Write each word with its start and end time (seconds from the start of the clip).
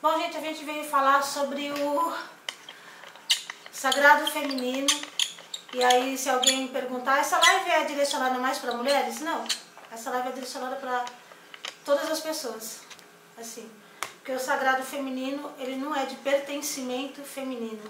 Bom, 0.00 0.16
gente, 0.20 0.36
a 0.36 0.40
gente 0.40 0.64
veio 0.64 0.84
falar 0.84 1.22
sobre 1.22 1.72
o 1.72 2.14
sagrado 3.72 4.30
feminino. 4.30 4.86
E 5.74 5.82
aí, 5.82 6.16
se 6.16 6.30
alguém 6.30 6.68
perguntar, 6.68 7.18
essa 7.18 7.36
live 7.36 7.68
é 7.68 7.84
direcionada 7.84 8.38
mais 8.38 8.58
para 8.58 8.74
mulheres? 8.74 9.20
Não. 9.20 9.44
Essa 9.90 10.10
live 10.10 10.28
é 10.28 10.32
direcionada 10.32 10.76
para 10.76 11.04
todas 11.84 12.08
as 12.12 12.20
pessoas. 12.20 12.82
Assim. 13.36 13.68
Porque 14.18 14.30
o 14.30 14.38
sagrado 14.38 14.84
feminino, 14.84 15.50
ele 15.58 15.74
não 15.74 15.92
é 15.92 16.06
de 16.06 16.14
pertencimento 16.14 17.20
feminino. 17.24 17.82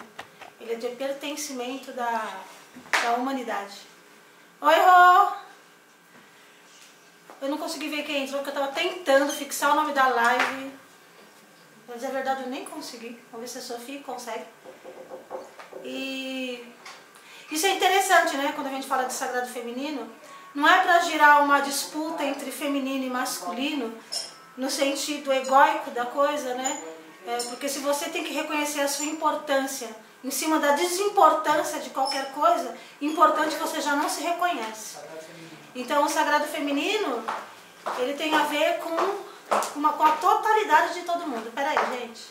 Ele 0.59 0.73
é 0.73 0.77
de 0.77 0.89
pertencimento 0.97 1.93
da, 1.93 2.27
da 3.03 3.13
humanidade. 3.17 3.83
Oi, 4.63 4.75
Rô! 4.75 5.33
Eu 7.43 7.51
não 7.51 7.59
consegui 7.59 7.91
ver 7.91 8.03
quem 8.05 8.25
entrou, 8.25 8.43
porque 8.43 8.57
eu 8.57 8.63
estava 8.63 8.73
tentando 8.73 9.31
fixar 9.31 9.73
o 9.73 9.77
nome 9.77 9.93
da 9.93 10.09
live. 10.09 10.88
Mas 11.89 12.05
é 12.05 12.09
verdade, 12.09 12.43
eu 12.43 12.49
nem 12.49 12.65
consegui. 12.65 13.19
Vamos 13.33 13.41
ver 13.41 13.49
se 13.49 13.59
a 13.59 13.77
Sofia 13.77 14.01
consegue. 14.03 14.45
E 15.83 16.65
isso 17.51 17.67
é 17.67 17.71
interessante, 17.71 18.37
né? 18.37 18.53
Quando 18.55 18.67
a 18.67 18.71
gente 18.71 18.87
fala 18.87 19.05
de 19.05 19.13
sagrado 19.15 19.49
feminino, 19.49 20.09
não 20.55 20.69
é 20.69 20.81
para 20.81 21.01
girar 21.01 21.43
uma 21.43 21.61
disputa 21.61 22.23
entre 22.25 22.51
feminino 22.51 23.05
e 23.05 23.11
masculino, 23.11 23.97
no 24.57 24.71
sentido 24.71 25.33
egóico 25.33 25.91
da 25.93 26.05
coisa, 26.05 26.55
né? 26.55 26.83
É, 27.27 27.37
porque 27.45 27.69
se 27.69 27.79
você 27.79 28.09
tem 28.11 28.25
que 28.25 28.33
reconhecer 28.33 28.81
a 28.81 28.89
sua 28.89 29.05
importância 29.05 29.89
em 30.23 30.31
cima 30.31 30.59
da 30.59 30.73
desimportância 30.73 31.79
de 31.79 31.91
qualquer 31.91 32.33
coisa, 32.33 32.75
importante 33.01 33.55
você 33.57 33.81
já 33.81 33.95
não 33.95 34.09
se 34.09 34.21
reconhece. 34.23 34.99
Então 35.75 36.05
o 36.05 36.09
sagrado 36.09 36.45
feminino, 36.47 37.23
ele 37.99 38.15
tem 38.15 38.35
a 38.35 38.45
ver 38.45 38.79
com, 38.79 38.97
uma, 39.77 39.93
com 39.93 40.03
a 40.03 40.13
totalidade 40.17 40.95
de 40.95 41.03
todo 41.03 41.27
mundo. 41.27 41.53
Peraí, 41.55 41.77
gente. 41.99 42.31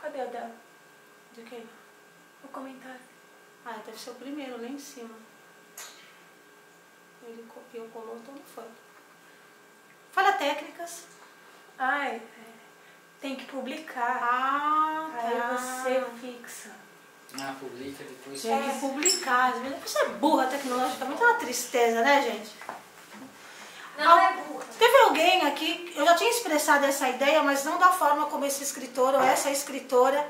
Cadê 0.00 0.20
a 0.20 0.26
dela? 0.26 0.54
De 1.34 1.42
quem? 1.42 1.68
O 2.44 2.48
comentário. 2.48 3.00
Ah, 3.64 3.76
deve 3.84 3.98
ser 3.98 4.10
o 4.10 4.14
primeiro, 4.14 4.60
lá 4.60 4.68
em 4.68 4.78
cima. 4.78 5.14
Ele 7.22 7.44
copiou, 7.48 7.88
colou, 7.88 8.16
então 8.16 8.34
não 8.34 8.42
foi. 8.42 8.64
Fala 10.12 10.32
técnicas. 10.32 11.04
Ai, 11.78 12.16
é, 12.16 12.20
tem 13.20 13.36
que 13.36 13.44
publicar. 13.46 14.18
Ah, 14.22 15.10
Aí 15.14 15.38
tá. 15.38 15.56
você 15.56 16.04
fixa. 16.20 16.70
Ah, 17.38 17.54
publica 17.60 18.04
depois. 18.04 18.40
Tem 18.40 18.62
que 18.62 18.80
publicar. 18.80 19.52
Às 19.52 19.58
vezes 19.60 19.76
a 19.76 19.80
pessoa 19.80 20.04
é 20.04 20.08
burra 20.10 20.46
tecnologicamente, 20.46 21.22
é 21.22 21.26
uma 21.26 21.34
tristeza, 21.34 22.02
né, 22.02 22.22
gente? 22.22 22.54
Não 23.98 24.18
é 24.18 24.32
burra. 24.34 24.64
Teve 24.78 24.96
alguém 24.98 25.44
aqui, 25.46 25.92
eu 25.96 26.04
já 26.04 26.14
tinha 26.14 26.30
expressado 26.30 26.86
essa 26.86 27.08
ideia, 27.08 27.42
mas 27.42 27.64
não 27.64 27.78
da 27.78 27.88
forma 27.88 28.26
como 28.26 28.46
esse 28.46 28.62
escritor 28.62 29.12
ou 29.14 29.20
essa 29.20 29.50
escritora 29.50 30.24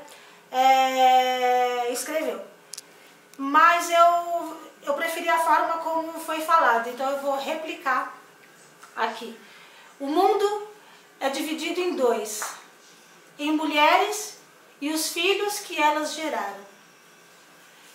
é, 0.51 1.91
escreveu. 1.91 2.41
Mas 3.37 3.89
eu, 3.91 4.57
eu 4.83 4.93
preferi 4.95 5.29
a 5.29 5.39
forma 5.39 5.77
como 5.77 6.13
foi 6.19 6.41
falado, 6.41 6.89
então 6.89 7.09
eu 7.11 7.19
vou 7.19 7.37
replicar 7.37 8.17
aqui. 8.95 9.37
O 9.99 10.07
mundo 10.07 10.67
é 11.19 11.29
dividido 11.29 11.79
em 11.79 11.95
dois: 11.95 12.41
em 13.37 13.51
mulheres 13.51 14.39
e 14.81 14.91
os 14.91 15.09
filhos 15.09 15.59
que 15.59 15.79
elas 15.79 16.13
geraram. 16.13 16.69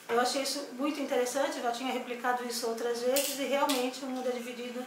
Eu 0.09 0.21
achei 0.21 0.43
isso 0.43 0.69
muito 0.75 1.01
interessante, 1.01 1.61
já 1.61 1.73
tinha 1.73 1.93
replicado 1.93 2.47
isso 2.47 2.69
outras 2.69 3.01
vezes 3.01 3.39
e 3.41 3.45
realmente 3.45 4.05
o 4.05 4.07
mundo 4.07 4.29
é 4.29 4.33
dividido 4.33 4.85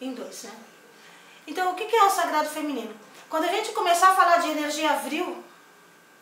em 0.00 0.14
dois, 0.14 0.44
né? 0.44 0.52
Então, 1.46 1.72
o 1.72 1.74
que 1.74 1.94
é 1.94 2.04
o 2.04 2.10
sagrado 2.10 2.48
feminino? 2.48 2.94
Quando 3.28 3.44
a 3.44 3.52
gente 3.52 3.72
começar 3.72 4.10
a 4.10 4.14
falar 4.14 4.38
de 4.38 4.48
energia 4.48 4.92
vril, 4.96 5.42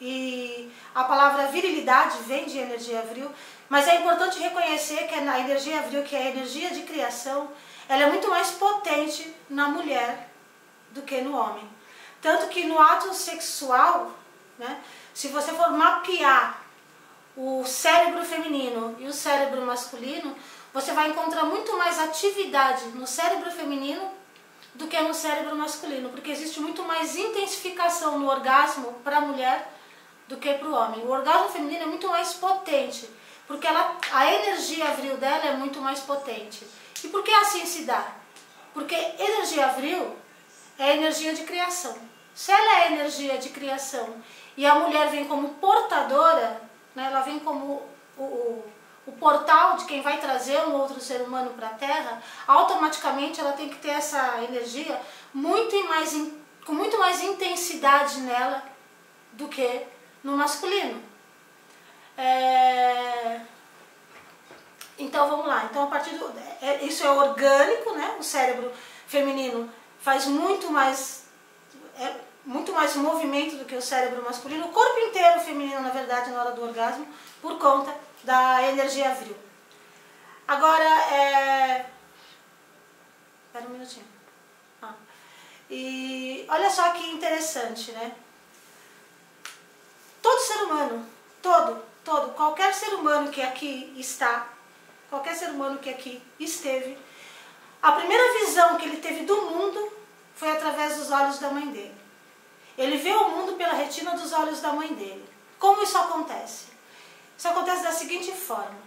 e 0.01 0.73
a 0.95 1.05
palavra 1.05 1.49
virilidade 1.49 2.19
vem 2.27 2.47
de 2.47 2.59
energia 2.59 3.03
vril, 3.03 3.31
mas 3.69 3.87
é 3.87 3.97
importante 3.97 4.39
reconhecer 4.39 5.07
que 5.07 5.15
a 5.15 5.41
energia 5.41 5.83
vril, 5.83 6.03
que 6.03 6.17
é 6.17 6.23
a 6.23 6.31
energia 6.31 6.71
de 6.71 6.83
criação, 6.83 7.51
ela 7.89 8.05
é 8.05 8.07
muito 8.07 8.29
mais 8.29 8.53
potente 8.53 9.35
na 9.49 9.69
mulher 9.69 10.31
do 10.91 11.03
que 11.03 11.21
no 11.21 11.37
homem. 11.37 11.69
Tanto 12.23 12.49
que 12.49 12.65
no 12.65 12.79
ato 12.79 13.13
sexual, 13.13 14.13
né, 14.59 14.81
se 15.13 15.29
você 15.29 15.53
for 15.53 15.71
mapear 15.73 16.63
o 17.37 17.65
cérebro 17.65 18.25
feminino 18.25 18.97
e 18.99 19.07
o 19.07 19.13
cérebro 19.13 19.63
masculino, 19.63 20.37
você 20.73 20.93
vai 20.93 21.11
encontrar 21.11 21.45
muito 21.45 21.77
mais 21.77 21.99
atividade 21.99 22.87
no 22.89 23.07
cérebro 23.07 23.51
feminino 23.51 24.11
do 24.75 24.87
que 24.87 25.01
no 25.01 25.13
cérebro 25.13 25.57
masculino, 25.57 26.11
porque 26.11 26.31
existe 26.31 26.61
muito 26.61 26.83
mais 26.85 27.17
intensificação 27.17 28.19
no 28.19 28.29
orgasmo 28.29 28.93
para 29.05 29.19
a 29.19 29.21
mulher 29.21 29.73
do 30.29 30.37
que 30.37 30.55
para 30.55 30.69
o 30.69 30.75
homem. 30.75 31.01
O 31.05 31.11
orgasmo 31.11 31.49
feminino 31.49 31.83
é 31.83 31.87
muito 31.87 32.09
mais 32.09 32.35
potente, 32.35 33.09
porque 33.47 33.67
ela, 33.67 33.99
a 34.13 34.33
energia 34.33 34.89
avril 34.89 35.17
dela 35.17 35.45
é 35.47 35.53
muito 35.57 35.81
mais 35.81 36.01
potente. 36.01 36.65
E 37.03 37.09
por 37.09 37.23
que 37.25 37.33
assim 37.33 37.67
se 37.67 37.85
dá? 37.85 38.07
Porque 38.73 38.95
energia 38.95 39.67
avril 39.67 40.17
é 40.79 40.97
energia 40.97 41.35
de 41.35 41.43
criação. 41.43 41.97
Se 42.35 42.53
ela 42.53 42.85
é 42.85 42.93
energia 42.93 43.39
de 43.39 43.49
criação 43.49 44.23
e 44.57 44.65
a 44.65 44.77
mulher 44.77 45.11
vem 45.11 45.27
como 45.27 45.55
portadora, 45.55 46.63
né, 46.95 47.07
ela 47.07 47.21
vem 47.21 47.41
como 47.41 47.83
o, 48.17 48.23
o, 48.23 48.65
o 49.07 49.13
portal 49.13 49.77
de 49.77 49.85
quem 49.87 50.03
vai 50.03 50.19
trazer 50.19 50.61
um 50.67 50.75
outro 50.75 51.01
ser 51.01 51.23
humano 51.23 51.51
para 51.51 51.69
a 51.69 51.75
Terra, 51.75 52.23
automaticamente 52.47 53.41
ela 53.41 53.53
tem 53.53 53.69
que 53.69 53.77
ter 53.77 53.91
essa 53.91 54.43
energia 54.43 55.01
muito 55.33 55.77
mais, 55.89 56.13
com 56.65 56.73
muito 56.73 56.99
mais 56.99 57.23
intensidade 57.23 58.21
nela 58.21 58.63
do 59.33 59.49
que 59.49 59.87
no 60.23 60.37
masculino. 60.37 61.03
É... 62.17 63.41
Então 64.99 65.29
vamos 65.29 65.47
lá. 65.47 65.65
Então 65.65 65.85
a 65.85 65.87
partir 65.87 66.17
do 66.17 66.31
é, 66.61 66.85
isso 66.85 67.05
é 67.05 67.11
orgânico, 67.11 67.93
né? 67.95 68.17
O 68.19 68.23
cérebro 68.23 68.71
feminino 69.07 69.71
faz 70.01 70.27
muito 70.27 70.71
mais 70.71 71.25
é, 71.99 72.15
muito 72.45 72.73
mais 72.73 72.97
movimento 72.97 73.57
do 73.57 73.65
que 73.65 73.77
o 73.77 73.83
cérebro 73.83 74.23
masculino. 74.23 74.67
O 74.67 74.73
corpo 74.73 74.99
inteiro 75.01 75.41
feminino, 75.41 75.81
na 75.81 75.91
verdade, 75.91 76.31
na 76.31 76.41
hora 76.41 76.53
do 76.53 76.63
orgasmo, 76.63 77.07
por 77.41 77.59
conta 77.59 77.95
da 78.25 78.63
energia 78.69 79.15
vril. 79.15 79.37
Agora, 80.47 80.85
é... 80.85 81.87
Espera 83.47 83.67
um 83.67 83.71
minutinho. 83.71 84.07
Ah. 84.83 84.95
E 85.71 86.45
olha 86.49 86.71
só 86.71 86.91
que 86.91 87.11
interessante, 87.11 87.93
né? 87.93 88.13
Todo 90.23 90.41
ser 90.41 90.63
humano, 90.65 91.07
todo, 91.41 91.83
todo, 92.05 92.35
qualquer 92.35 92.75
ser 92.75 92.95
humano 92.95 93.31
que 93.31 93.41
aqui 93.41 93.95
está, 93.97 94.49
qualquer 95.09 95.35
ser 95.35 95.51
humano 95.51 95.79
que 95.79 95.89
aqui 95.89 96.23
esteve, 96.39 96.99
a 97.83 97.93
primeira 97.93 98.41
visão 98.41 98.77
que 98.77 98.85
ele 98.85 98.99
teve 98.99 99.25
do 99.25 99.43
mundo 99.43 99.93
foi 100.35 100.51
através 100.51 100.97
dos 100.97 101.11
olhos 101.11 101.39
da 101.39 101.51
mãe 101.51 101.67
dele. 101.69 102.00
Ele 102.81 102.97
vê 102.97 103.13
o 103.13 103.29
mundo 103.29 103.53
pela 103.59 103.75
retina 103.75 104.13
dos 104.13 104.33
olhos 104.33 104.63
da 104.63 104.73
mãe 104.73 104.95
dele. 104.95 105.23
Como 105.59 105.83
isso 105.83 105.99
acontece? 105.99 106.69
Isso 107.37 107.47
acontece 107.47 107.83
da 107.83 107.93
seguinte 107.93 108.33
forma. 108.33 108.79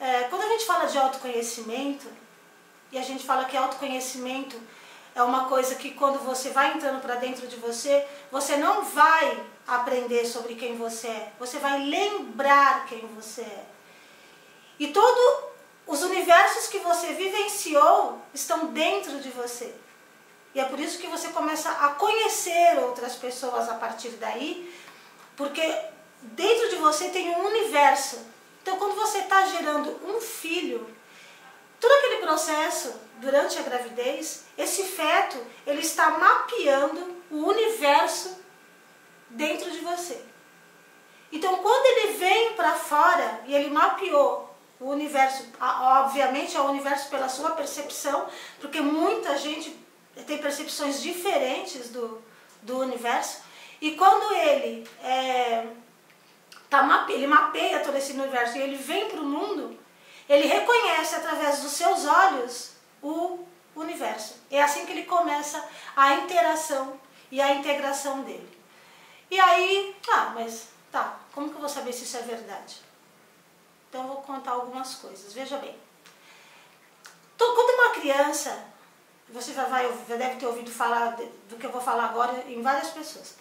É, 0.00 0.22
quando 0.24 0.42
a 0.42 0.48
gente 0.48 0.64
fala 0.64 0.86
de 0.86 0.96
autoconhecimento, 0.96 2.06
e 2.90 2.96
a 2.96 3.02
gente 3.02 3.26
fala 3.26 3.44
que 3.44 3.58
autoconhecimento 3.58 4.58
é 5.14 5.22
uma 5.22 5.44
coisa 5.50 5.74
que 5.74 5.90
quando 5.90 6.18
você 6.20 6.48
vai 6.48 6.72
entrando 6.72 7.02
para 7.02 7.16
dentro 7.16 7.46
de 7.46 7.56
você, 7.56 8.06
você 8.32 8.56
não 8.56 8.82
vai 8.82 9.38
aprender 9.66 10.24
sobre 10.24 10.54
quem 10.54 10.74
você 10.78 11.08
é, 11.08 11.32
você 11.38 11.58
vai 11.58 11.84
lembrar 11.84 12.86
quem 12.86 13.06
você 13.08 13.42
é. 13.42 13.66
E 14.78 14.88
todos 14.88 15.44
os 15.86 16.02
universos 16.02 16.68
que 16.68 16.78
você 16.78 17.12
vivenciou 17.12 18.18
estão 18.32 18.68
dentro 18.68 19.20
de 19.20 19.28
você. 19.28 19.74
E 20.58 20.60
é 20.60 20.64
por 20.64 20.80
isso 20.80 20.98
que 20.98 21.06
você 21.06 21.28
começa 21.28 21.70
a 21.70 21.90
conhecer 21.90 22.80
outras 22.80 23.14
pessoas 23.14 23.68
a 23.68 23.74
partir 23.74 24.08
daí, 24.18 24.74
porque 25.36 25.62
dentro 26.20 26.68
de 26.70 26.74
você 26.74 27.10
tem 27.10 27.30
um 27.30 27.46
universo. 27.46 28.18
Então, 28.60 28.76
quando 28.76 28.96
você 28.96 29.18
está 29.18 29.46
gerando 29.46 29.88
um 30.04 30.20
filho, 30.20 30.92
todo 31.78 31.92
aquele 31.92 32.16
processo 32.16 32.92
durante 33.18 33.56
a 33.56 33.62
gravidez, 33.62 34.46
esse 34.58 34.82
feto 34.82 35.38
ele 35.64 35.80
está 35.80 36.10
mapeando 36.18 37.22
o 37.30 37.36
universo 37.36 38.36
dentro 39.30 39.70
de 39.70 39.78
você. 39.78 40.20
Então, 41.30 41.58
quando 41.58 41.86
ele 41.86 42.14
vem 42.14 42.54
para 42.54 42.74
fora 42.74 43.42
e 43.46 43.54
ele 43.54 43.70
mapeou 43.70 44.52
o 44.80 44.86
universo, 44.86 45.52
obviamente 45.60 46.56
é 46.56 46.60
o 46.60 46.68
universo 46.68 47.08
pela 47.10 47.28
sua 47.28 47.52
percepção, 47.52 48.26
porque 48.60 48.80
muita 48.80 49.38
gente 49.38 49.86
tem 50.26 50.38
percepções 50.38 51.00
diferentes 51.02 51.90
do, 51.90 52.22
do 52.62 52.78
universo, 52.80 53.42
e 53.80 53.92
quando 53.92 54.34
ele 54.34 54.88
é, 55.02 55.66
tá 56.68 56.82
mape, 56.82 57.12
ele 57.12 57.26
mapeia 57.26 57.80
todo 57.80 57.96
esse 57.96 58.12
universo 58.12 58.58
e 58.58 58.62
ele 58.62 58.76
vem 58.76 59.08
para 59.08 59.20
o 59.20 59.24
mundo, 59.24 59.78
ele 60.28 60.46
reconhece 60.46 61.14
através 61.14 61.60
dos 61.60 61.72
seus 61.72 62.04
olhos 62.04 62.72
o 63.02 63.46
universo. 63.76 64.36
É 64.50 64.62
assim 64.62 64.84
que 64.84 64.92
ele 64.92 65.04
começa 65.04 65.64
a 65.96 66.14
interação 66.14 67.00
e 67.30 67.40
a 67.40 67.54
integração 67.54 68.22
dele. 68.22 68.58
E 69.30 69.38
aí, 69.38 69.96
ah, 70.10 70.32
mas 70.34 70.68
tá, 70.90 71.20
como 71.32 71.48
que 71.48 71.54
eu 71.54 71.60
vou 71.60 71.68
saber 71.68 71.92
se 71.92 72.04
isso 72.04 72.16
é 72.16 72.22
verdade? 72.22 72.76
Então 73.88 74.02
eu 74.02 74.08
vou 74.08 74.22
contar 74.22 74.52
algumas 74.52 74.96
coisas. 74.96 75.32
Veja 75.32 75.56
bem. 75.58 75.76
Quando 77.38 77.74
uma 77.74 77.90
criança, 77.90 78.64
você 79.30 79.52
já, 79.52 79.64
vai, 79.64 79.90
já 80.08 80.16
deve 80.16 80.36
ter 80.36 80.46
ouvido 80.46 80.70
falar 80.70 81.16
do 81.48 81.56
que 81.56 81.66
eu 81.66 81.70
vou 81.70 81.80
falar 81.80 82.04
agora 82.06 82.44
em 82.46 82.62
várias 82.62 82.88
pessoas. 82.88 83.36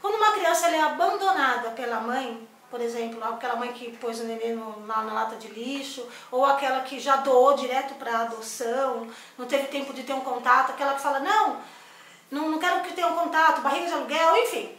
Quando 0.00 0.14
uma 0.14 0.32
criança 0.32 0.68
é 0.68 0.80
abandonada 0.80 1.70
pela 1.70 2.00
mãe, 2.00 2.48
por 2.70 2.80
exemplo, 2.80 3.22
aquela 3.24 3.56
mãe 3.56 3.72
que 3.72 3.96
pôs 3.96 4.20
o 4.20 4.24
neném 4.24 4.54
na, 4.86 5.02
na, 5.02 5.12
lata 5.12 5.36
de 5.36 5.48
lixo, 5.48 6.06
ou 6.30 6.44
aquela 6.44 6.80
que 6.82 7.00
já 7.00 7.16
doou 7.16 7.54
direto 7.54 7.94
para 7.94 8.20
adoção, 8.20 9.08
não 9.36 9.46
teve 9.46 9.68
tempo 9.68 9.92
de 9.92 10.04
ter 10.04 10.12
um 10.12 10.20
contato, 10.20 10.70
aquela 10.70 10.94
que 10.94 11.00
fala, 11.00 11.20
não, 11.20 11.60
não, 12.30 12.48
não 12.50 12.58
quero 12.58 12.82
que 12.82 12.94
tenha 12.94 13.08
um 13.08 13.16
contato, 13.16 13.60
barriga 13.60 13.86
de 13.86 13.92
aluguel, 13.92 14.36
enfim, 14.36 14.74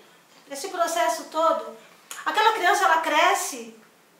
esse 0.49 0.69
processo 0.69 1.25
todo. 1.25 1.77
Aquela 2.25 2.53
criança, 2.53 2.85
ela 2.85 2.97
cresce 3.01 3.75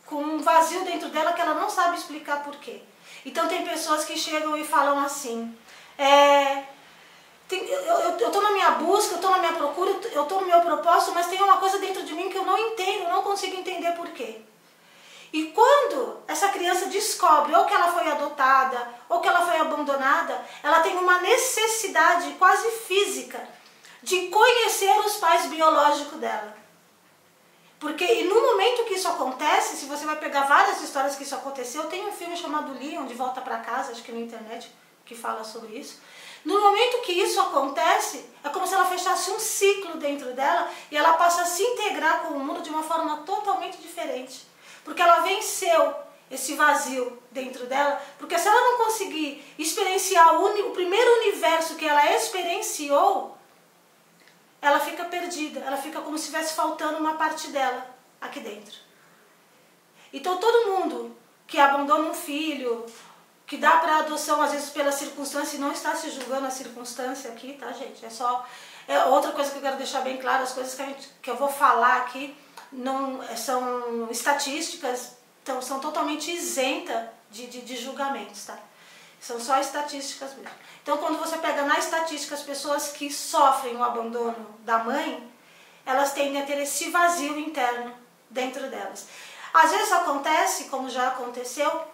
com 0.05 0.21
um 0.21 0.39
vazio 0.39 0.83
dentro 0.83 1.09
dela 1.09 1.33
que 1.33 1.41
ela 1.41 1.53
não 1.53 1.69
sabe 1.69 1.97
explicar 1.97 2.43
por 2.43 2.55
quê. 2.57 2.81
Então 3.25 3.47
tem 3.47 3.63
pessoas 3.63 4.03
que 4.03 4.17
chegam 4.17 4.57
e 4.57 4.65
falam 4.65 4.99
assim, 4.99 5.55
é, 5.97 6.63
tem, 7.47 7.67
eu 7.67 8.27
estou 8.27 8.41
na 8.41 8.51
minha 8.51 8.71
busca, 8.71 9.13
eu 9.13 9.15
estou 9.15 9.31
na 9.31 9.39
minha 9.39 9.53
procura, 9.53 9.91
eu 10.11 10.23
estou 10.23 10.41
no 10.41 10.47
meu 10.47 10.61
propósito, 10.61 11.13
mas 11.13 11.27
tem 11.27 11.41
uma 11.41 11.57
coisa 11.57 11.79
dentro 11.79 12.03
de 12.03 12.13
mim 12.13 12.29
que 12.29 12.37
eu 12.37 12.45
não 12.45 12.57
entendo, 12.57 13.09
não 13.09 13.21
consigo 13.23 13.55
entender 13.55 13.91
por 13.91 14.07
quê. 14.09 14.41
E 15.33 15.47
quando 15.47 16.23
essa 16.27 16.49
criança 16.49 16.87
descobre 16.87 17.55
ou 17.55 17.65
que 17.65 17.73
ela 17.73 17.91
foi 17.91 18.09
adotada 18.09 18.87
ou 19.07 19.21
que 19.21 19.27
ela 19.27 19.45
foi 19.45 19.57
abandonada, 19.57 20.45
ela 20.61 20.81
tem 20.81 20.97
uma 20.97 21.19
necessidade 21.19 22.31
quase 22.37 22.69
física 22.71 23.39
de 24.03 24.27
conhecer 24.27 24.97
os 24.99 25.15
pais 25.17 25.45
biológicos 25.45 26.19
dela. 26.19 26.55
Porque 27.79 28.05
e 28.05 28.23
no 28.25 28.41
momento 28.41 28.83
que 28.83 28.93
isso 28.93 29.07
acontece, 29.07 29.77
se 29.77 29.85
você 29.85 30.05
vai 30.05 30.17
pegar 30.17 30.43
várias 30.43 30.81
histórias 30.81 31.15
que 31.15 31.23
isso 31.23 31.35
aconteceu, 31.35 31.85
tem 31.85 32.07
um 32.07 32.11
filme 32.11 32.37
chamado 32.37 32.77
Leon, 32.77 33.05
De 33.05 33.13
Volta 33.13 33.41
para 33.41 33.57
Casa, 33.57 33.91
acho 33.91 34.03
que 34.03 34.11
na 34.11 34.19
internet, 34.19 34.71
que 35.11 35.17
fala 35.17 35.43
sobre 35.43 35.77
isso. 35.77 35.99
No 36.43 36.59
momento 36.59 37.01
que 37.01 37.11
isso 37.11 37.39
acontece, 37.39 38.25
é 38.43 38.49
como 38.49 38.65
se 38.65 38.73
ela 38.73 38.85
fechasse 38.85 39.29
um 39.29 39.39
ciclo 39.39 39.97
dentro 39.97 40.33
dela 40.33 40.71
e 40.89 40.97
ela 40.97 41.13
passa 41.13 41.41
a 41.41 41.45
se 41.45 41.61
integrar 41.61 42.23
com 42.23 42.35
o 42.35 42.39
mundo 42.39 42.61
de 42.61 42.69
uma 42.69 42.81
forma 42.81 43.17
totalmente 43.17 43.77
diferente. 43.77 44.47
Porque 44.83 45.01
ela 45.01 45.19
venceu 45.19 45.93
esse 46.31 46.53
vazio 46.55 47.21
dentro 47.29 47.67
dela, 47.67 48.01
porque 48.17 48.39
se 48.39 48.47
ela 48.47 48.61
não 48.61 48.85
conseguir 48.85 49.43
experienciar 49.59 50.41
o, 50.41 50.69
o 50.69 50.71
primeiro 50.71 51.11
universo 51.19 51.75
que 51.75 51.85
ela 51.85 52.09
experienciou, 52.15 53.37
ela 54.61 54.79
fica 54.79 55.03
perdida, 55.05 55.59
ela 55.59 55.75
fica 55.75 55.99
como 55.99 56.17
se 56.17 56.25
estivesse 56.25 56.55
faltando 56.55 56.99
uma 56.99 57.15
parte 57.15 57.49
dela 57.49 57.85
aqui 58.21 58.39
dentro. 58.39 58.77
Então 60.13 60.37
todo 60.37 60.69
mundo 60.69 61.15
que 61.45 61.59
abandona 61.59 62.09
um 62.09 62.13
filho 62.13 62.85
que 63.51 63.57
dá 63.57 63.79
para 63.79 63.97
adoção 63.97 64.41
às 64.41 64.53
vezes 64.53 64.69
pela 64.69 64.93
circunstância 64.93 65.57
e 65.57 65.59
não 65.59 65.73
está 65.73 65.93
se 65.93 66.09
julgando 66.09 66.47
a 66.47 66.49
circunstância 66.49 67.29
aqui, 67.29 67.51
tá 67.59 67.69
gente? 67.73 68.05
É 68.05 68.09
só 68.09 68.47
é 68.87 69.03
outra 69.03 69.33
coisa 69.33 69.51
que 69.51 69.57
eu 69.57 69.61
quero 69.61 69.75
deixar 69.75 69.99
bem 69.99 70.17
claro, 70.19 70.43
as 70.43 70.53
coisas 70.53 70.73
que, 70.73 70.81
a 70.81 70.85
gente, 70.85 71.09
que 71.21 71.29
eu 71.29 71.35
vou 71.35 71.49
falar 71.49 71.97
aqui 71.97 72.33
não 72.71 73.21
é, 73.21 73.35
são 73.35 74.07
estatísticas, 74.09 75.17
então, 75.43 75.61
são 75.61 75.81
totalmente 75.81 76.31
isentas 76.31 77.09
de, 77.29 77.45
de, 77.47 77.59
de 77.63 77.75
julgamentos, 77.75 78.45
tá? 78.45 78.57
São 79.19 79.37
só 79.37 79.59
estatísticas 79.59 80.33
mesmo. 80.35 80.55
Então, 80.81 80.97
quando 80.99 81.19
você 81.19 81.37
pega 81.37 81.63
na 81.63 81.77
estatística 81.77 82.33
as 82.33 82.43
pessoas 82.43 82.93
que 82.93 83.11
sofrem 83.11 83.75
o 83.75 83.83
abandono 83.83 84.47
da 84.59 84.77
mãe, 84.77 85.29
elas 85.85 86.13
tendem 86.13 86.41
a 86.41 86.45
ter 86.45 86.57
esse 86.57 86.89
vazio 86.89 87.37
interno 87.37 87.93
dentro 88.29 88.69
delas. 88.69 89.07
Às 89.53 89.71
vezes 89.71 89.91
acontece, 89.91 90.69
como 90.69 90.89
já 90.89 91.09
aconteceu, 91.09 91.91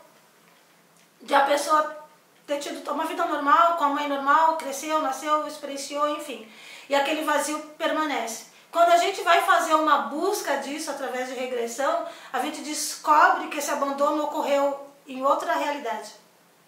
de 1.21 1.33
a 1.33 1.41
pessoa 1.41 1.97
ter 2.45 2.59
tido 2.59 2.89
uma 2.91 3.05
vida 3.05 3.25
normal, 3.25 3.77
com 3.77 3.83
a 3.83 3.89
mãe 3.89 4.07
normal, 4.07 4.57
cresceu, 4.57 5.01
nasceu, 5.01 5.45
experienciou, 5.47 6.09
enfim. 6.09 6.47
E 6.87 6.95
aquele 6.95 7.23
vazio 7.23 7.59
permanece. 7.77 8.45
Quando 8.71 8.89
a 8.89 8.97
gente 8.97 9.21
vai 9.21 9.41
fazer 9.41 9.73
uma 9.73 10.03
busca 10.03 10.57
disso 10.57 10.91
através 10.91 11.29
de 11.29 11.35
regressão, 11.35 12.05
a 12.31 12.39
gente 12.39 12.61
descobre 12.61 13.47
que 13.47 13.57
esse 13.57 13.71
abandono 13.71 14.23
ocorreu 14.23 14.87
em 15.05 15.23
outra 15.23 15.53
realidade, 15.55 16.11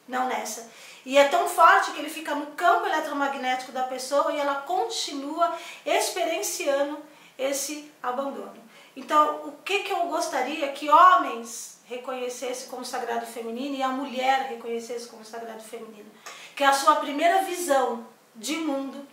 não 0.08 0.28
nessa. 0.28 0.70
E 1.06 1.18
é 1.18 1.28
tão 1.28 1.48
forte 1.48 1.92
que 1.92 2.00
ele 2.00 2.10
fica 2.10 2.36
no 2.36 2.48
campo 2.48 2.86
eletromagnético 2.86 3.72
da 3.72 3.84
pessoa 3.84 4.34
e 4.34 4.40
ela 4.40 4.56
continua 4.56 5.56
experienciando 5.86 6.98
esse 7.38 7.92
abandono. 8.02 8.58
Então, 8.96 9.48
o 9.48 9.52
que, 9.64 9.80
que 9.80 9.92
eu 9.92 10.08
gostaria 10.08 10.68
que 10.74 10.90
homens 10.90 11.79
reconhecesse 11.90 12.68
como 12.68 12.86
sagrado 12.86 13.26
feminino 13.26 13.76
e 13.76 13.82
a 13.82 13.90
mulher 13.90 14.48
reconhecesse 14.50 15.08
como 15.08 15.26
sagrado 15.26 15.64
feminino. 15.64 16.10
Que 16.56 16.64
a 16.64 16.72
sua 16.72 16.98
primeira 16.98 17.42
visão 17.42 18.06
de 18.36 18.58
mundo 18.58 19.08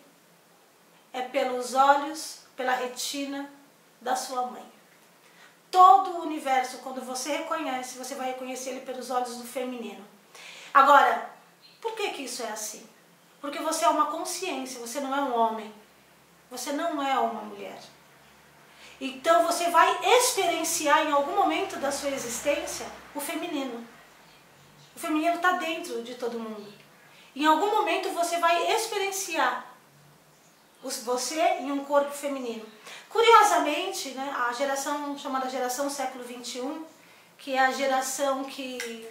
é 1.10 1.22
pelos 1.22 1.72
olhos, 1.72 2.40
pela 2.54 2.74
retina 2.74 3.50
da 3.98 4.14
sua 4.14 4.42
mãe. 4.42 4.64
Todo 5.70 6.18
o 6.18 6.22
universo, 6.22 6.78
quando 6.78 7.00
você 7.00 7.38
reconhece, 7.38 7.96
você 7.96 8.14
vai 8.14 8.28
reconhecer 8.28 8.70
ele 8.70 8.80
pelos 8.80 9.10
olhos 9.10 9.36
do 9.36 9.44
feminino. 9.44 10.04
Agora, 10.74 11.30
por 11.80 11.94
que, 11.94 12.10
que 12.10 12.24
isso 12.24 12.42
é 12.42 12.50
assim? 12.50 12.86
Porque 13.40 13.58
você 13.58 13.86
é 13.86 13.88
uma 13.88 14.06
consciência, 14.06 14.80
você 14.80 15.00
não 15.00 15.14
é 15.16 15.20
um 15.22 15.34
homem. 15.34 15.72
Você 16.50 16.72
não 16.72 17.02
é 17.02 17.18
uma 17.18 17.40
mulher. 17.40 17.78
Então 19.00 19.46
você 19.46 19.70
vai 19.70 19.98
experienciar 20.18 21.06
em 21.06 21.12
algum 21.12 21.36
momento 21.36 21.76
da 21.76 21.92
sua 21.92 22.10
existência 22.10 22.86
o 23.14 23.20
feminino. 23.20 23.86
O 24.94 24.98
feminino 24.98 25.36
está 25.36 25.52
dentro 25.52 26.02
de 26.02 26.14
todo 26.14 26.40
mundo. 26.40 26.72
Em 27.34 27.44
algum 27.44 27.70
momento 27.70 28.08
você 28.10 28.38
vai 28.38 28.72
experienciar 28.72 29.76
você 30.82 31.40
em 31.60 31.70
um 31.70 31.84
corpo 31.84 32.10
feminino. 32.10 32.64
Curiosamente, 33.10 34.10
né, 34.10 34.34
a 34.34 34.52
geração 34.52 35.18
chamada 35.18 35.48
geração 35.50 35.90
século 35.90 36.24
XXI, 36.24 36.80
que 37.38 37.54
é 37.54 37.58
a 37.58 37.72
geração 37.72 38.44
que 38.44 39.06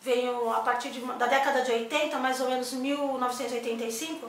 veio 0.00 0.50
a 0.50 0.60
partir 0.60 0.90
de, 0.90 1.00
da 1.00 1.26
década 1.26 1.62
de 1.62 1.72
80, 1.72 2.18
mais 2.18 2.40
ou 2.40 2.48
menos 2.48 2.72
1985, 2.72 4.28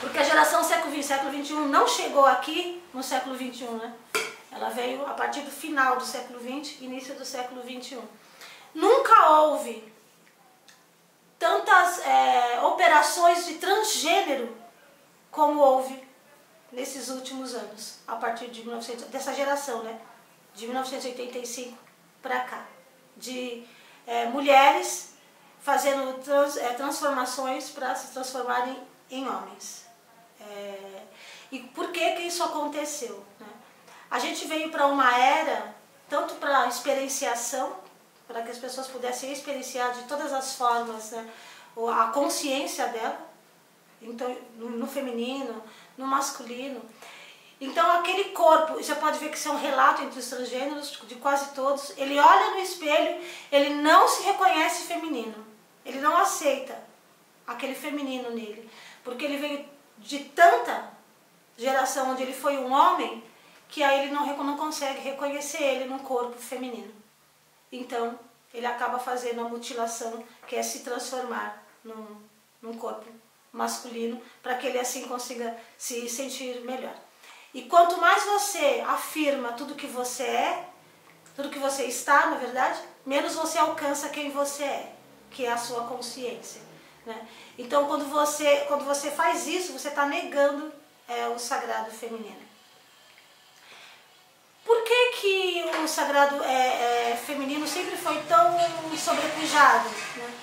porque 0.00 0.18
a 0.18 0.22
geração 0.22 0.64
século 0.64 0.94
XX, 0.94 1.06
século 1.06 1.44
XXI 1.44 1.54
não 1.68 1.86
chegou 1.86 2.24
aqui 2.24 2.82
no 2.92 3.02
século 3.02 3.36
XXI, 3.36 3.64
né? 3.72 3.94
Ela 4.50 4.70
veio 4.70 5.06
a 5.06 5.12
partir 5.12 5.42
do 5.42 5.50
final 5.50 5.96
do 5.96 6.04
século 6.04 6.40
XX, 6.40 6.80
início 6.80 7.14
do 7.14 7.24
século 7.24 7.62
XXI. 7.62 8.00
Nunca 8.74 9.30
houve 9.30 9.92
tantas 11.38 12.04
é, 12.04 12.60
operações 12.62 13.46
de 13.46 13.54
transgênero 13.54 14.56
como 15.30 15.60
houve 15.60 16.02
nesses 16.72 17.08
últimos 17.08 17.54
anos, 17.54 17.98
a 18.06 18.16
partir 18.16 18.48
de 18.48 18.60
1900, 18.60 19.04
dessa 19.06 19.34
geração, 19.34 19.82
né? 19.82 19.98
De 20.54 20.66
1985 20.66 21.78
para 22.22 22.40
cá, 22.40 22.66
de 23.16 23.64
é, 24.06 24.26
mulheres 24.26 25.14
fazendo 25.60 26.22
trans, 26.22 26.56
é, 26.56 26.72
transformações 26.72 27.70
para 27.70 27.94
se 27.94 28.12
transformarem 28.12 28.76
em 29.10 29.28
homens. 29.28 29.89
É, 30.40 31.02
e 31.52 31.60
por 31.60 31.90
que 31.90 32.12
que 32.12 32.22
isso 32.22 32.42
aconteceu? 32.42 33.24
Né? 33.38 33.46
A 34.10 34.18
gente 34.18 34.46
veio 34.46 34.70
para 34.70 34.86
uma 34.86 35.16
era, 35.16 35.74
tanto 36.08 36.34
para 36.34 36.66
experienciação, 36.66 37.76
para 38.26 38.42
que 38.42 38.50
as 38.50 38.58
pessoas 38.58 38.86
pudessem 38.86 39.32
experienciar 39.32 39.92
de 39.92 40.04
todas 40.04 40.32
as 40.32 40.54
formas 40.54 41.10
né, 41.10 41.28
a 41.96 42.06
consciência 42.06 42.86
dela, 42.88 43.18
então 44.00 44.36
no 44.56 44.86
feminino, 44.86 45.62
no 45.98 46.06
masculino. 46.06 46.80
Então 47.60 47.90
aquele 47.98 48.30
corpo, 48.30 48.74
você 48.74 48.94
pode 48.94 49.18
ver 49.18 49.30
que 49.30 49.36
isso 49.36 49.48
é 49.48 49.52
um 49.52 49.60
relato 49.60 50.02
entre 50.02 50.18
os 50.18 50.28
transgêneros, 50.28 50.98
de 51.06 51.16
quase 51.16 51.52
todos, 51.52 51.92
ele 51.98 52.18
olha 52.18 52.52
no 52.52 52.60
espelho, 52.60 53.20
ele 53.52 53.74
não 53.74 54.08
se 54.08 54.22
reconhece 54.22 54.86
feminino, 54.86 55.46
ele 55.84 56.00
não 56.00 56.16
aceita 56.16 56.78
aquele 57.46 57.74
feminino 57.74 58.30
nele, 58.30 58.70
porque 59.04 59.24
ele 59.24 59.36
veio 59.36 59.69
de 60.00 60.20
tanta 60.20 60.90
geração 61.56 62.10
onde 62.10 62.22
ele 62.22 62.32
foi 62.32 62.56
um 62.58 62.72
homem 62.72 63.22
que 63.68 63.82
aí 63.82 64.00
ele 64.00 64.12
não, 64.12 64.26
não 64.44 64.56
consegue 64.56 65.00
reconhecer 65.00 65.62
ele 65.62 65.84
num 65.84 66.00
corpo 66.00 66.36
feminino. 66.36 66.92
Então, 67.70 68.18
ele 68.52 68.66
acaba 68.66 68.98
fazendo 68.98 69.40
a 69.42 69.48
mutilação, 69.48 70.24
que 70.46 70.56
é 70.56 70.62
se 70.62 70.80
transformar 70.80 71.62
num, 71.84 72.20
num 72.60 72.76
corpo 72.76 73.06
masculino, 73.52 74.20
para 74.42 74.56
que 74.56 74.66
ele 74.66 74.78
assim 74.78 75.06
consiga 75.06 75.56
se 75.78 76.08
sentir 76.08 76.62
melhor. 76.62 76.94
E 77.54 77.62
quanto 77.62 78.00
mais 78.00 78.24
você 78.24 78.82
afirma 78.86 79.52
tudo 79.52 79.74
que 79.74 79.86
você 79.86 80.22
é, 80.24 80.68
tudo 81.36 81.50
que 81.50 81.58
você 81.58 81.84
está, 81.84 82.26
na 82.26 82.36
verdade, 82.36 82.80
menos 83.06 83.34
você 83.34 83.58
alcança 83.58 84.08
quem 84.08 84.30
você 84.30 84.64
é, 84.64 84.94
que 85.30 85.46
é 85.46 85.52
a 85.52 85.56
sua 85.56 85.84
consciência. 85.86 86.69
Né? 87.06 87.28
Então, 87.58 87.86
quando 87.86 88.04
você, 88.06 88.64
quando 88.68 88.84
você 88.84 89.10
faz 89.10 89.46
isso, 89.46 89.72
você 89.72 89.88
está 89.88 90.06
negando 90.06 90.72
é, 91.08 91.26
o 91.28 91.38
sagrado 91.38 91.90
feminino. 91.90 92.50
Por 94.64 94.82
que, 94.84 95.12
que 95.20 95.64
o 95.82 95.88
sagrado 95.88 96.42
é, 96.44 97.12
é, 97.12 97.16
feminino 97.16 97.66
sempre 97.66 97.96
foi 97.96 98.20
tão 98.22 98.56
sobrepujado? 98.96 99.88
Né? 100.16 100.34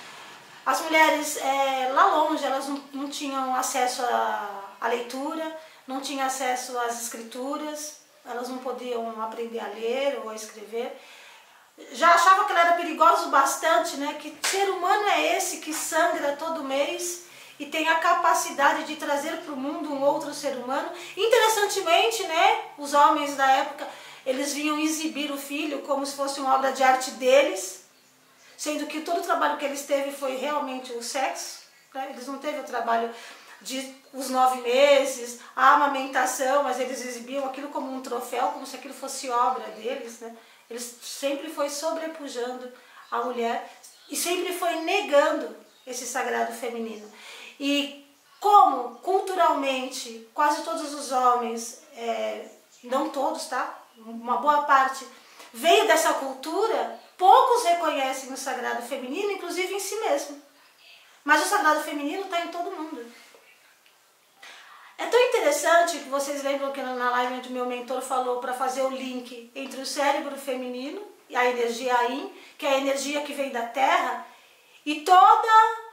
As 0.66 0.82
mulheres 0.82 1.38
é, 1.38 1.90
lá 1.94 2.06
longe 2.06 2.44
elas 2.44 2.68
não, 2.68 2.76
não 2.92 3.08
tinham 3.08 3.54
acesso 3.56 4.02
à, 4.02 4.74
à 4.80 4.88
leitura, 4.88 5.56
não 5.86 6.00
tinham 6.00 6.26
acesso 6.26 6.78
às 6.78 7.00
escrituras, 7.00 8.00
elas 8.26 8.48
não 8.48 8.58
podiam 8.58 9.22
aprender 9.22 9.60
a 9.60 9.68
ler 9.68 10.20
ou 10.22 10.28
a 10.28 10.34
escrever. 10.34 10.94
Já 11.92 12.14
achava 12.14 12.44
que 12.44 12.52
ela 12.52 12.60
era 12.60 12.72
perigosa 12.72 13.26
bastante, 13.26 13.96
né? 13.96 14.16
Que 14.20 14.36
ser 14.42 14.68
humano 14.70 15.08
é 15.08 15.36
esse 15.36 15.58
que 15.58 15.72
sangra 15.72 16.36
todo 16.36 16.64
mês 16.64 17.24
e 17.58 17.66
tem 17.66 17.88
a 17.88 17.96
capacidade 17.96 18.84
de 18.84 18.96
trazer 18.96 19.38
para 19.38 19.52
o 19.52 19.56
mundo 19.56 19.92
um 19.92 20.02
outro 20.02 20.32
ser 20.34 20.56
humano. 20.56 20.90
Interessantemente, 21.16 22.22
né? 22.24 22.60
Os 22.76 22.94
homens 22.94 23.36
da 23.36 23.48
época 23.50 23.86
eles 24.28 24.52
vinham 24.52 24.78
exibir 24.78 25.30
o 25.30 25.38
filho 25.38 25.80
como 25.82 26.04
se 26.04 26.14
fosse 26.14 26.38
uma 26.38 26.54
obra 26.54 26.70
de 26.72 26.82
arte 26.82 27.12
deles, 27.12 27.84
sendo 28.58 28.86
que 28.86 29.00
todo 29.00 29.20
o 29.20 29.22
trabalho 29.22 29.56
que 29.56 29.64
eles 29.64 29.86
teve 29.86 30.12
foi 30.12 30.36
realmente 30.36 30.92
o 30.92 31.02
sexo. 31.02 31.60
Né? 31.94 32.08
Eles 32.10 32.26
não 32.26 32.38
teve 32.38 32.60
o 32.60 32.64
trabalho 32.64 33.10
de 33.62 33.94
os 34.12 34.28
nove 34.28 34.60
meses, 34.60 35.40
a 35.56 35.74
amamentação, 35.74 36.62
mas 36.62 36.78
eles 36.78 37.04
exibiam 37.04 37.46
aquilo 37.46 37.68
como 37.68 37.90
um 37.90 38.02
troféu, 38.02 38.48
como 38.48 38.66
se 38.66 38.76
aquilo 38.76 38.92
fosse 38.92 39.30
obra 39.30 39.64
deles. 39.72 40.20
Né? 40.20 40.36
Eles 40.68 40.98
sempre 41.02 41.50
foi 41.50 41.70
sobrepujando 41.70 42.70
a 43.10 43.22
mulher 43.22 43.70
e 44.10 44.16
sempre 44.16 44.52
foi 44.52 44.76
negando 44.82 45.56
esse 45.86 46.06
sagrado 46.06 46.52
feminino. 46.52 47.10
E 47.58 48.06
como 48.40 48.96
culturalmente 48.96 50.28
quase 50.34 50.62
todos 50.62 50.92
os 50.94 51.10
homens, 51.10 51.82
é, 51.96 52.48
não 52.84 53.10
todos, 53.10 53.46
tá? 53.46 53.82
Uma 53.96 54.36
boa 54.36 54.62
parte 54.62 55.06
veio 55.52 55.86
dessa 55.86 56.14
cultura, 56.14 57.00
poucos 57.16 57.64
reconhecem 57.64 58.32
o 58.32 58.36
sagrado 58.36 58.82
feminino, 58.82 59.32
inclusive 59.32 59.74
em 59.74 59.80
si 59.80 59.96
mesmo. 60.00 60.40
Mas 61.24 61.44
o 61.44 61.48
sagrado 61.48 61.82
feminino 61.82 62.24
está 62.24 62.40
em 62.44 62.48
todo 62.48 62.70
mundo. 62.70 63.04
É 64.98 65.06
tão 65.06 65.20
interessante 65.20 65.98
que 65.98 66.08
vocês 66.08 66.42
lembram 66.42 66.72
que 66.72 66.82
na 66.82 67.10
live 67.10 67.34
onde 67.34 67.52
meu 67.52 67.64
mentor 67.66 68.02
falou 68.02 68.40
para 68.40 68.52
fazer 68.52 68.82
o 68.82 68.90
link 68.90 69.48
entre 69.54 69.80
o 69.80 69.86
cérebro 69.86 70.36
feminino 70.36 71.00
e 71.28 71.36
a 71.36 71.48
energia 71.48 71.96
Ain, 71.98 72.34
que 72.58 72.66
é 72.66 72.70
a 72.70 72.78
energia 72.78 73.22
que 73.22 73.32
vem 73.32 73.50
da 73.52 73.62
Terra, 73.68 74.26
e 74.84 75.02
toda. 75.02 75.88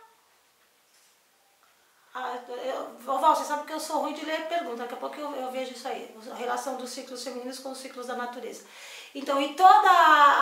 Eu, 2.63 2.97
Val, 3.00 3.35
você 3.35 3.43
sabe 3.43 3.67
que 3.67 3.74
eu 3.74 3.79
sou 3.79 4.01
ruim 4.01 4.13
de 4.13 4.25
ler 4.25 4.47
pergunta, 4.47 4.77
daqui 4.77 4.93
a 4.95 4.97
pouco 4.97 5.19
eu, 5.19 5.35
eu 5.35 5.51
vejo 5.51 5.74
isso 5.74 5.88
aí, 5.88 6.15
a 6.31 6.35
relação 6.35 6.77
dos 6.77 6.89
ciclos 6.89 7.24
femininos 7.24 7.59
com 7.59 7.71
os 7.71 7.77
ciclos 7.77 8.07
da 8.07 8.15
natureza. 8.15 8.65
Então, 9.13 9.39
e 9.39 9.53
toda 9.53 9.89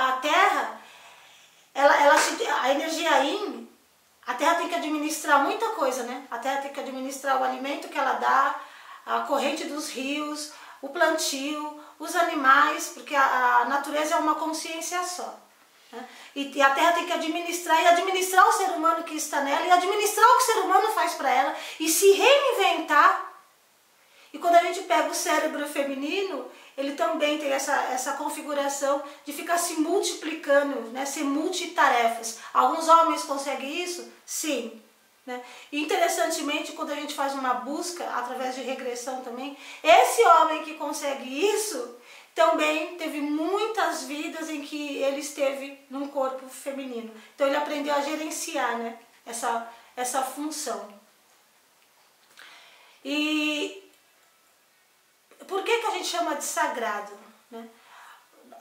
a 0.09 0.19
Terra, 0.21 0.81
ela, 1.73 2.01
ela 2.01 2.15
a 2.61 2.71
energia 2.71 3.11
Ain 3.11 3.72
a 4.25 4.33
terra 4.35 4.55
tem 4.55 4.69
que 4.69 4.75
administrar 4.75 5.43
muita 5.43 5.69
coisa, 5.69 6.03
né? 6.03 6.25
A 6.31 6.37
terra 6.37 6.61
tem 6.61 6.71
que 6.71 6.79
administrar 6.79 7.41
o 7.41 7.43
alimento 7.43 7.89
que 7.89 7.97
ela 7.97 8.13
dá, 8.13 8.59
a 9.05 9.19
corrente 9.21 9.65
dos 9.65 9.89
rios, 9.89 10.53
o 10.81 10.89
plantio, 10.89 11.81
os 11.99 12.15
animais, 12.15 12.91
porque 12.93 13.15
a, 13.15 13.57
a 13.61 13.65
natureza 13.65 14.15
é 14.15 14.17
uma 14.17 14.35
consciência 14.35 15.03
só. 15.03 15.39
Né? 15.91 16.05
E, 16.35 16.57
e, 16.57 16.61
a 16.61 16.71
terra 16.71 16.93
tem 16.93 17.05
que 17.05 17.13
administrar 17.13 17.81
e 17.81 17.87
administrar 17.87 18.47
o 18.47 18.51
ser 18.53 18.69
humano 18.71 19.03
que 19.03 19.15
está 19.15 19.41
nela 19.41 19.65
e 19.65 19.71
administrar 19.71 20.25
o 20.25 20.37
que 20.37 20.43
o 20.43 20.45
ser 20.45 20.59
humano 20.59 20.87
faz 20.89 21.13
para 21.13 21.29
ela 21.29 21.55
e 21.79 21.89
se 21.89 22.11
reinventar. 22.11 23.31
E 24.33 24.39
quando 24.39 24.55
a 24.55 24.63
gente 24.63 24.81
pega 24.81 25.09
o 25.09 25.13
cérebro 25.13 25.67
feminino, 25.67 26.49
ele 26.77 26.93
também 26.93 27.37
tem 27.37 27.51
essa, 27.51 27.73
essa 27.91 28.13
configuração 28.13 29.03
de 29.25 29.33
ficar 29.33 29.57
se 29.57 29.75
multiplicando, 29.75 30.91
né, 30.91 31.05
ser 31.05 31.23
multitarefas. 31.23 32.39
Alguns 32.53 32.87
homens 32.87 33.23
conseguem 33.23 33.83
isso? 33.83 34.11
Sim. 34.25 34.81
Né? 35.25 35.41
E 35.71 35.81
interessantemente, 35.81 36.73
quando 36.73 36.91
a 36.91 36.95
gente 36.95 37.13
faz 37.13 37.33
uma 37.33 37.53
busca 37.53 38.03
através 38.09 38.55
de 38.55 38.61
regressão 38.61 39.21
também, 39.21 39.57
esse 39.81 40.21
homem 40.23 40.63
que 40.63 40.73
consegue 40.73 41.45
isso 41.49 41.95
também 42.35 42.97
teve 42.97 43.21
muitas 43.21 44.03
vidas 44.03 44.49
em 44.49 44.61
que 44.61 44.97
ele 44.97 45.19
esteve 45.19 45.79
num 45.89 46.07
corpo 46.07 46.49
feminino. 46.49 47.13
Então 47.35 47.47
ele 47.47 47.55
aprendeu 47.55 47.93
a 47.93 48.01
gerenciar 48.01 48.77
né, 48.77 48.97
essa, 49.25 49.71
essa 49.95 50.23
função. 50.23 50.93
E 53.05 53.82
por 55.47 55.63
que, 55.63 55.79
que 55.79 55.87
a 55.87 55.91
gente 55.91 56.07
chama 56.07 56.35
de 56.35 56.43
sagrado? 56.43 57.11
Né? 57.49 57.67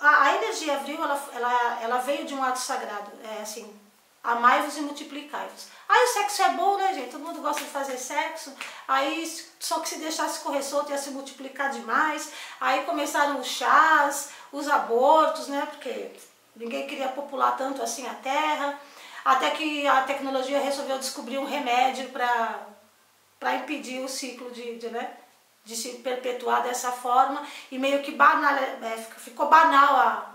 A, 0.01 0.25
a, 0.25 0.37
energia 0.37 0.75
avril, 0.77 1.03
ela, 1.03 1.29
ela, 1.35 1.79
ela 1.83 1.99
veio 1.99 2.25
de 2.25 2.35
um 2.35 2.43
ato 2.43 2.59
sagrado, 2.59 3.11
é 3.25 3.43
assim, 3.43 3.73
amai-vos 4.23 4.77
e 4.77 4.81
multiplicai-vos. 4.81 5.69
Aí 5.89 6.05
o 6.05 6.09
sexo 6.09 6.43
é 6.43 6.51
bom, 6.51 6.77
né, 6.77 6.95
gente? 6.95 7.11
Todo 7.11 7.25
mundo 7.25 7.41
gosta 7.41 7.63
de 7.63 7.71
fazer 7.71 7.99
sexo. 7.99 8.55
Aí, 8.87 9.27
só 9.59 9.81
que 9.81 9.89
se 9.89 9.99
deixasse 9.99 10.41
correr 10.41 10.63
solto 10.63 10.91
ia 10.91 10.99
se 10.99 11.11
multiplicar 11.11 11.71
demais. 11.71 12.33
Aí 12.61 12.85
começaram 12.85 13.41
os 13.41 13.47
chás, 13.47 14.31
os 14.51 14.69
abortos, 14.69 15.49
né? 15.49 15.67
Porque 15.71 16.11
ninguém 16.55 16.87
queria 16.87 17.09
popular 17.09 17.57
tanto 17.57 17.83
assim 17.83 18.07
a 18.07 18.15
terra. 18.15 18.79
Até 19.25 19.51
que 19.51 19.87
a 19.87 20.03
tecnologia 20.03 20.61
resolveu 20.61 20.99
descobrir 20.99 21.39
um 21.39 21.45
remédio 21.45 22.09
para 22.11 23.57
impedir 23.57 24.01
o 24.05 24.09
ciclo 24.09 24.51
de, 24.51 24.79
de 24.79 24.89
né? 24.89 25.17
De 25.65 25.77
se 25.77 25.91
perpetuar 25.99 26.63
dessa 26.63 26.91
forma 26.91 27.47
e 27.71 27.79
meio 27.79 28.03
que 28.03 28.13
banal, 28.13 28.55
é, 28.55 28.97
ficou 29.19 29.49
banal 29.49 29.95
a, 29.95 30.33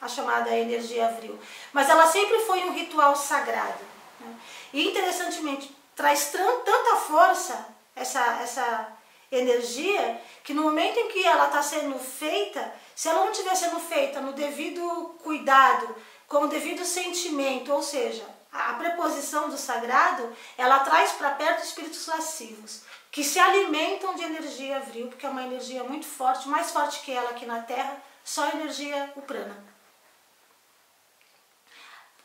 a, 0.00 0.04
a, 0.04 0.08
chamada 0.08 0.56
energia 0.56 1.08
avril. 1.08 1.38
Mas 1.72 1.88
ela 1.88 2.06
sempre 2.06 2.38
foi 2.40 2.64
um 2.64 2.72
ritual 2.72 3.14
sagrado. 3.14 3.80
Né? 4.18 4.34
E 4.72 4.88
interessantemente, 4.88 5.74
traz 5.94 6.30
tanta 6.30 6.96
força 6.96 7.68
essa, 7.94 8.20
essa 8.40 8.88
energia 9.30 10.20
que 10.42 10.54
no 10.54 10.62
momento 10.62 10.98
em 10.98 11.08
que 11.08 11.22
ela 11.22 11.46
está 11.46 11.62
sendo 11.62 11.98
feita, 11.98 12.72
se 12.96 13.08
ela 13.08 13.24
não 13.24 13.32
estiver 13.32 13.54
sendo 13.54 13.78
feita 13.78 14.20
no 14.20 14.32
devido 14.32 15.16
cuidado, 15.22 15.94
com 16.26 16.44
o 16.44 16.48
devido 16.48 16.84
sentimento, 16.84 17.72
ou 17.72 17.82
seja, 17.82 18.24
a 18.50 18.72
preposição 18.74 19.50
do 19.50 19.58
sagrado, 19.58 20.32
ela 20.56 20.78
traz 20.80 21.12
para 21.12 21.30
perto 21.30 21.62
espíritos 21.62 22.06
lascivos 22.06 22.82
que 23.10 23.24
se 23.24 23.38
alimentam 23.38 24.14
de 24.14 24.22
energia 24.22 24.76
avril, 24.76 25.08
porque 25.08 25.26
é 25.26 25.28
uma 25.28 25.42
energia 25.42 25.82
muito 25.82 26.06
forte, 26.06 26.48
mais 26.48 26.70
forte 26.70 27.00
que 27.00 27.10
ela 27.10 27.30
aqui 27.30 27.44
na 27.44 27.62
Terra, 27.62 28.00
só 28.24 28.44
a 28.44 28.54
energia 28.54 29.12
uprana. 29.16 29.56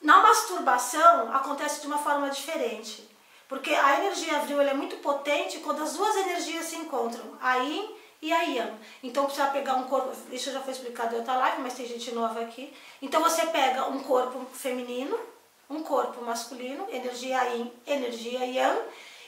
Na 0.01 0.21
masturbação 0.21 1.35
acontece 1.35 1.81
de 1.81 1.87
uma 1.87 1.97
forma 1.97 2.29
diferente, 2.29 3.09
porque 3.47 3.73
a 3.73 3.99
energia 3.99 4.37
avril 4.37 4.61
é 4.61 4.73
muito 4.73 4.97
potente 4.97 5.59
quando 5.59 5.81
as 5.81 5.93
duas 5.93 6.15
energias 6.17 6.65
se 6.65 6.75
encontram, 6.75 7.35
a 7.41 7.55
Yin 7.55 7.95
e 8.21 8.31
a 8.31 8.41
Yang. 8.43 8.77
Então 9.01 9.25
precisa 9.25 9.47
pegar 9.47 9.75
um 9.75 9.85
corpo, 9.85 10.11
isso 10.31 10.51
já 10.51 10.61
foi 10.61 10.73
explicado 10.73 11.15
em 11.15 11.19
outra 11.19 11.35
live, 11.37 11.61
mas 11.61 11.73
tem 11.73 11.87
gente 11.87 12.11
nova 12.11 12.41
aqui. 12.41 12.71
Então 13.01 13.21
você 13.21 13.47
pega 13.47 13.87
um 13.87 14.03
corpo 14.03 14.45
feminino, 14.53 15.19
um 15.67 15.81
corpo 15.81 16.23
masculino, 16.23 16.87
energia 16.91 17.43
Yin, 17.45 17.73
energia 17.87 18.45
Yang, 18.45 18.81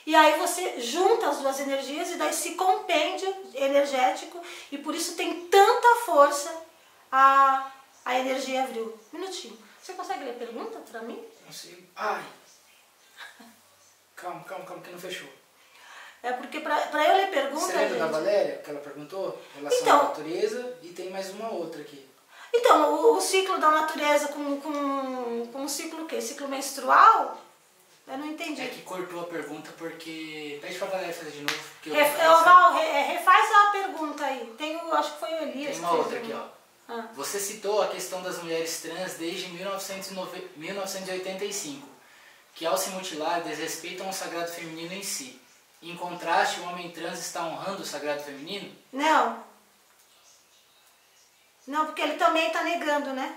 e 0.08 0.16
aí 0.16 0.38
você 0.38 0.80
junta 0.80 1.28
as 1.28 1.36
duas 1.36 1.60
energias 1.60 2.08
e 2.08 2.14
dá 2.14 2.30
esse 2.30 2.54
compêndio 2.54 3.28
energético 3.54 4.40
e 4.72 4.78
por 4.78 4.94
isso 4.94 5.14
tem 5.16 5.46
tanta 5.48 5.96
força 6.06 6.50
a, 7.12 7.70
a 8.06 8.18
energia 8.18 8.62
avril. 8.62 8.98
Minutinho. 9.12 9.58
Você 9.82 9.92
consegue 9.92 10.24
ler 10.24 10.38
pergunta 10.38 10.78
para 10.90 11.02
mim? 11.02 11.22
Consigo. 11.44 11.86
Ai. 11.94 12.24
Calma, 14.16 14.42
calma, 14.44 14.64
calma, 14.64 14.82
que 14.82 14.90
não 14.90 14.98
fechou. 14.98 15.28
É 16.22 16.32
porque 16.32 16.60
para 16.60 17.04
eu 17.06 17.16
ler 17.18 17.30
pergunta. 17.30 17.66
Você 17.66 17.72
lembra 17.74 17.88
gente... 17.88 17.98
da 17.98 18.06
Valéria, 18.06 18.62
que 18.64 18.70
ela 18.70 18.80
perguntou? 18.80 19.38
Relação 19.56 19.78
então, 19.78 20.00
à 20.00 20.02
natureza 20.04 20.78
e 20.82 20.88
tem 20.88 21.10
mais 21.10 21.28
uma 21.32 21.50
outra 21.50 21.82
aqui. 21.82 22.08
Então, 22.54 22.94
o, 22.94 23.18
o 23.18 23.20
ciclo 23.20 23.58
da 23.58 23.70
natureza 23.70 24.28
com, 24.28 24.58
com, 24.58 25.46
com 25.52 25.64
o 25.64 25.68
ciclo 25.68 26.04
o 26.04 26.06
quê? 26.06 26.18
Ciclo 26.18 26.48
menstrual? 26.48 27.47
Eu 28.08 28.18
não 28.18 28.26
entendi. 28.26 28.62
É 28.62 28.68
que 28.68 28.82
cortou 28.82 29.20
a 29.20 29.24
pergunta 29.24 29.70
porque. 29.76 30.58
Pede 30.62 30.78
pra 30.78 30.86
Valéria 30.88 31.12
fazer 31.12 31.32
de 31.32 31.42
novo. 31.42 31.58
Porque 31.74 31.90
Ref... 31.90 32.16
Val, 32.16 32.72
re... 32.72 32.80
É, 32.80 33.02
refaz 33.12 33.52
a 33.52 33.66
pergunta 33.70 34.24
aí. 34.24 34.54
Tem 34.56 34.76
o, 34.76 34.94
acho 34.94 35.12
que 35.12 35.20
foi 35.20 35.30
o 35.30 35.42
Elias. 35.42 35.76
Tem 35.76 35.84
uma 35.84 35.92
outra 35.92 36.18
aqui, 36.18 36.32
ó. 36.32 36.46
Ah. 36.88 37.06
Você 37.14 37.38
citou 37.38 37.82
a 37.82 37.88
questão 37.88 38.22
das 38.22 38.42
mulheres 38.42 38.80
trans 38.80 39.12
desde 39.14 39.48
1985, 39.48 41.86
que 42.54 42.64
ao 42.64 42.78
se 42.78 42.88
mutilar 42.90 43.42
desrespeitam 43.42 44.08
o 44.08 44.12
sagrado 44.12 44.50
feminino 44.50 44.94
em 44.94 45.02
si. 45.02 45.38
Em 45.82 45.94
contraste, 45.94 46.60
o 46.60 46.64
homem 46.64 46.90
trans 46.90 47.18
está 47.18 47.44
honrando 47.44 47.82
o 47.82 47.86
sagrado 47.86 48.22
feminino? 48.22 48.74
Não. 48.90 49.44
Não, 51.66 51.84
porque 51.84 52.00
ele 52.00 52.14
também 52.14 52.46
está 52.46 52.64
negando, 52.64 53.12
né? 53.12 53.36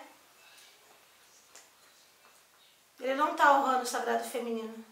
Ele 3.01 3.15
não 3.15 3.31
está 3.31 3.57
honrando 3.57 3.83
o 3.83 3.87
sagrado 3.87 4.23
feminino. 4.23 4.85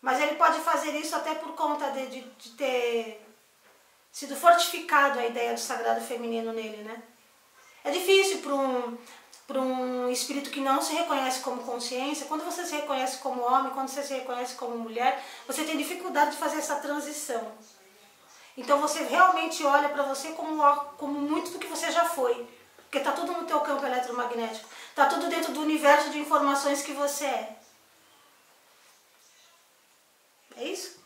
Mas 0.00 0.20
ele 0.20 0.34
pode 0.34 0.58
fazer 0.60 0.90
isso 0.96 1.14
até 1.14 1.34
por 1.34 1.54
conta 1.54 1.90
de, 1.90 2.06
de, 2.06 2.20
de 2.22 2.50
ter 2.50 3.24
sido 4.10 4.34
fortificado 4.34 5.18
a 5.18 5.26
ideia 5.26 5.54
do 5.54 5.60
sagrado 5.60 6.00
feminino 6.00 6.52
nele, 6.52 6.82
né? 6.82 7.02
É 7.84 7.90
difícil 7.90 8.38
para 8.38 8.54
um, 8.54 8.98
para 9.46 9.60
um 9.60 10.10
espírito 10.10 10.50
que 10.50 10.60
não 10.60 10.80
se 10.80 10.94
reconhece 10.94 11.40
como 11.40 11.62
consciência, 11.62 12.26
quando 12.26 12.44
você 12.44 12.64
se 12.64 12.74
reconhece 12.74 13.18
como 13.18 13.42
homem, 13.42 13.72
quando 13.72 13.88
você 13.88 14.02
se 14.02 14.14
reconhece 14.14 14.54
como 14.54 14.76
mulher, 14.76 15.22
você 15.46 15.62
tem 15.64 15.76
dificuldade 15.76 16.32
de 16.32 16.36
fazer 16.38 16.58
essa 16.58 16.76
transição. 16.76 17.52
Então 18.56 18.80
você 18.80 19.02
realmente 19.04 19.64
olha 19.64 19.88
para 19.88 20.02
você 20.02 20.32
como, 20.32 20.62
como 20.98 21.20
muito 21.20 21.50
do 21.52 21.58
que 21.58 21.66
você 21.66 21.90
já 21.90 22.04
foi. 22.04 22.46
Porque 22.92 23.08
está 23.08 23.12
tudo 23.12 23.32
no 23.32 23.46
teu 23.46 23.58
campo 23.60 23.86
eletromagnético. 23.86 24.68
Está 24.90 25.06
tudo 25.06 25.30
dentro 25.30 25.50
do 25.54 25.62
universo 25.62 26.10
de 26.10 26.18
informações 26.18 26.82
que 26.82 26.92
você 26.92 27.24
é. 27.24 27.56
É 30.58 30.64
isso? 30.64 31.02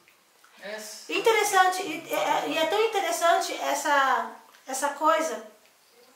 É. 0.61 0.77
Interessante, 1.11 1.83
e 1.83 2.13
é, 2.13 2.49
e 2.49 2.59
é 2.59 2.67
tão 2.67 2.85
interessante 2.87 3.55
essa, 3.63 4.33
essa 4.67 4.89
coisa 4.95 5.47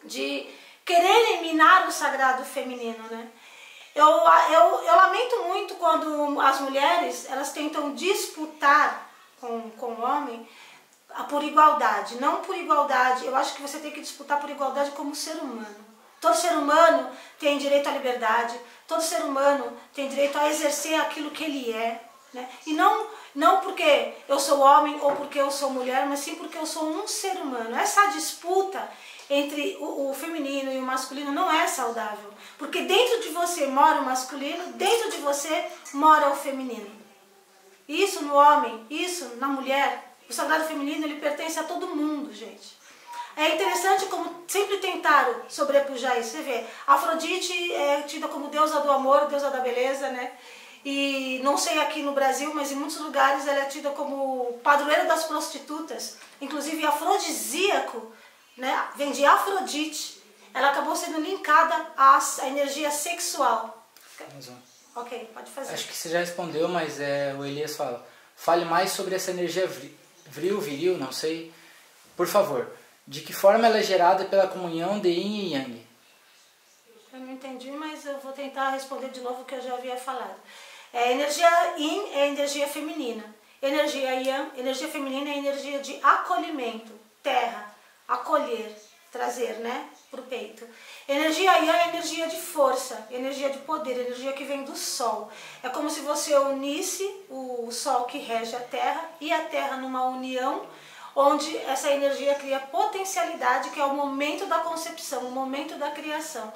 de 0.02 0.52
querer 0.84 1.34
eliminar 1.34 1.86
o 1.86 1.92
sagrado 1.92 2.44
feminino, 2.44 3.04
né? 3.08 3.30
Eu, 3.94 4.08
eu, 4.08 4.82
eu 4.82 4.96
lamento 4.96 5.44
muito 5.44 5.76
quando 5.76 6.40
as 6.40 6.58
mulheres 6.62 7.30
elas 7.30 7.52
tentam 7.52 7.94
disputar 7.94 9.08
com, 9.40 9.70
com 9.70 9.92
o 9.92 10.02
homem 10.02 10.48
por 11.28 11.42
igualdade. 11.42 12.16
Não 12.20 12.42
por 12.42 12.56
igualdade, 12.56 13.26
eu 13.26 13.36
acho 13.36 13.54
que 13.54 13.62
você 13.62 13.78
tem 13.78 13.90
que 13.90 14.00
disputar 14.00 14.40
por 14.40 14.50
igualdade 14.50 14.90
como 14.92 15.14
ser 15.14 15.36
humano. 15.36 15.90
Todo 16.20 16.36
ser 16.36 16.52
humano 16.52 17.10
tem 17.38 17.56
direito 17.56 17.88
à 17.88 17.92
liberdade, 17.92 18.58
todo 18.86 19.00
ser 19.00 19.22
humano 19.22 19.72
tem 19.94 20.08
direito 20.08 20.38
a 20.38 20.48
exercer 20.48 21.00
aquilo 21.00 21.30
que 21.30 21.44
ele 21.44 21.72
é. 21.72 22.04
Né? 22.32 22.48
E 22.66 22.74
não, 22.74 23.06
não 23.34 23.60
porque 23.60 24.14
eu 24.28 24.38
sou 24.38 24.60
homem 24.60 24.98
ou 25.00 25.12
porque 25.16 25.40
eu 25.40 25.50
sou 25.50 25.70
mulher, 25.70 26.06
mas 26.06 26.20
sim 26.20 26.34
porque 26.34 26.58
eu 26.58 26.66
sou 26.66 26.84
um 26.84 27.08
ser 27.08 27.36
humano. 27.38 27.74
Essa 27.74 28.06
disputa 28.08 28.86
entre 29.30 29.76
o, 29.80 30.10
o, 30.10 30.14
feminino 30.14 30.72
e 30.72 30.78
o 30.78 30.82
masculino 30.82 31.32
não 31.32 31.50
é 31.50 31.66
saudável. 31.66 32.30
Porque 32.58 32.82
dentro 32.82 33.20
de 33.20 33.28
você 33.28 33.66
mora 33.66 34.00
o 34.00 34.04
masculino, 34.04 34.72
dentro 34.74 35.10
de 35.10 35.18
você 35.18 35.70
mora 35.94 36.30
o 36.30 36.36
feminino. 36.36 36.90
Isso 37.88 38.22
no 38.22 38.34
homem, 38.34 38.86
isso 38.90 39.36
na 39.36 39.48
mulher, 39.48 40.09
o 40.30 40.34
sagrado 40.34 40.64
feminino, 40.64 41.04
ele 41.04 41.20
pertence 41.20 41.58
a 41.58 41.64
todo 41.64 41.88
mundo, 41.88 42.32
gente. 42.32 42.78
É 43.36 43.54
interessante 43.54 44.06
como 44.06 44.44
sempre 44.46 44.78
tentaram 44.78 45.42
sobrepujar 45.48 46.18
isso. 46.18 46.30
Você 46.30 46.42
vê, 46.42 46.64
Afrodite 46.86 47.72
é 47.72 48.02
tida 48.02 48.28
como 48.28 48.48
deusa 48.48 48.80
do 48.80 48.90
amor, 48.90 49.26
deusa 49.26 49.50
da 49.50 49.60
beleza, 49.60 50.10
né? 50.10 50.32
E 50.84 51.40
não 51.42 51.56
sei 51.58 51.78
aqui 51.78 52.02
no 52.02 52.12
Brasil, 52.12 52.52
mas 52.54 52.72
em 52.72 52.74
muitos 52.74 52.98
lugares 52.98 53.46
ela 53.46 53.60
é 53.60 53.66
tida 53.66 53.90
como 53.90 54.58
padroeira 54.62 55.04
das 55.04 55.24
prostitutas. 55.24 56.16
Inclusive 56.40 56.84
afrodisíaco, 56.86 58.12
né? 58.56 58.88
Vem 58.96 59.12
de 59.12 59.24
Afrodite. 59.24 60.20
Ela 60.52 60.70
acabou 60.70 60.96
sendo 60.96 61.20
linkada 61.20 61.74
à, 61.96 62.18
à 62.18 62.48
energia 62.48 62.90
sexual. 62.90 63.86
Ok, 64.96 65.30
pode 65.32 65.50
fazer. 65.50 65.72
Acho 65.72 65.86
que 65.86 65.96
você 65.96 66.08
já 66.08 66.18
respondeu, 66.18 66.68
mas 66.68 66.98
é, 66.98 67.34
o 67.38 67.44
Elias 67.44 67.76
fala. 67.76 68.04
Fale 68.34 68.64
mais 68.64 68.90
sobre 68.90 69.14
essa 69.14 69.30
energia 69.30 69.66
vril, 70.30 70.60
viril, 70.60 70.96
não 70.96 71.12
sei. 71.12 71.52
Por 72.16 72.26
favor, 72.26 72.70
de 73.06 73.20
que 73.20 73.32
forma 73.32 73.66
ela 73.66 73.78
é 73.78 73.82
gerada 73.82 74.24
pela 74.24 74.48
comunhão 74.48 75.00
de 75.00 75.08
Yin 75.08 75.46
e 75.46 75.52
Yang? 75.54 75.86
Eu 77.12 77.20
não 77.20 77.32
entendi, 77.32 77.70
mas 77.72 78.06
eu 78.06 78.18
vou 78.20 78.32
tentar 78.32 78.70
responder 78.70 79.10
de 79.10 79.20
novo 79.20 79.42
o 79.42 79.44
que 79.44 79.54
eu 79.54 79.62
já 79.62 79.74
havia 79.74 79.96
falado. 79.96 80.36
É, 80.92 81.12
energia 81.12 81.76
Yin 81.76 82.12
é 82.12 82.28
energia 82.28 82.68
feminina. 82.68 83.24
Energia 83.60 84.14
Yang, 84.14 84.58
energia 84.60 84.88
feminina 84.88 85.28
é 85.30 85.38
energia 85.38 85.80
de 85.80 85.98
acolhimento, 86.02 86.92
terra, 87.22 87.74
acolher, 88.08 88.74
trazer, 89.10 89.54
né, 89.58 89.88
para 90.10 90.20
o 90.20 90.24
peito. 90.24 90.66
Energia 91.08 91.52
Yang 91.58 91.70
é 91.70 91.88
energia 91.88 92.26
de 92.28 92.40
força, 92.40 93.06
energia 93.10 93.50
de 93.50 93.58
poder, 93.58 93.98
energia 93.98 94.32
que 94.32 94.44
vem 94.44 94.62
do 94.62 94.76
Sol. 94.76 95.30
É 95.62 95.68
como 95.68 95.90
se 95.90 96.00
você 96.00 96.34
unisse 96.36 97.04
o 97.28 97.70
Sol 97.72 98.04
que 98.04 98.18
rege 98.18 98.54
a 98.54 98.60
Terra 98.60 99.10
e 99.20 99.32
a 99.32 99.44
Terra 99.44 99.76
numa 99.76 100.04
união 100.04 100.66
onde 101.14 101.56
essa 101.58 101.90
energia 101.90 102.34
cria 102.36 102.60
potencialidade, 102.60 103.70
que 103.70 103.80
é 103.80 103.84
o 103.84 103.94
momento 103.94 104.46
da 104.46 104.58
concepção, 104.60 105.22
o 105.22 105.30
momento 105.30 105.74
da 105.74 105.90
criação. 105.90 106.52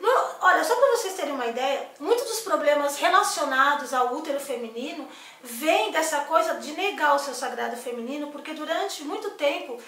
No, 0.00 0.08
olha, 0.40 0.64
só 0.64 0.74
para 0.74 0.96
vocês 0.96 1.14
terem 1.14 1.34
uma 1.34 1.46
ideia, 1.46 1.86
muitos 1.98 2.24
dos 2.24 2.40
problemas 2.40 2.96
relacionados 2.96 3.92
ao 3.92 4.14
útero 4.14 4.40
feminino 4.40 5.06
vêm 5.42 5.90
dessa 5.90 6.20
coisa 6.20 6.54
de 6.54 6.72
negar 6.72 7.14
o 7.14 7.18
seu 7.18 7.34
sagrado 7.34 7.76
feminino, 7.76 8.28
porque 8.28 8.54
durante 8.54 9.02
muito 9.04 9.32
tempo 9.32 9.78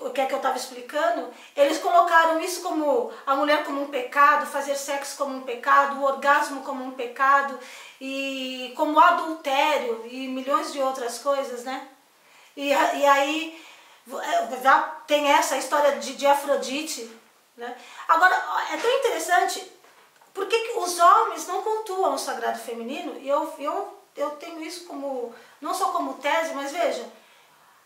o 0.00 0.10
que 0.10 0.20
é 0.20 0.26
que 0.26 0.32
eu 0.32 0.38
estava 0.38 0.56
explicando, 0.56 1.28
eles 1.56 1.78
colocaram 1.78 2.40
isso 2.40 2.62
como 2.62 3.12
a 3.26 3.34
mulher 3.34 3.64
como 3.64 3.82
um 3.82 3.88
pecado, 3.88 4.46
fazer 4.46 4.76
sexo 4.76 5.16
como 5.16 5.36
um 5.36 5.42
pecado, 5.42 5.98
o 5.98 6.04
orgasmo 6.04 6.62
como 6.62 6.84
um 6.84 6.92
pecado 6.92 7.58
e 8.00 8.72
como 8.76 8.98
adultério 8.98 10.06
e 10.06 10.28
milhões 10.28 10.72
de 10.72 10.80
outras 10.80 11.18
coisas, 11.18 11.64
né? 11.64 11.88
E, 12.56 12.68
e 12.68 13.06
aí 13.06 13.64
é, 14.08 14.80
tem 15.06 15.30
essa 15.30 15.56
história 15.56 15.98
de, 15.98 16.14
de 16.14 16.26
Afrodite, 16.26 17.10
né? 17.56 17.76
Agora, 18.06 18.34
é 18.72 18.76
tão 18.76 18.90
interessante, 18.98 19.72
porque 20.32 20.56
os 20.76 20.98
homens 20.98 21.46
não 21.46 21.62
cultuam 21.62 22.14
o 22.14 22.18
sagrado 22.18 22.58
feminino, 22.58 23.18
e 23.20 23.28
eu, 23.28 23.52
eu, 23.58 23.98
eu 24.16 24.30
tenho 24.32 24.62
isso 24.62 24.86
como, 24.86 25.34
não 25.60 25.74
só 25.74 25.90
como 25.90 26.14
tese, 26.14 26.54
mas 26.54 26.70
veja, 26.70 27.04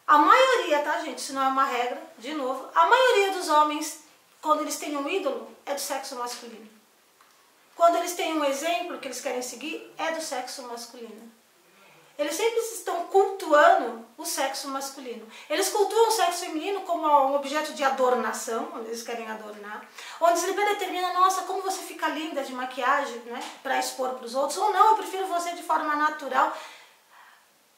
a 0.07 0.19
maioria, 0.19 0.81
tá 0.81 1.01
gente, 1.01 1.19
isso 1.19 1.33
não 1.33 1.43
é 1.43 1.49
uma 1.49 1.65
regra, 1.65 2.03
de 2.19 2.35
novo, 2.35 2.69
a 2.75 2.87
maioria 2.87 3.33
dos 3.33 3.49
homens, 3.49 4.05
quando 4.41 4.61
eles 4.61 4.77
têm 4.77 4.97
um 4.97 5.09
ídolo, 5.09 5.49
é 5.65 5.75
do 5.75 5.81
sexo 5.81 6.17
masculino. 6.17 6.69
Quando 7.75 7.97
eles 7.97 8.15
têm 8.15 8.35
um 8.35 8.45
exemplo 8.45 8.99
que 8.99 9.09
eles 9.09 9.21
querem 9.21 9.43
seguir, 9.43 9.93
é 9.97 10.13
do 10.13 10.23
sexo 10.23 10.63
masculino. 10.65 11.33
Eles 12.19 12.35
sempre 12.35 12.61
estão 12.61 13.07
cultuando 13.07 14.05
o 14.19 14.25
sexo 14.25 14.69
masculino. 14.69 15.27
Eles 15.49 15.71
cultuam 15.71 16.09
o 16.09 16.11
sexo 16.13 16.45
feminino 16.45 16.83
como 16.83 17.07
um 17.07 17.35
objeto 17.35 17.73
de 17.73 17.83
adornação, 17.83 18.71
onde 18.75 18.89
eles 18.89 19.03
querem 19.03 19.29
adornar. 19.29 19.89
Onde 20.21 20.45
eles 20.45 20.55
determinam, 20.55 21.15
nossa, 21.15 21.43
como 21.43 21.63
você 21.63 21.83
fica 21.83 22.09
linda 22.09 22.45
de 22.45 22.53
maquiagem, 22.53 23.19
né, 23.21 23.43
para 23.63 23.79
expor 23.79 24.11
para 24.11 24.27
os 24.27 24.35
outros. 24.35 24.59
Ou 24.59 24.73
não, 24.73 24.91
eu 24.91 24.97
prefiro 24.97 25.27
você 25.27 25.53
de 25.53 25.63
forma 25.63 25.97
natural. 25.97 26.57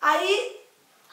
Aí 0.00 0.63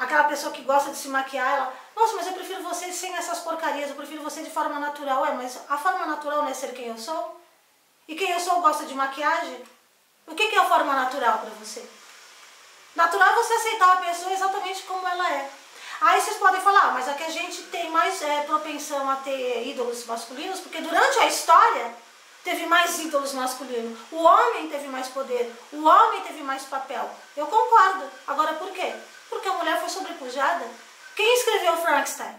Aquela 0.01 0.23
pessoa 0.23 0.51
que 0.51 0.63
gosta 0.63 0.89
de 0.89 0.97
se 0.97 1.07
maquiar, 1.09 1.47
ela, 1.47 1.73
nossa, 1.95 2.15
mas 2.15 2.25
eu 2.25 2.33
prefiro 2.33 2.63
você 2.63 2.91
sem 2.91 3.15
essas 3.15 3.37
porcarias, 3.41 3.87
eu 3.87 3.95
prefiro 3.95 4.23
você 4.23 4.41
de 4.41 4.49
forma 4.49 4.79
natural. 4.79 5.23
É, 5.27 5.33
mas 5.33 5.59
a 5.69 5.77
forma 5.77 6.07
natural 6.07 6.41
não 6.41 6.49
é 6.49 6.55
ser 6.55 6.73
quem 6.73 6.87
eu 6.87 6.97
sou? 6.97 7.39
E 8.07 8.15
quem 8.15 8.31
eu 8.31 8.39
sou 8.39 8.61
gosta 8.61 8.85
de 8.85 8.95
maquiagem? 8.95 9.63
O 10.25 10.33
que 10.33 10.41
é 10.41 10.57
a 10.57 10.65
forma 10.65 10.91
natural 10.93 11.37
para 11.37 11.51
você? 11.51 11.87
Natural 12.95 13.29
é 13.29 13.35
você 13.35 13.53
aceitar 13.53 13.93
a 13.93 13.97
pessoa 13.97 14.33
exatamente 14.33 14.81
como 14.83 15.07
ela 15.07 15.33
é. 15.33 15.51
Aí 16.01 16.19
vocês 16.19 16.37
podem 16.37 16.61
falar, 16.61 16.85
ah, 16.85 16.91
mas 16.93 17.07
aqui 17.07 17.23
a 17.23 17.29
gente 17.29 17.61
tem 17.65 17.91
mais 17.91 18.23
é, 18.23 18.41
propensão 18.41 19.07
a 19.07 19.17
ter 19.17 19.67
ídolos 19.67 20.03
masculinos, 20.07 20.61
porque 20.61 20.81
durante 20.81 21.19
a 21.19 21.27
história 21.27 21.93
teve 22.43 22.65
mais 22.65 22.97
ídolos 22.97 23.33
masculinos. 23.33 23.99
O 24.11 24.23
homem 24.23 24.67
teve 24.67 24.87
mais 24.87 25.09
poder, 25.09 25.55
o 25.71 25.85
homem 25.85 26.21
teve 26.21 26.41
mais 26.41 26.63
papel. 26.63 27.07
Eu 27.37 27.45
concordo. 27.45 28.09
Agora 28.25 28.53
por 28.53 28.71
quê? 28.71 28.95
Porque 29.31 29.47
a 29.47 29.53
mulher 29.53 29.79
foi 29.79 29.89
sobrepujada. 29.89 30.69
Quem 31.15 31.33
escreveu 31.35 31.77
Frankenstein? 31.77 32.35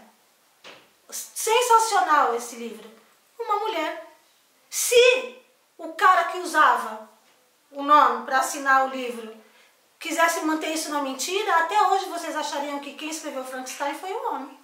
Sensacional 1.09 2.35
esse 2.35 2.55
livro. 2.55 2.89
Uma 3.39 3.55
mulher. 3.57 4.15
Se 4.69 5.41
o 5.77 5.91
cara 5.93 6.25
que 6.25 6.37
usava 6.37 7.09
o 7.71 7.81
nome 7.81 8.25
para 8.25 8.39
assinar 8.39 8.85
o 8.85 8.89
livro 8.89 9.35
quisesse 9.99 10.41
manter 10.41 10.71
isso 10.73 10.91
na 10.91 11.01
mentira, 11.01 11.57
até 11.57 11.81
hoje 11.89 12.05
vocês 12.05 12.35
achariam 12.35 12.79
que 12.79 12.93
quem 12.93 13.09
escreveu 13.09 13.43
Frankenstein 13.43 13.95
foi 13.95 14.13
um 14.13 14.35
homem. 14.35 14.59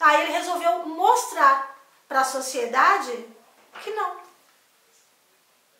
Aí 0.00 0.22
ele 0.22 0.32
resolveu 0.32 0.86
mostrar 0.86 1.76
para 2.08 2.20
a 2.20 2.24
sociedade 2.24 3.28
que 3.82 3.90
não. 3.90 4.16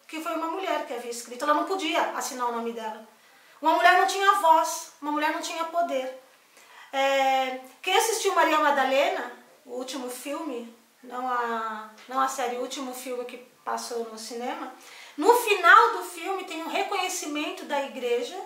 Que 0.06 0.20
foi 0.22 0.34
uma 0.34 0.48
mulher 0.48 0.86
que 0.86 0.92
havia 0.92 1.10
escrito. 1.10 1.44
Ela 1.44 1.54
não 1.54 1.64
podia 1.64 2.10
assinar 2.10 2.48
o 2.48 2.52
nome 2.52 2.72
dela. 2.72 3.08
Uma 3.60 3.74
mulher 3.74 3.98
não 3.98 4.06
tinha 4.06 4.34
voz, 4.34 4.92
uma 5.02 5.10
mulher 5.10 5.32
não 5.32 5.40
tinha 5.40 5.64
poder. 5.64 6.22
É, 6.92 7.60
quem 7.82 7.96
assistiu 7.96 8.34
Maria 8.34 8.58
Madalena, 8.58 9.32
o 9.66 9.72
último 9.72 10.08
filme, 10.08 10.74
não 11.02 11.28
a, 11.28 11.90
não 12.08 12.20
a 12.20 12.28
série, 12.28 12.56
o 12.56 12.62
último 12.62 12.94
filme 12.94 13.24
que 13.24 13.38
passou 13.64 14.08
no 14.10 14.18
cinema, 14.18 14.72
no 15.16 15.34
final 15.34 15.92
do 15.94 16.04
filme 16.04 16.44
tem 16.44 16.62
um 16.62 16.68
reconhecimento 16.68 17.64
da 17.64 17.82
igreja 17.82 18.36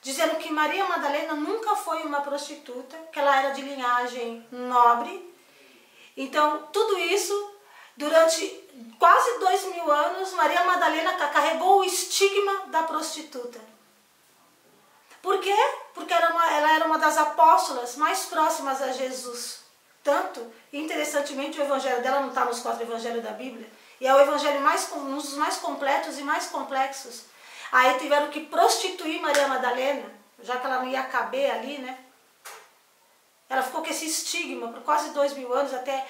dizendo 0.00 0.36
que 0.36 0.52
Maria 0.52 0.84
Madalena 0.84 1.34
nunca 1.34 1.74
foi 1.76 2.02
uma 2.02 2.20
prostituta, 2.20 2.94
que 3.10 3.18
ela 3.18 3.38
era 3.38 3.50
de 3.54 3.62
linhagem 3.62 4.46
nobre. 4.52 5.34
Então, 6.14 6.68
tudo 6.70 6.98
isso, 6.98 7.54
durante 7.96 8.46
quase 8.98 9.38
dois 9.38 9.64
mil 9.66 9.90
anos, 9.90 10.32
Maria 10.34 10.62
Madalena 10.64 11.14
carregou 11.28 11.80
o 11.80 11.84
estigma 11.84 12.66
da 12.66 12.82
prostituta. 12.82 13.58
Por 15.24 15.40
quê? 15.40 15.56
Porque 15.94 16.12
era 16.12 16.28
uma, 16.32 16.52
ela 16.52 16.74
era 16.74 16.84
uma 16.84 16.98
das 16.98 17.16
apóstolas 17.16 17.96
mais 17.96 18.26
próximas 18.26 18.82
a 18.82 18.92
Jesus. 18.92 19.60
Tanto, 20.02 20.52
interessantemente, 20.70 21.58
o 21.58 21.62
evangelho 21.62 22.02
dela 22.02 22.20
não 22.20 22.28
está 22.28 22.44
nos 22.44 22.60
quatro 22.60 22.82
evangelhos 22.82 23.24
da 23.24 23.30
Bíblia. 23.30 23.66
E 23.98 24.06
é 24.06 24.14
o 24.14 24.20
evangelho 24.20 24.60
mais, 24.60 24.86
um 24.92 25.16
dos 25.16 25.32
mais 25.32 25.56
completos 25.56 26.18
e 26.18 26.22
mais 26.22 26.48
complexos. 26.48 27.22
Aí 27.72 27.98
tiveram 27.98 28.28
que 28.28 28.40
prostituir 28.40 29.22
Maria 29.22 29.48
Madalena, 29.48 30.04
já 30.42 30.58
que 30.58 30.66
ela 30.66 30.80
não 30.80 30.88
ia 30.88 31.02
caber 31.04 31.50
ali, 31.52 31.78
né? 31.78 31.98
Ela 33.48 33.62
ficou 33.62 33.80
com 33.82 33.88
esse 33.88 34.04
estigma 34.04 34.68
por 34.68 34.82
quase 34.82 35.08
dois 35.14 35.32
mil 35.32 35.50
anos, 35.54 35.72
até 35.72 36.06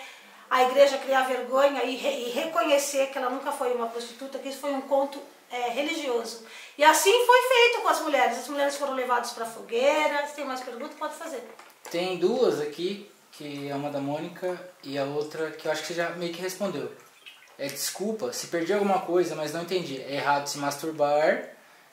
a 0.51 0.65
igreja 0.65 0.99
criar 0.99 1.23
vergonha 1.23 1.85
e, 1.85 1.95
re, 1.95 2.27
e 2.27 2.31
reconhecer 2.31 3.13
que 3.13 3.19
ela 3.19 3.31
nunca 3.31 3.53
foi 3.53 3.73
uma 3.75 3.87
prostituta, 3.87 4.41
que 4.41 4.49
isso 4.49 4.59
foi 4.59 4.73
um 4.73 4.81
conto 4.81 5.23
é, 5.51 5.71
religioso. 5.71 6.45
E 6.77 6.85
assim 6.85 7.13
foi 7.27 7.43
feito 7.43 7.83
com 7.83 7.89
as 7.89 8.01
mulheres. 8.01 8.39
As 8.39 8.49
mulheres 8.49 8.77
foram 8.77 8.95
levadas 8.95 9.31
para 9.33 9.47
fogueira. 9.47 10.27
Se 10.27 10.35
tem 10.35 10.45
mais 10.45 10.61
perguntas, 10.61 10.97
pode 10.99 11.15
fazer. 11.15 11.43
Tem 11.91 12.19
duas 12.19 12.61
aqui, 12.61 13.11
que 13.33 13.69
é 13.69 13.75
uma 13.75 13.91
da 13.91 14.01
Mônica 14.01 14.59
e 14.83 14.99
a 14.99 15.05
outra 15.05 15.51
que 15.51 15.67
eu 15.67 15.73
acho 15.73 15.83
que 15.83 15.89
você 15.89 15.95
já 15.95 16.11
meio 16.11 16.33
que 16.33 16.41
respondeu. 16.41 16.91
É 17.57 17.67
desculpa, 17.67 18.33
se 18.33 18.49
perdi 18.49 18.73
alguma 18.73 19.01
coisa, 19.01 19.35
mas 19.37 19.53
não 19.53 19.63
entendi. 19.63 20.01
É 20.03 20.17
errado 20.17 20.47
se 20.49 20.59
masturbar, 20.59 21.51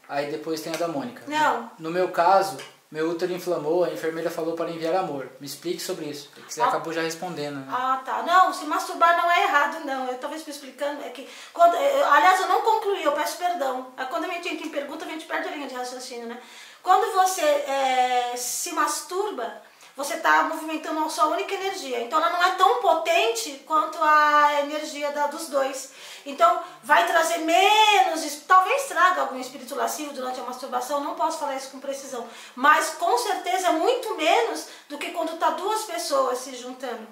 aí 0.10 0.32
depois 0.32 0.62
tem 0.62 0.74
a 0.74 0.78
da 0.78 0.88
Mônica. 0.88 1.24
Não. 1.28 1.70
No 1.78 1.92
meu 1.92 2.10
caso, 2.10 2.58
meu 2.92 3.10
útero 3.10 3.32
inflamou, 3.32 3.86
a 3.86 3.90
enfermeira 3.90 4.30
falou 4.30 4.54
para 4.54 4.70
enviar 4.70 4.94
amor. 4.96 5.30
Me 5.40 5.48
explique 5.48 5.82
sobre 5.82 6.06
isso. 6.06 6.30
É 6.38 6.42
você 6.52 6.62
Ah. 6.62 6.66
acabou 6.68 6.92
já 6.92 7.02
respondendo, 7.02 7.56
né? 7.56 7.68
Ah, 7.72 8.02
tá. 8.04 8.22
Não, 8.24 8.52
se 8.54 8.66
masturbar 8.66 9.16
não 9.16 9.32
é 9.32 9.44
errado, 9.44 9.86
não. 9.86 10.08
Eu 10.08 10.18
talvez 10.18 10.46
me 10.46 10.52
explicando. 10.52 11.02
É 11.04 11.10
que 11.10 11.28
quando, 11.54 11.74
eu- 11.76 12.12
aliás, 12.12 12.42
eu 12.42 12.48
não 12.50 12.62
concluí, 12.62 13.02
eu 13.04 13.14
peço 13.14 13.38
perdão. 13.38 13.94
É 13.98 14.04
Quando 14.06 14.26
a 14.26 14.28
gente 14.28 14.50
entra 14.50 14.68
em 14.68 14.70
pergunta, 14.70 15.06
a 15.06 15.08
gente 15.08 15.26
perde 15.26 15.48
a 15.48 15.52
linha 15.52 15.68
de 15.68 15.74
raciocínio, 15.76 16.28
né? 16.28 16.38
Quando 16.84 17.14
você 17.14 17.42
é, 17.42 18.34
se 18.36 18.74
masturba, 18.74 19.62
você 19.96 20.16
está 20.16 20.44
movimentando 20.44 21.00
a 21.04 21.10
sua 21.10 21.28
única 21.28 21.54
energia. 21.54 22.02
Então 22.02 22.20
ela 22.20 22.30
não 22.32 22.44
é 22.44 22.52
tão 22.56 22.82
potente 22.82 23.64
quanto 23.66 23.98
a 24.02 24.62
energia 24.64 25.12
da, 25.12 25.28
dos 25.28 25.48
dois. 25.48 25.92
Então 26.26 26.62
vai 26.84 27.06
trazer 27.08 27.40
menos, 27.40 28.42
talvez 28.48 28.84
traga 28.84 29.22
algum 29.22 29.40
espírito 29.40 29.76
lascivo 29.76 30.14
durante 30.14 30.40
a 30.40 30.44
masturbação, 30.44 31.04
não 31.04 31.16
posso 31.16 31.40
falar 31.40 31.56
isso 31.56 31.72
com 31.72 31.80
precisão. 31.80 32.28
Mas 32.56 32.92
com 32.92 33.18
certeza 33.18 33.68
é 33.68 33.72
muito 33.72 34.16
menos 34.16 34.68
do 34.90 34.98
que 34.98 35.12
quando 35.12 35.34
está 35.34 35.52
duas 35.52 35.84
pessoas 35.84 36.40
se 36.40 36.56
juntando 36.56 37.08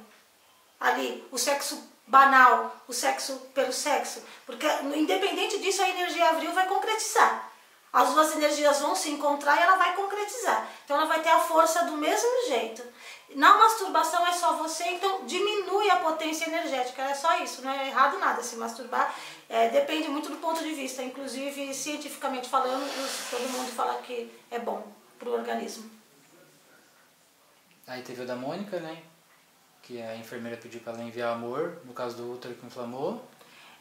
ali 0.80 1.28
o 1.32 1.38
sexo 1.38 1.90
banal, 2.08 2.76
o 2.88 2.94
sexo 2.94 3.36
pelo 3.54 3.72
sexo, 3.72 4.24
porque 4.46 4.66
independente 4.96 5.60
disso 5.60 5.82
a 5.84 5.90
energia 5.90 6.30
abril 6.30 6.52
vai 6.54 6.68
concretizar. 6.68 7.50
As 7.92 8.10
duas 8.14 8.36
energias 8.36 8.80
vão 8.80 8.96
se 8.96 9.10
encontrar 9.10 9.58
e 9.58 9.64
ela 9.64 9.76
vai 9.76 9.96
concretizar. 9.96 10.68
Então 10.86 10.96
ela 10.96 11.08
vai 11.08 11.22
ter 11.22 11.30
a 11.30 11.40
força 11.40 11.86
do 11.86 11.94
mesmo 11.94 12.48
jeito. 12.48 12.84
Na 13.36 13.58
masturbação 13.58 14.26
é 14.26 14.34
só 14.34 14.54
você, 14.58 14.84
então 14.86 15.26
diminui 15.26 15.90
a 15.90 15.98
potência 15.98 16.46
energética, 16.46 17.04
é 17.04 17.14
só 17.14 17.44
isso, 17.44 17.62
não 17.62 17.72
é 17.72 17.88
errado 17.88 18.18
nada 18.18 18.42
se 18.42 18.56
masturbar. 18.56 19.14
É, 19.48 19.70
depende 19.70 20.08
muito 20.08 20.30
do 20.30 20.38
ponto 20.38 20.64
de 20.64 20.74
vista, 20.74 21.04
inclusive 21.04 21.74
cientificamente 21.74 22.50
falando, 22.50 22.90
todo 23.30 23.50
mundo 23.52 23.72
fala 23.72 24.02
que 24.02 24.32
é 24.50 24.58
bom 24.58 24.86
para 25.20 25.30
o 25.30 25.34
organismo. 25.34 25.90
Aí 27.86 28.02
teve 28.02 28.24
o 28.24 28.26
da 28.26 28.36
Mônica, 28.36 28.80
né? 28.80 29.02
Que 29.84 30.02
a 30.02 30.16
enfermeira 30.16 30.58
pediu 30.58 30.80
para 30.80 30.94
ela 30.94 31.04
enviar 31.04 31.34
amor, 31.34 31.82
no 31.86 31.94
caso 31.94 32.18
do 32.18 32.34
útero 32.34 32.56
que 32.56 32.66
inflamou. 32.66 33.24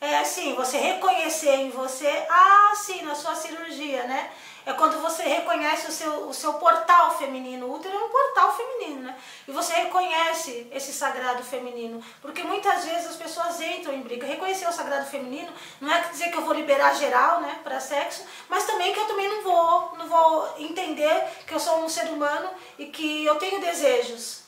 É 0.01 0.19
assim, 0.19 0.55
você 0.55 0.79
reconhecer 0.79 1.55
em 1.57 1.71
você, 1.71 2.07
ah, 2.31 2.73
sim, 2.75 3.03
na 3.03 3.17
sua 3.17 3.35
cirurgia, 3.35 4.05
né? 4.05 4.31
É 4.65 4.73
quando 4.75 5.01
você 5.01 5.23
reconhece 5.23 5.89
o 5.89 5.93
seu, 5.93 6.29
o 6.29 6.35
seu 6.35 6.55
portal 6.55 7.17
feminino. 7.19 7.67
O 7.67 7.75
útero 7.75 7.97
é 7.97 8.05
um 8.05 8.09
portal 8.11 8.55
feminino, 8.55 9.01
né? 9.01 9.19
E 9.49 9.51
você 9.51 9.73
reconhece 9.73 10.69
esse 10.71 10.93
sagrado 10.93 11.43
feminino. 11.43 12.05
Porque 12.21 12.43
muitas 12.43 12.85
vezes 12.85 13.07
as 13.07 13.17
pessoas 13.17 13.59
entram 13.61 13.95
em 13.95 14.03
briga. 14.03 14.27
Reconhecer 14.27 14.69
o 14.69 14.73
sagrado 14.73 15.07
feminino 15.07 15.51
não 15.81 15.91
é 15.91 16.01
dizer 16.09 16.31
que 16.31 16.37
eu 16.37 16.45
vou 16.45 16.53
liberar 16.53 16.95
geral, 16.95 17.41
né, 17.41 17.59
para 17.65 17.81
sexo, 17.81 18.27
mas 18.49 18.67
também 18.67 18.93
que 18.93 19.01
eu 19.01 19.07
também 19.07 19.27
não 19.27 19.43
vou, 19.43 19.97
não 19.97 20.07
vou 20.07 20.55
entender 20.59 21.25
que 21.47 21.55
eu 21.55 21.61
sou 21.61 21.83
um 21.83 21.89
ser 21.89 22.05
humano 22.11 22.51
e 22.79 22.87
que 22.87 23.25
eu 23.25 23.37
tenho 23.37 23.61
desejos, 23.61 24.43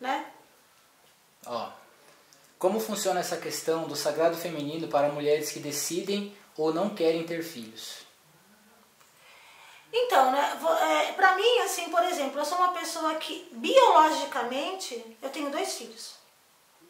né? 0.00 0.24
Ó, 1.46 1.68
como 2.60 2.78
funciona 2.78 3.20
essa 3.20 3.38
questão 3.38 3.88
do 3.88 3.96
sagrado 3.96 4.36
feminino 4.36 4.86
para 4.86 5.08
mulheres 5.08 5.50
que 5.50 5.58
decidem 5.58 6.36
ou 6.58 6.74
não 6.74 6.90
querem 6.90 7.24
ter 7.24 7.42
filhos? 7.42 8.00
Então, 9.90 10.30
né, 10.30 10.60
é, 10.82 11.12
pra 11.12 11.36
mim, 11.36 11.58
assim, 11.64 11.88
por 11.88 12.04
exemplo, 12.04 12.38
eu 12.38 12.44
sou 12.44 12.58
uma 12.58 12.72
pessoa 12.72 13.14
que, 13.14 13.48
biologicamente, 13.52 15.16
eu 15.22 15.30
tenho 15.30 15.50
dois 15.50 15.74
filhos. 15.74 16.16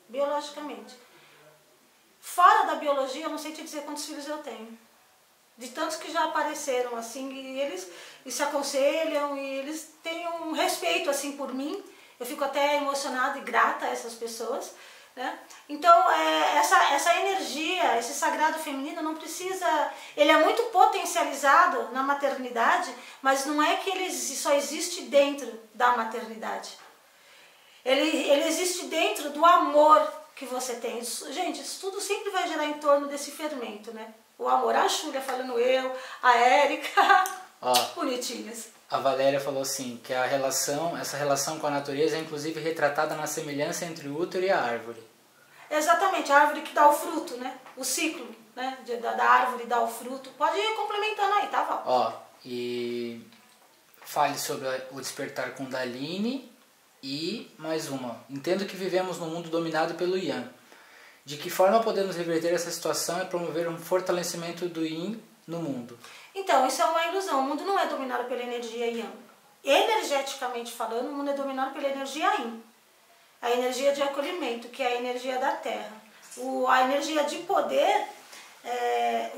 Biologicamente. 0.09 0.97
Fora 2.21 2.65
da 2.65 2.75
biologia, 2.75 3.27
eu 3.27 3.31
não 3.31 3.39
sei 3.39 3.53
te 3.53 3.63
dizer 3.63 3.85
quantos 3.85 4.07
filhos 4.07 4.27
eu 4.27 4.39
tenho. 4.39 4.77
De 5.57 5.69
tantos 5.69 5.99
que 5.99 6.11
já 6.11 6.25
apareceram, 6.25 6.97
assim, 6.97 7.31
e 7.31 7.61
eles 7.61 7.89
e 8.27 8.33
se 8.33 8.43
aconselham, 8.43 9.39
e 9.39 9.59
eles 9.61 9.95
têm 10.03 10.27
um 10.27 10.51
respeito, 10.51 11.09
assim, 11.09 11.37
por 11.37 11.55
mim. 11.55 11.81
Eu 12.19 12.27
fico 12.27 12.43
até 12.43 12.79
emocionada 12.79 13.39
e 13.39 13.43
grata 13.43 13.87
a 13.87 13.91
essas 13.91 14.15
pessoas. 14.15 14.73
Né? 15.17 15.39
Então, 15.69 16.11
é, 16.13 16.57
essa, 16.59 16.77
essa 16.95 17.15
energia, 17.17 17.99
esse 17.99 18.15
sagrado 18.15 18.59
feminino 18.59 19.03
não 19.03 19.17
precisa. 19.17 19.93
Ele 20.17 20.31
é 20.31 20.39
muito 20.39 20.63
potencializado 20.65 21.91
na 21.93 22.03
maternidade, 22.03 22.95
mas 23.21 23.45
não 23.45 23.63
é 23.63 23.77
que 23.77 23.91
ele 23.91 24.11
só 24.13 24.55
existe 24.55 25.03
dentro 25.03 25.61
da 25.75 25.97
maternidade. 25.97 26.79
Ele, 27.85 28.09
ele 28.31 28.49
existe 28.49 28.87
dentro 28.87 29.31
do 29.31 29.45
amor 29.45 30.11
que 30.37 30.45
você 30.47 30.77
tem. 30.77 30.99
Isso- 31.01 31.31
gente, 31.33 31.61
isso 31.61 31.81
tudo 31.81 32.01
sempre 32.01 32.31
vai 32.31 32.47
girar 32.47 32.67
em 32.67 32.75
torno 32.75 33.07
desse 33.09 33.31
fermento, 33.31 33.93
né? 33.93 34.15
O 34.39 34.49
amor. 34.49 34.75
A 34.75 34.87
Júlia 34.89 35.21
falando 35.21 35.59
eu, 35.59 35.95
a 36.23 36.37
Érica. 36.37 37.25
Ó, 37.61 37.73
Bonitinhas. 37.97 38.69
A 38.91 38.99
Valéria 38.99 39.39
falou 39.41 39.63
assim, 39.63 40.01
que 40.03 40.13
a 40.13 40.25
relação, 40.27 40.97
essa 40.97 41.17
relação 41.17 41.59
com 41.61 41.67
a 41.67 41.71
natureza 41.71 42.17
é 42.17 42.21
inclusive 42.21 42.59
retratada 42.61 43.15
na 43.15 43.27
semelhança 43.27 43.85
entre 43.85 44.09
o 44.09 44.19
útero 44.21 44.45
e 44.45 44.51
a 44.51 44.61
árvore. 44.61 45.01
Exatamente, 45.71 46.33
a 46.33 46.39
árvore 46.39 46.63
que 46.63 46.75
dá 46.75 46.89
o 46.89 46.93
fruto, 46.93 47.37
né? 47.37 47.57
O 47.77 47.85
ciclo 47.85 48.27
né? 48.57 48.79
de- 48.85 48.97
da, 48.97 49.13
da 49.13 49.25
árvore 49.25 49.65
dar 49.67 49.81
o 49.83 49.89
fruto. 49.89 50.31
Pode 50.31 50.59
ir 50.59 50.75
complementando 50.75 51.35
aí, 51.35 51.47
tá, 51.49 51.63
Val? 51.63 51.83
Ó, 51.87 52.13
e 52.45 53.25
fale 54.03 54.37
sobre 54.37 54.67
o 54.91 55.01
despertar 55.01 55.55
Kundalini 55.55 56.51
e 57.01 57.49
mais 57.57 57.89
uma. 57.89 58.19
Entendo 58.29 58.67
que 58.67 58.77
vivemos 58.77 59.19
num 59.19 59.29
mundo 59.31 59.49
dominado 59.49 59.95
pelo 59.95 60.19
Yang. 60.19 60.51
De 61.25 61.37
que 61.37 61.49
forma 61.49 61.81
podemos 61.81 62.17
reverter 62.17 62.53
essa 62.53 62.71
situação 62.71 63.23
e 63.23 63.27
promover 63.27 63.69
um 63.69 63.79
fortalecimento 63.79 64.69
do 64.69 64.85
Yin 64.85 65.23
no 65.47 65.61
mundo? 65.61 65.97
Então, 66.35 66.67
isso 66.67 66.81
é 66.81 66.85
uma 66.85 67.07
ilusão. 67.07 67.41
O 67.41 67.43
mundo 67.43 67.65
não 67.65 67.79
é 67.79 67.87
dominado 67.87 68.25
pela 68.25 68.43
energia 68.43 68.87
Yang. 68.87 69.31
Energeticamente 69.63 70.73
falando, 70.73 71.09
o 71.09 71.13
mundo 71.13 71.31
é 71.31 71.35
dominado 71.35 71.73
pela 71.73 71.89
energia 71.89 72.33
Yin. 72.37 72.63
A 73.43 73.51
energia 73.51 73.93
de 73.93 74.03
acolhimento, 74.03 74.69
que 74.69 74.83
é 74.83 74.87
a 74.87 74.97
energia 74.97 75.39
da 75.39 75.53
terra. 75.53 75.93
O, 76.37 76.67
a 76.67 76.83
energia 76.83 77.25
de 77.25 77.39
poder 77.39 78.07
é, 78.65 79.33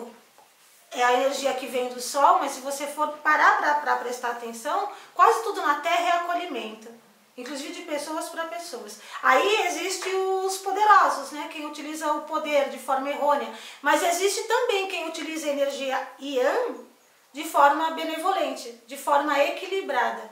é 0.92 1.02
a 1.02 1.12
energia 1.14 1.54
que 1.54 1.66
vem 1.66 1.88
do 1.88 2.00
sol, 2.00 2.38
mas 2.38 2.52
se 2.52 2.60
você 2.60 2.86
for 2.86 3.08
parar 3.18 3.80
para 3.80 3.96
prestar 3.96 4.30
atenção, 4.30 4.90
quase 5.14 5.42
tudo 5.42 5.62
na 5.62 5.76
terra 5.76 6.08
é 6.08 6.12
acolhimento. 6.18 6.88
Inclusive 7.36 7.72
de 7.72 7.82
pessoas 7.82 8.28
para 8.28 8.44
pessoas. 8.44 9.00
Aí 9.22 9.66
existem 9.66 10.14
os 10.14 10.58
poderosos, 10.58 11.32
né? 11.32 11.48
Quem 11.50 11.66
utiliza 11.66 12.12
o 12.12 12.22
poder 12.22 12.68
de 12.68 12.78
forma 12.78 13.08
errônea. 13.08 13.48
Mas 13.80 14.02
existe 14.02 14.42
também 14.44 14.86
quem 14.86 15.08
utiliza 15.08 15.46
a 15.46 15.52
energia 15.52 16.08
Yang 16.20 16.86
de 17.32 17.44
forma 17.44 17.92
benevolente, 17.92 18.70
de 18.86 18.96
forma 18.96 19.38
equilibrada. 19.42 20.30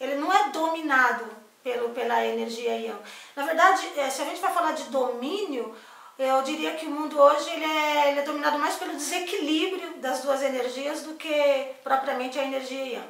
Ele 0.00 0.14
não 0.14 0.32
é 0.32 0.48
dominado 0.48 1.26
pelo, 1.62 1.90
pela 1.90 2.24
energia 2.24 2.76
Yang. 2.76 3.02
Na 3.36 3.44
verdade, 3.44 3.88
eh, 3.96 4.10
se 4.10 4.22
a 4.22 4.24
gente 4.24 4.40
vai 4.40 4.52
falar 4.52 4.72
de 4.72 4.84
domínio, 4.84 5.76
eu 6.18 6.42
diria 6.42 6.74
que 6.74 6.86
o 6.86 6.90
mundo 6.90 7.18
hoje 7.18 7.50
ele 7.50 7.64
é, 7.64 8.10
ele 8.10 8.20
é 8.20 8.22
dominado 8.22 8.58
mais 8.58 8.76
pelo 8.76 8.94
desequilíbrio 8.94 9.94
das 9.98 10.22
duas 10.22 10.42
energias 10.42 11.02
do 11.02 11.14
que 11.14 11.74
propriamente 11.82 12.38
a 12.38 12.44
energia 12.44 12.84
Yang. 12.84 13.08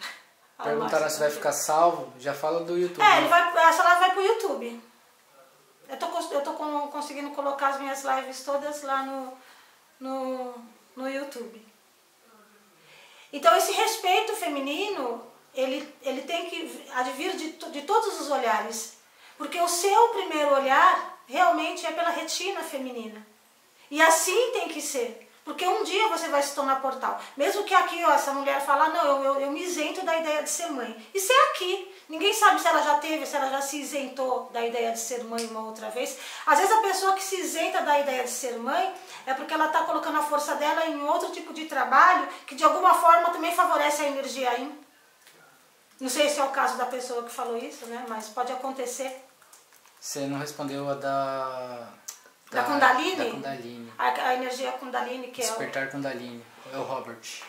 Ah, 0.00 0.04
Perguntaram 0.62 1.10
se 1.10 1.18
vai 1.18 1.30
ficar 1.30 1.52
salvo, 1.52 2.12
já 2.18 2.32
fala 2.32 2.60
do 2.64 2.78
YouTube. 2.78 3.02
É, 3.04 3.08
né? 3.08 3.18
ele 3.18 3.28
vai, 3.28 3.68
essa 3.68 3.82
live 3.82 4.00
vai 4.00 4.10
pro 4.12 4.22
YouTube. 4.24 4.82
Eu 5.88 5.96
tô, 5.98 6.06
eu 6.32 6.40
tô 6.42 6.52
com- 6.54 6.88
conseguindo 6.88 7.30
colocar 7.30 7.68
as 7.68 7.80
minhas 7.80 8.02
lives 8.02 8.42
todas 8.42 8.82
lá 8.82 9.02
no, 9.02 9.32
no, 10.00 10.54
no 10.96 11.08
YouTube. 11.08 11.64
Então 13.32 13.54
esse 13.56 13.72
respeito 13.72 14.34
feminino, 14.34 15.22
ele, 15.54 15.94
ele 16.02 16.22
tem 16.22 16.48
que 16.48 16.88
advir 16.94 17.36
de, 17.36 17.52
de 17.52 17.82
todos 17.82 18.20
os 18.20 18.30
olhares. 18.30 18.96
Porque 19.36 19.60
o 19.60 19.68
seu 19.68 20.08
primeiro 20.08 20.54
olhar 20.54 21.18
realmente 21.26 21.84
é 21.84 21.92
pela 21.92 22.08
retina 22.10 22.62
feminina. 22.62 23.24
E 23.90 24.00
assim 24.00 24.52
tem 24.52 24.68
que 24.68 24.80
ser. 24.80 25.25
Porque 25.46 25.64
um 25.64 25.84
dia 25.84 26.08
você 26.08 26.26
vai 26.26 26.42
se 26.42 26.56
tornar 26.56 26.82
portal. 26.82 27.20
Mesmo 27.36 27.62
que 27.62 27.72
aqui 27.72 28.02
ó, 28.04 28.10
essa 28.10 28.32
mulher 28.32 28.60
fala, 28.66 28.88
não, 28.88 29.06
eu, 29.06 29.24
eu, 29.24 29.40
eu 29.42 29.50
me 29.52 29.62
isento 29.62 30.04
da 30.04 30.16
ideia 30.18 30.42
de 30.42 30.50
ser 30.50 30.66
mãe. 30.72 31.08
Isso 31.14 31.32
é 31.32 31.50
aqui. 31.50 31.94
Ninguém 32.08 32.34
sabe 32.34 32.60
se 32.60 32.66
ela 32.66 32.82
já 32.82 32.98
teve, 32.98 33.24
se 33.24 33.36
ela 33.36 33.48
já 33.48 33.60
se 33.62 33.80
isentou 33.80 34.50
da 34.52 34.66
ideia 34.66 34.90
de 34.90 34.98
ser 34.98 35.22
mãe 35.22 35.46
uma 35.46 35.60
outra 35.60 35.88
vez. 35.88 36.18
Às 36.44 36.58
vezes 36.58 36.74
a 36.74 36.82
pessoa 36.82 37.12
que 37.12 37.22
se 37.22 37.36
isenta 37.40 37.80
da 37.82 37.96
ideia 37.96 38.24
de 38.24 38.30
ser 38.30 38.58
mãe 38.58 38.92
é 39.24 39.34
porque 39.34 39.54
ela 39.54 39.66
está 39.66 39.84
colocando 39.84 40.18
a 40.18 40.22
força 40.24 40.56
dela 40.56 40.84
em 40.86 41.00
outro 41.04 41.30
tipo 41.30 41.54
de 41.54 41.66
trabalho 41.66 42.28
que 42.44 42.56
de 42.56 42.64
alguma 42.64 42.92
forma 42.94 43.30
também 43.30 43.54
favorece 43.54 44.02
a 44.02 44.08
energia 44.08 44.50
aí. 44.50 44.86
Não 46.00 46.08
sei 46.08 46.28
se 46.28 46.40
é 46.40 46.44
o 46.44 46.50
caso 46.50 46.76
da 46.76 46.86
pessoa 46.86 47.22
que 47.22 47.30
falou 47.30 47.56
isso, 47.56 47.86
né? 47.86 48.04
Mas 48.08 48.28
pode 48.30 48.50
acontecer. 48.50 49.24
Você 50.00 50.26
não 50.26 50.40
respondeu 50.40 50.90
a 50.90 50.94
da 50.94 51.88
da, 52.50 52.62
da 52.62 52.64
Kundalini? 52.64 53.16
Da 53.16 53.30
Kundalini. 53.30 53.92
A, 53.98 54.28
a 54.28 54.34
energia 54.34 54.72
Kundalini, 54.72 55.28
que 55.28 55.42
Despertar 55.42 55.84
é 55.84 55.86
o... 55.86 55.90
Kundalini. 55.90 56.44
É 56.72 56.78
o 56.78 56.82
Robert. 56.82 57.42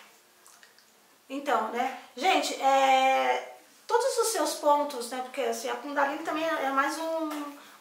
Então, 1.29 1.69
né? 1.71 1.99
Gente, 2.15 2.53
é, 2.61 3.57
todos 3.85 4.17
os 4.19 4.27
seus 4.29 4.55
pontos, 4.55 5.09
né? 5.11 5.21
Porque 5.23 5.41
assim, 5.41 5.69
a 5.69 5.75
Kundalini 5.75 6.23
também 6.23 6.45
é 6.45 6.69
mais 6.69 6.97
um, 6.97 7.29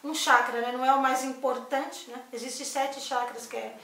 um 0.03 0.13
chakra, 0.13 0.61
né? 0.61 0.71
Não 0.71 0.85
é 0.85 0.93
o 0.93 1.01
mais 1.01 1.23
importante, 1.23 2.09
né? 2.09 2.21
Existem 2.33 2.65
sete 2.65 2.99
chakras 2.99 3.45
que 3.45 3.57
é 3.57 3.75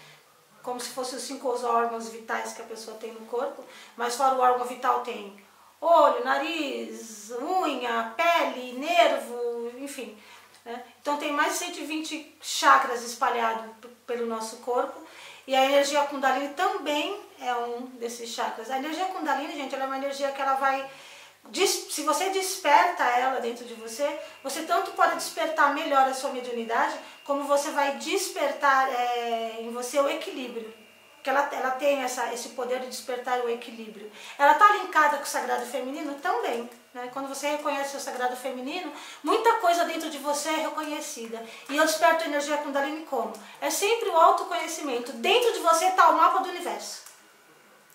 como 0.62 0.80
se 0.80 0.90
fossem 0.90 1.18
os 1.18 1.24
cinco 1.24 1.50
órgãos 1.50 2.10
vitais 2.10 2.54
que 2.54 2.62
a 2.62 2.66
pessoa 2.66 2.98
tem 2.98 3.12
no 3.12 3.26
corpo, 3.26 3.64
mas 3.98 4.16
fora 4.16 4.36
o 4.36 4.40
órgão 4.40 4.66
vital 4.66 5.02
tem 5.02 5.44
olho, 5.82 6.24
nariz, 6.24 7.32
unha, 7.32 8.14
pele, 8.16 8.74
nervo, 8.74 9.72
enfim. 9.78 10.18
Né? 10.66 10.84
Então 11.02 11.18
tem 11.18 11.32
mais 11.32 11.54
de 11.54 11.60
120 11.60 12.38
chakras 12.42 13.04
espalhados 13.04 13.66
pelo 14.08 14.26
nosso 14.26 14.58
corpo 14.58 15.02
e 15.46 15.56
a 15.56 15.66
energia 15.66 16.02
Kundalini 16.04 16.54
também 16.54 17.20
é 17.40 17.54
um 17.56 17.86
desses 17.98 18.30
chakras. 18.30 18.72
A 18.72 18.78
energia 18.78 19.06
Kundalini, 19.06 19.56
gente, 19.56 19.76
ela 19.76 19.84
é 19.84 19.88
uma 19.88 19.98
energia 19.98 20.32
que 20.32 20.42
ela 20.42 20.56
vai 20.56 20.90
se 21.54 22.04
você 22.04 22.30
desperta 22.30 23.04
ela 23.04 23.42
dentro 23.42 23.66
de 23.66 23.74
você, 23.74 24.18
você 24.42 24.62
tanto 24.62 24.92
pode 24.92 25.16
despertar 25.16 25.74
melhor 25.74 26.08
a 26.08 26.14
sua 26.14 26.30
mediunidade, 26.30 26.98
como 27.26 27.44
você 27.44 27.70
vai 27.72 27.98
despertar 27.98 28.90
é, 28.90 29.58
em 29.60 29.70
você 29.72 30.00
o 30.00 30.10
equilíbrio 30.10 30.74
que 31.24 31.30
ela, 31.30 31.50
ela 31.54 31.72
tem 31.72 32.04
essa, 32.04 32.34
esse 32.34 32.50
poder 32.50 32.82
de 32.82 32.88
despertar 32.88 33.40
o 33.40 33.50
equilíbrio. 33.50 34.12
Ela 34.38 34.52
está 34.52 34.70
linkada 34.74 35.18
com 35.18 35.24
o 35.24 35.26
sagrado 35.28 35.66
feminino 35.66 36.16
também. 36.16 36.70
Né? 36.94 37.10
Quando 37.12 37.28
você 37.28 37.48
reconhece 37.48 37.98
o 37.98 38.00
sagrado 38.00 38.36
feminino, 38.36 38.94
muita 39.24 39.56
coisa 39.56 39.84
dentro 39.86 40.10
de 40.10 40.20
você 40.20 40.50
é 40.50 40.58
reconhecida. 40.58 41.44
E 41.70 41.76
eu 41.76 41.86
desperto 41.86 42.24
a 42.24 42.28
energia 42.28 42.58
Kundalini 42.58 43.06
como? 43.06 43.34
É 43.60 43.70
sempre 43.70 44.10
o 44.10 44.16
autoconhecimento. 44.16 45.12
Dentro 45.14 45.54
de 45.54 45.60
você 45.60 45.86
está 45.86 46.10
o 46.10 46.18
mapa 46.18 46.40
do 46.40 46.50
universo. 46.50 47.02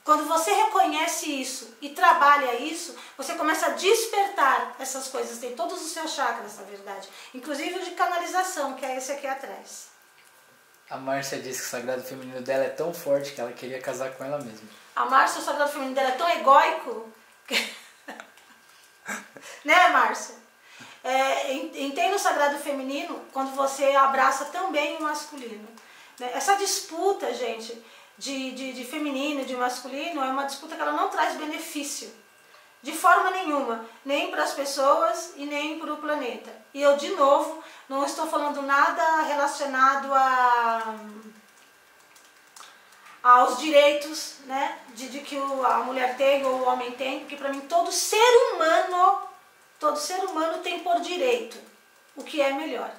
Quando 0.03 0.25
você 0.25 0.51
reconhece 0.51 1.31
isso 1.31 1.77
e 1.83 1.91
trabalha 1.91 2.55
isso, 2.55 2.97
você 3.17 3.35
começa 3.35 3.67
a 3.67 3.71
despertar 3.71 4.75
essas 4.79 5.09
coisas. 5.09 5.39
Tem 5.39 5.55
todos 5.55 5.81
os 5.85 5.93
seus 5.93 6.13
chakras, 6.13 6.57
na 6.57 6.65
verdade. 6.65 7.09
Inclusive 7.35 7.79
o 7.79 7.85
de 7.85 7.91
canalização, 7.91 8.75
que 8.75 8.87
é 8.87 8.97
esse 8.97 9.13
aqui 9.13 9.27
atrás. 9.27 9.89
A 10.89 10.97
Márcia 10.97 11.39
disse 11.39 11.61
que 11.61 11.67
o 11.67 11.71
sagrado 11.71 12.03
feminino 12.03 12.41
dela 12.41 12.65
é 12.65 12.71
tão 12.71 12.95
forte 12.95 13.33
que 13.33 13.41
ela 13.41 13.53
queria 13.53 13.81
casar 13.83 14.13
com 14.13 14.25
ela 14.25 14.39
mesma. 14.39 14.67
A 14.97 15.05
Márcia, 15.05 15.41
o 15.41 15.45
sagrado 15.45 15.71
feminino 15.71 15.95
dela 15.95 16.09
é 16.09 16.13
tão 16.13 16.29
egóico. 16.31 17.13
Que... 17.47 17.71
né, 19.65 19.89
Márcia? 19.89 20.35
É, 21.03 21.53
entende 21.53 22.15
o 22.15 22.19
sagrado 22.19 22.59
feminino 22.59 23.25
quando 23.33 23.55
você 23.55 23.95
abraça 23.95 24.47
também 24.47 24.97
o 24.97 25.03
masculino. 25.03 25.69
Né? 26.19 26.31
Essa 26.35 26.57
disputa, 26.57 27.33
gente, 27.33 27.83
de, 28.17 28.51
de, 28.53 28.73
de 28.73 28.85
feminino 28.85 29.43
e 29.43 29.45
de 29.45 29.57
masculino 29.57 30.23
é 30.23 30.29
uma 30.29 30.45
disputa 30.45 30.75
que 30.75 30.83
ela 30.83 30.93
não 30.93 31.09
traz 31.09 31.37
benefício. 31.37 32.13
De 32.81 32.93
forma 32.93 33.31
nenhuma, 33.31 33.85
nem 34.05 34.31
para 34.31 34.45
as 34.45 34.53
pessoas 34.53 35.33
e 35.37 35.45
nem 35.45 35.81
para 35.81 35.93
o 35.93 35.97
planeta. 35.97 36.51
E 36.73 36.81
eu, 36.81 36.97
de 36.97 37.09
novo, 37.11 37.63
não 37.89 38.05
estou 38.05 38.29
falando 38.29 38.63
nada 38.63 39.23
relacionado 39.23 40.15
a, 40.15 40.95
aos 43.23 43.59
direitos 43.59 44.37
né, 44.47 44.79
de, 44.95 45.09
de 45.09 45.21
que 45.21 45.37
o, 45.37 45.67
a 45.67 45.79
mulher 45.79 46.17
tem 46.17 46.45
ou 46.45 46.61
o 46.61 46.65
homem 46.65 46.93
tem, 46.93 47.21
porque 47.21 47.37
para 47.37 47.51
mim 47.51 47.61
todo 47.63 47.91
ser 47.91 48.17
humano, 48.53 49.23
todo 49.79 49.99
ser 49.99 50.25
humano 50.25 50.59
tem 50.63 50.81
por 50.81 51.01
direito 51.01 51.59
o 52.17 52.23
que 52.23 52.41
é 52.41 52.53
melhor. 52.53 52.91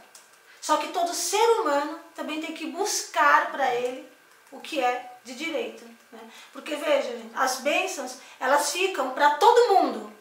Só 0.62 0.77
que 0.77 0.89
todo 0.89 1.13
ser 1.13 1.45
humano 1.60 1.99
também 2.15 2.41
tem 2.41 2.53
que 2.53 2.67
buscar 2.67 3.51
para 3.51 3.73
ele 3.73 4.08
o 4.51 4.60
que 4.60 4.82
é 4.82 5.13
de 5.23 5.36
direito. 5.36 5.86
Né? 6.12 6.19
Porque 6.51 6.75
veja, 6.75 7.10
gente, 7.10 7.32
as 7.36 7.62
bênçãos, 7.62 8.17
elas 8.39 8.71
ficam 8.71 9.12
para 9.12 9.32
todo 9.36 9.73
mundo. 9.73 10.13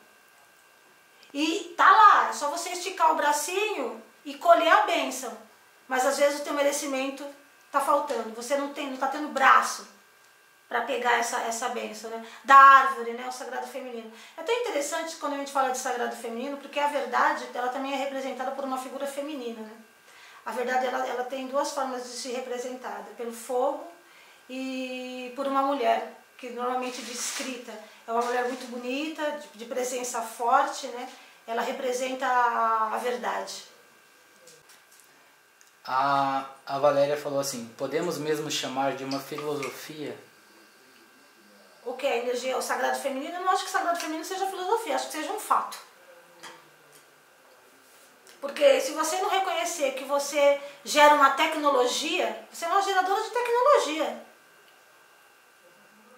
E 1.32 1.74
tá 1.76 1.90
lá, 1.90 2.28
é 2.28 2.32
só 2.32 2.50
você 2.50 2.70
esticar 2.70 3.12
o 3.12 3.16
bracinho 3.16 4.02
e 4.24 4.34
colher 4.34 4.68
a 4.68 4.82
bênção. 4.82 5.36
Mas 5.86 6.06
às 6.06 6.18
vezes 6.18 6.40
o 6.40 6.44
teu 6.44 6.54
merecimento 6.54 7.24
está 7.68 7.80
faltando. 7.80 8.34
Você 8.34 8.56
não 8.56 8.72
tem, 8.72 8.86
não 8.86 8.94
está 8.94 9.06
tendo 9.06 9.28
braço 9.28 9.86
para 10.68 10.82
pegar 10.82 11.18
essa, 11.18 11.38
essa 11.42 11.68
bênção, 11.70 12.10
né? 12.10 12.26
Da 12.44 12.56
árvore, 12.56 13.12
né? 13.12 13.26
O 13.26 13.32
sagrado 13.32 13.66
feminino. 13.66 14.12
É 14.36 14.42
tão 14.42 14.54
interessante 14.54 15.16
quando 15.16 15.34
a 15.34 15.38
gente 15.38 15.52
fala 15.52 15.70
de 15.70 15.78
sagrado 15.78 16.14
feminino, 16.16 16.58
porque 16.58 16.78
a 16.78 16.88
verdade, 16.88 17.46
ela 17.54 17.68
também 17.68 17.94
é 17.94 17.96
representada 17.96 18.50
por 18.50 18.64
uma 18.64 18.76
figura 18.76 19.06
feminina, 19.06 19.60
né? 19.62 19.76
A 20.44 20.50
verdade, 20.52 20.86
ela, 20.86 21.06
ela 21.06 21.24
tem 21.24 21.46
duas 21.46 21.72
formas 21.72 22.04
de 22.04 22.10
se 22.10 22.32
representar, 22.32 23.04
pelo 23.16 23.32
fogo 23.32 23.86
e 24.48 25.32
por 25.36 25.46
uma 25.46 25.62
mulher, 25.62 26.18
que 26.38 26.50
normalmente 26.50 27.02
descrita 27.02 27.72
é 28.06 28.12
uma 28.12 28.22
mulher 28.22 28.44
muito 28.44 28.66
bonita, 28.70 29.22
de, 29.32 29.58
de 29.58 29.64
presença 29.66 30.22
forte, 30.22 30.86
né? 30.86 31.06
Ela 31.46 31.60
representa 31.60 32.26
a, 32.26 32.94
a 32.94 32.96
verdade. 32.96 33.64
A, 35.90 36.44
a 36.66 36.78
Valéria 36.78 37.16
falou 37.16 37.40
assim: 37.40 37.64
podemos 37.78 38.18
mesmo 38.18 38.50
chamar 38.50 38.94
de 38.94 39.04
uma 39.04 39.18
filosofia? 39.18 40.14
O 41.82 41.94
que? 41.94 42.06
A 42.06 42.18
energia, 42.18 42.58
o 42.58 42.62
sagrado 42.62 42.98
feminino? 42.98 43.34
Eu 43.34 43.40
não 43.40 43.50
acho 43.50 43.62
que 43.62 43.70
o 43.70 43.72
sagrado 43.72 43.98
feminino 43.98 44.22
seja 44.22 44.46
filosofia, 44.46 44.96
acho 44.96 45.06
que 45.06 45.12
seja 45.12 45.32
um 45.32 45.40
fato. 45.40 45.78
Porque 48.38 48.82
se 48.82 48.92
você 48.92 49.16
não 49.22 49.30
reconhecer 49.30 49.92
que 49.92 50.04
você 50.04 50.60
gera 50.84 51.14
uma 51.14 51.30
tecnologia, 51.30 52.46
você 52.52 52.66
é 52.66 52.68
uma 52.68 52.82
geradora 52.82 53.22
de 53.22 53.30
tecnologia. 53.30 54.26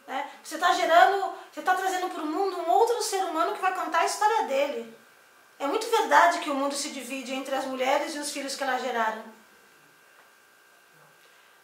Né? 0.08 0.30
Você 0.42 0.56
está 0.56 0.74
gerando, 0.74 1.32
você 1.52 1.60
está 1.60 1.76
trazendo 1.76 2.10
para 2.10 2.24
o 2.24 2.26
mundo 2.26 2.58
um 2.58 2.70
outro 2.70 3.00
ser 3.02 3.22
humano 3.24 3.54
que 3.54 3.62
vai 3.62 3.72
contar 3.72 4.00
a 4.00 4.06
história 4.06 4.48
dele. 4.48 4.98
É 5.60 5.66
muito 5.68 5.86
verdade 5.88 6.40
que 6.40 6.50
o 6.50 6.54
mundo 6.56 6.74
se 6.74 6.90
divide 6.90 7.32
entre 7.32 7.54
as 7.54 7.66
mulheres 7.66 8.16
e 8.16 8.18
os 8.18 8.32
filhos 8.32 8.56
que 8.56 8.64
elas 8.64 8.82
geraram. 8.82 9.39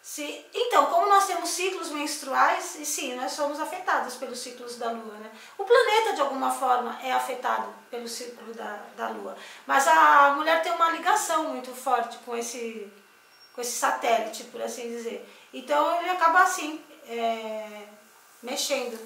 Se, 0.06 0.46
então, 0.54 0.86
como 0.86 1.08
nós 1.08 1.26
temos 1.26 1.50
ciclos 1.50 1.90
menstruais, 1.90 2.76
e 2.76 2.86
sim, 2.86 3.16
nós 3.16 3.32
somos 3.32 3.58
afetados 3.58 4.14
pelos 4.14 4.38
ciclos 4.38 4.76
da 4.76 4.92
Lua. 4.92 5.14
Né? 5.14 5.28
O 5.58 5.64
planeta, 5.64 6.14
de 6.14 6.20
alguma 6.20 6.52
forma, 6.52 6.96
é 7.02 7.10
afetado 7.10 7.74
pelo 7.90 8.06
ciclo 8.06 8.54
da, 8.54 8.84
da 8.96 9.08
Lua. 9.08 9.36
Mas 9.66 9.84
a 9.88 10.32
mulher 10.36 10.62
tem 10.62 10.70
uma 10.70 10.92
ligação 10.92 11.48
muito 11.48 11.72
forte 11.74 12.18
com 12.18 12.36
esse, 12.36 12.88
com 13.52 13.60
esse 13.60 13.72
satélite, 13.72 14.44
por 14.44 14.62
assim 14.62 14.88
dizer. 14.88 15.28
Então, 15.52 16.00
ele 16.00 16.10
acaba 16.10 16.44
assim, 16.44 16.80
é, 17.08 17.88
mexendo. 18.40 18.96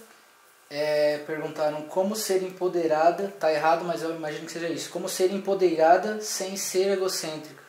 É, 0.69 1.17
perguntaram 1.27 1.81
como 1.85 2.15
ser 2.15 2.43
empoderada, 2.43 3.35
tá 3.41 3.51
errado, 3.51 3.87
mas 3.87 4.03
eu 4.03 4.15
imagino 4.15 4.45
que 4.45 4.53
seja 4.53 4.69
isso. 4.69 4.91
Como 4.91 5.09
ser 5.09 5.33
empoderada 5.33 6.21
sem 6.21 6.59
ser 6.59 6.93
egocêntrica? 6.93 7.65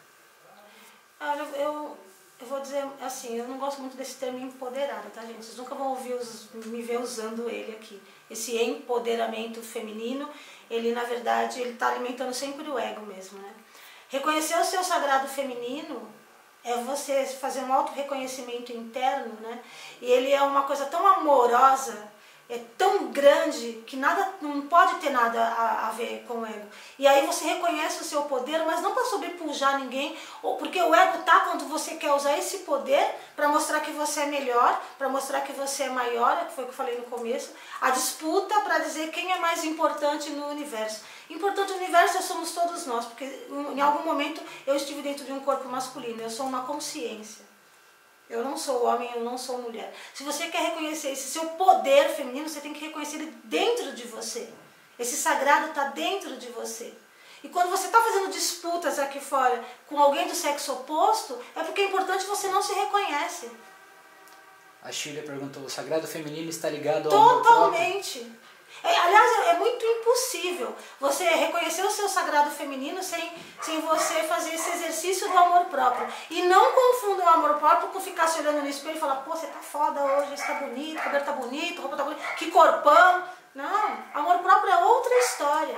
Olha, 1.21 1.43
eu, 1.55 1.97
eu 2.43 2.47
vou 2.47 2.59
dizer 2.59 2.85
assim, 3.01 3.37
eu 3.37 3.47
não 3.47 3.57
gosto 3.57 3.81
muito 3.81 3.95
desse 3.95 4.15
termo 4.15 4.39
empoderada, 4.39 5.09
tá 5.13 5.21
gente? 5.21 5.45
Vocês 5.45 5.57
nunca 5.57 5.75
vão 5.75 5.89
ouvir 5.89 6.13
os, 6.13 6.49
me 6.53 6.81
ver 6.81 6.99
usando 6.99 7.49
ele 7.49 7.73
aqui. 7.73 8.01
Esse 8.29 8.57
empoderamento 8.57 9.61
feminino, 9.61 10.29
ele 10.69 10.93
na 10.93 11.03
verdade, 11.03 11.61
ele 11.61 11.73
está 11.73 11.89
alimentando 11.89 12.33
sempre 12.33 12.69
o 12.69 12.77
ego 12.77 13.05
mesmo, 13.05 13.39
né? 13.39 13.53
Reconhecer 14.09 14.59
o 14.59 14.65
seu 14.65 14.83
sagrado 14.83 15.27
feminino 15.27 16.07
é 16.63 16.75
você 16.83 17.25
fazer 17.25 17.61
um 17.61 17.73
auto-reconhecimento 17.73 18.71
interno, 18.71 19.33
né? 19.41 19.63
E 20.01 20.05
ele 20.05 20.31
é 20.31 20.41
uma 20.41 20.63
coisa 20.63 20.85
tão 20.87 21.05
amorosa, 21.07 22.10
é 22.51 22.59
tão 22.77 23.07
grande 23.13 23.81
que 23.87 23.95
nada 23.95 24.33
não 24.41 24.63
pode 24.63 24.95
ter 24.95 25.09
nada 25.09 25.41
a, 25.41 25.87
a, 25.87 25.91
ver 25.91 26.25
com 26.27 26.39
o 26.39 26.45
ego. 26.45 26.67
E 26.99 27.07
aí 27.07 27.25
você 27.25 27.45
reconhece 27.45 28.01
o 28.01 28.05
seu 28.05 28.23
poder, 28.23 28.65
mas 28.65 28.81
não 28.81 28.93
para 28.93 29.05
sobrepujar 29.05 29.79
ninguém, 29.79 30.17
ou 30.43 30.57
porque 30.57 30.81
o 30.81 30.93
ego 30.93 31.23
tá 31.23 31.39
quando 31.41 31.65
você 31.69 31.95
quer 31.95 32.11
usar 32.11 32.37
esse 32.37 32.59
poder 32.59 33.15
para 33.37 33.47
mostrar 33.47 33.79
que 33.79 33.91
você 33.91 34.21
é 34.21 34.25
melhor, 34.25 34.83
para 34.97 35.07
mostrar 35.07 35.39
que 35.41 35.53
você 35.53 35.83
é 35.83 35.89
maior, 35.89 36.45
que 36.45 36.53
foi 36.53 36.65
o 36.65 36.67
que 36.67 36.73
eu 36.73 36.77
falei 36.77 36.97
no 36.97 37.05
começo, 37.05 37.51
a 37.79 37.89
disputa 37.91 38.59
para 38.59 38.79
dizer 38.79 39.11
quem 39.11 39.31
é 39.31 39.39
mais 39.39 39.63
importante 39.63 40.29
no 40.31 40.47
universo. 40.47 41.03
Importante 41.29 41.71
no 41.71 41.77
universo 41.77 42.21
somos 42.21 42.51
todos 42.51 42.85
nós, 42.85 43.05
porque 43.05 43.23
em 43.49 43.79
algum 43.79 44.03
momento 44.03 44.41
eu 44.67 44.75
estive 44.75 45.01
dentro 45.01 45.23
de 45.23 45.31
um 45.31 45.39
corpo 45.39 45.69
masculino, 45.69 46.21
eu 46.21 46.29
sou 46.29 46.45
uma 46.45 46.63
consciência. 46.63 47.50
Eu 48.31 48.43
não 48.43 48.57
sou 48.57 48.85
homem, 48.85 49.11
eu 49.13 49.23
não 49.23 49.37
sou 49.37 49.61
mulher. 49.61 49.93
Se 50.13 50.23
você 50.23 50.47
quer 50.47 50.69
reconhecer 50.69 51.11
esse 51.11 51.29
seu 51.29 51.45
poder 51.51 52.09
feminino, 52.09 52.47
você 52.47 52.61
tem 52.61 52.73
que 52.73 52.85
reconhecer 52.85 53.17
ele 53.17 53.33
dentro 53.43 53.93
de 53.93 54.07
você. 54.07 54.49
Esse 54.97 55.17
sagrado 55.17 55.67
está 55.67 55.89
dentro 55.89 56.37
de 56.37 56.47
você. 56.47 56.93
E 57.43 57.49
quando 57.49 57.69
você 57.69 57.87
está 57.87 58.01
fazendo 58.01 58.31
disputas 58.31 58.99
aqui 58.99 59.19
fora 59.19 59.63
com 59.87 59.99
alguém 59.99 60.27
do 60.27 60.35
sexo 60.35 60.71
oposto, 60.73 61.37
é 61.55 61.63
porque 61.63 61.81
é 61.81 61.85
importante 61.85 62.25
você 62.25 62.47
não 62.47 62.61
se 62.61 62.73
reconhece. 62.73 63.49
A 64.83 64.91
Shirley 64.91 65.23
perguntou: 65.23 65.63
o 65.63 65.69
sagrado 65.69 66.07
feminino 66.07 66.49
está 66.49 66.69
ligado 66.69 67.13
ao 67.13 67.41
Totalmente. 67.43 68.31
É, 68.83 68.97
aliás, 68.97 69.47
é, 69.47 69.53
muito 69.53 69.85
impossível 69.85 70.75
você 70.99 71.23
reconhecer 71.23 71.83
o 71.83 71.91
seu 71.91 72.09
sagrado 72.09 72.49
feminino 72.49 73.03
sem, 73.03 73.31
sem 73.61 73.79
você 73.81 74.23
fazer 74.23 74.55
esse 74.55 74.71
exercício 74.71 75.29
do 75.29 75.37
amor 75.37 75.65
próprio. 75.65 76.07
E 76.31 76.41
não 76.43 76.71
confunda 76.73 77.23
o 77.23 77.29
amor 77.29 77.55
próprio 77.55 77.89
com 77.89 78.01
ficar 78.01 78.27
se 78.27 78.39
olhando 78.39 78.61
no 78.61 78.67
espelho 78.67 78.97
e 78.97 78.99
falar, 78.99 79.17
pô, 79.17 79.31
você 79.31 79.45
tá 79.47 79.59
foda 79.59 80.01
hoje, 80.03 80.35
você 80.35 80.47
tá 80.47 80.53
bonito, 80.55 80.99
o 80.99 81.03
cabelo 81.03 81.25
tá 81.25 81.31
bonito, 81.33 81.77
a 81.77 81.81
roupa 81.81 81.97
tá 81.97 82.03
bonita, 82.03 82.21
que 82.37 82.49
corpão. 82.49 83.23
Não, 83.53 83.97
amor 84.15 84.39
próprio 84.39 84.71
é 84.71 84.77
outra 84.77 85.13
história. 85.19 85.77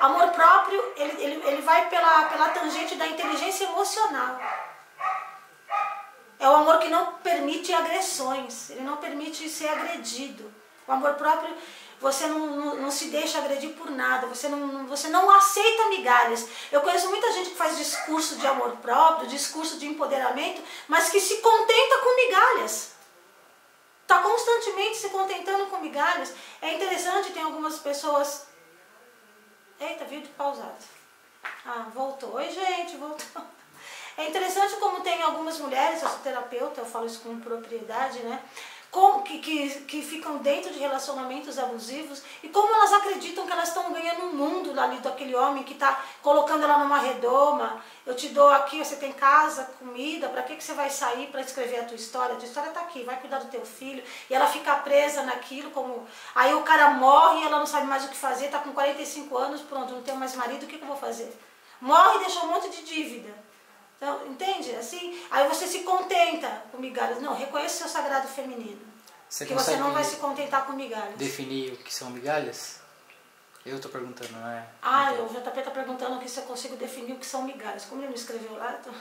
Amor 0.00 0.28
próprio, 0.30 0.92
ele, 0.96 1.22
ele, 1.22 1.46
ele 1.46 1.62
vai 1.62 1.88
pela, 1.88 2.24
pela 2.24 2.48
tangente 2.48 2.94
da 2.94 3.06
inteligência 3.06 3.64
emocional. 3.64 4.40
É 6.40 6.48
o 6.48 6.54
amor 6.56 6.78
que 6.78 6.88
não 6.88 7.14
permite 7.14 7.72
agressões, 7.72 8.70
ele 8.70 8.80
não 8.80 8.96
permite 8.96 9.48
ser 9.48 9.68
agredido. 9.68 10.61
O 10.92 10.94
amor 10.94 11.14
próprio, 11.14 11.56
você 11.98 12.26
não, 12.26 12.38
não, 12.38 12.76
não, 12.76 12.90
se 12.90 13.06
deixa 13.06 13.38
agredir 13.38 13.70
por 13.70 13.90
nada, 13.90 14.26
você 14.26 14.46
não, 14.46 14.86
você 14.86 15.08
não 15.08 15.30
aceita 15.30 15.88
migalhas. 15.88 16.46
Eu 16.70 16.82
conheço 16.82 17.08
muita 17.08 17.32
gente 17.32 17.48
que 17.48 17.56
faz 17.56 17.78
discurso 17.78 18.36
de 18.36 18.46
amor 18.46 18.76
próprio, 18.76 19.26
discurso 19.26 19.78
de 19.78 19.86
empoderamento, 19.86 20.62
mas 20.86 21.08
que 21.08 21.18
se 21.18 21.38
contenta 21.38 21.98
com 21.98 22.16
migalhas. 22.16 22.92
Está 24.02 24.20
constantemente 24.20 24.98
se 24.98 25.08
contentando 25.08 25.66
com 25.66 25.78
migalhas. 25.78 26.34
É 26.60 26.74
interessante, 26.74 27.32
tem 27.32 27.42
algumas 27.42 27.78
pessoas. 27.78 28.46
Eita, 29.80 30.04
vídeo 30.04 30.30
pausado. 30.36 30.84
Ah, 31.64 31.86
voltou. 31.94 32.34
Oi, 32.34 32.50
gente, 32.50 32.98
voltou. 32.98 33.42
É 34.18 34.28
interessante 34.28 34.74
como 34.76 35.00
tem 35.00 35.22
algumas 35.22 35.58
mulheres, 35.58 36.02
eu 36.02 36.08
sou 36.08 36.18
terapeuta, 36.18 36.82
eu 36.82 36.84
falo 36.84 37.06
isso 37.06 37.20
com 37.20 37.40
propriedade, 37.40 38.18
né? 38.18 38.42
Com, 38.92 39.22
que, 39.22 39.38
que, 39.38 39.70
que 39.84 40.02
ficam 40.02 40.36
dentro 40.36 40.70
de 40.70 40.78
relacionamentos 40.78 41.58
abusivos 41.58 42.22
e 42.42 42.48
como 42.50 42.74
elas 42.74 42.92
acreditam 42.92 43.46
que 43.46 43.50
elas 43.50 43.68
estão 43.68 43.90
ganhando 43.90 44.26
um 44.26 44.34
mundo 44.34 44.78
ali 44.78 44.98
daquele 44.98 45.34
homem 45.34 45.64
que 45.64 45.72
está 45.72 46.04
colocando 46.20 46.64
ela 46.64 46.76
numa 46.76 46.98
redoma. 46.98 47.82
Eu 48.04 48.14
te 48.14 48.28
dou 48.28 48.50
aqui, 48.50 48.84
você 48.84 48.96
tem 48.96 49.10
casa, 49.10 49.64
comida, 49.78 50.28
para 50.28 50.42
que, 50.42 50.56
que 50.56 50.62
você 50.62 50.74
vai 50.74 50.90
sair 50.90 51.28
para 51.28 51.40
escrever 51.40 51.80
a 51.80 51.84
tua 51.84 51.96
história? 51.96 52.34
A 52.34 52.38
tua 52.38 52.46
história 52.46 52.68
está 52.68 52.80
aqui, 52.82 53.02
vai 53.02 53.18
cuidar 53.18 53.38
do 53.38 53.50
teu 53.50 53.64
filho. 53.64 54.04
E 54.28 54.34
ela 54.34 54.46
fica 54.46 54.74
presa 54.76 55.22
naquilo, 55.22 55.70
como. 55.70 56.06
Aí 56.34 56.52
o 56.52 56.62
cara 56.62 56.90
morre 56.90 57.40
e 57.40 57.46
ela 57.46 57.60
não 57.60 57.66
sabe 57.66 57.86
mais 57.86 58.04
o 58.04 58.08
que 58.08 58.16
fazer, 58.16 58.46
está 58.46 58.58
com 58.58 58.72
45 58.72 59.38
anos, 59.38 59.62
pronto, 59.62 59.94
não 59.94 60.02
tenho 60.02 60.18
mais 60.18 60.36
marido, 60.36 60.64
o 60.64 60.66
que, 60.66 60.76
que 60.76 60.84
eu 60.84 60.88
vou 60.88 60.98
fazer? 60.98 61.34
Morre 61.80 62.16
e 62.16 62.24
deixa 62.24 62.44
um 62.44 62.48
monte 62.48 62.68
de 62.68 62.82
dívida. 62.82 63.51
Então, 64.02 64.26
entende? 64.26 64.74
Assim, 64.74 65.16
aí 65.30 65.46
você 65.46 65.64
se 65.64 65.84
contenta 65.84 66.64
com 66.72 66.78
migalhas. 66.78 67.22
Não, 67.22 67.36
reconheça 67.36 67.76
o 67.76 67.78
seu 67.78 67.88
sagrado 67.88 68.26
feminino. 68.26 68.80
Você 69.28 69.46
que 69.46 69.54
você 69.54 69.76
não 69.76 69.92
vai 69.92 70.02
se 70.02 70.16
contentar 70.16 70.66
com 70.66 70.72
migalhas. 70.72 71.14
Definir 71.14 71.74
o 71.74 71.76
que 71.76 71.94
são 71.94 72.10
migalhas? 72.10 72.80
Eu 73.64 73.76
estou 73.76 73.92
perguntando, 73.92 74.32
não 74.32 74.48
é? 74.48 74.66
Ah, 74.82 75.12
então. 75.12 75.26
o 75.26 75.28
JP 75.28 75.56
está 75.56 75.70
perguntando 75.70 76.16
aqui 76.16 76.28
se 76.28 76.40
eu 76.40 76.42
consigo 76.42 76.74
definir 76.74 77.12
o 77.12 77.16
que 77.16 77.24
são 77.24 77.44
migalhas. 77.44 77.84
Como 77.84 78.00
ele 78.00 78.08
não 78.08 78.16
escreveu 78.16 78.56
lá, 78.56 78.76
então... 78.80 78.92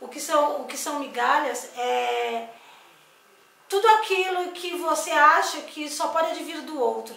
o, 0.00 0.08
que 0.08 0.20
são, 0.20 0.62
o 0.62 0.64
que 0.64 0.76
são 0.76 0.98
migalhas 0.98 1.66
é 1.78 2.48
tudo 3.68 3.86
aquilo 3.86 4.50
que 4.50 4.76
você 4.76 5.12
acha 5.12 5.60
que 5.60 5.88
só 5.88 6.08
pode 6.08 6.42
vir 6.42 6.62
do 6.62 6.80
outro 6.80 7.14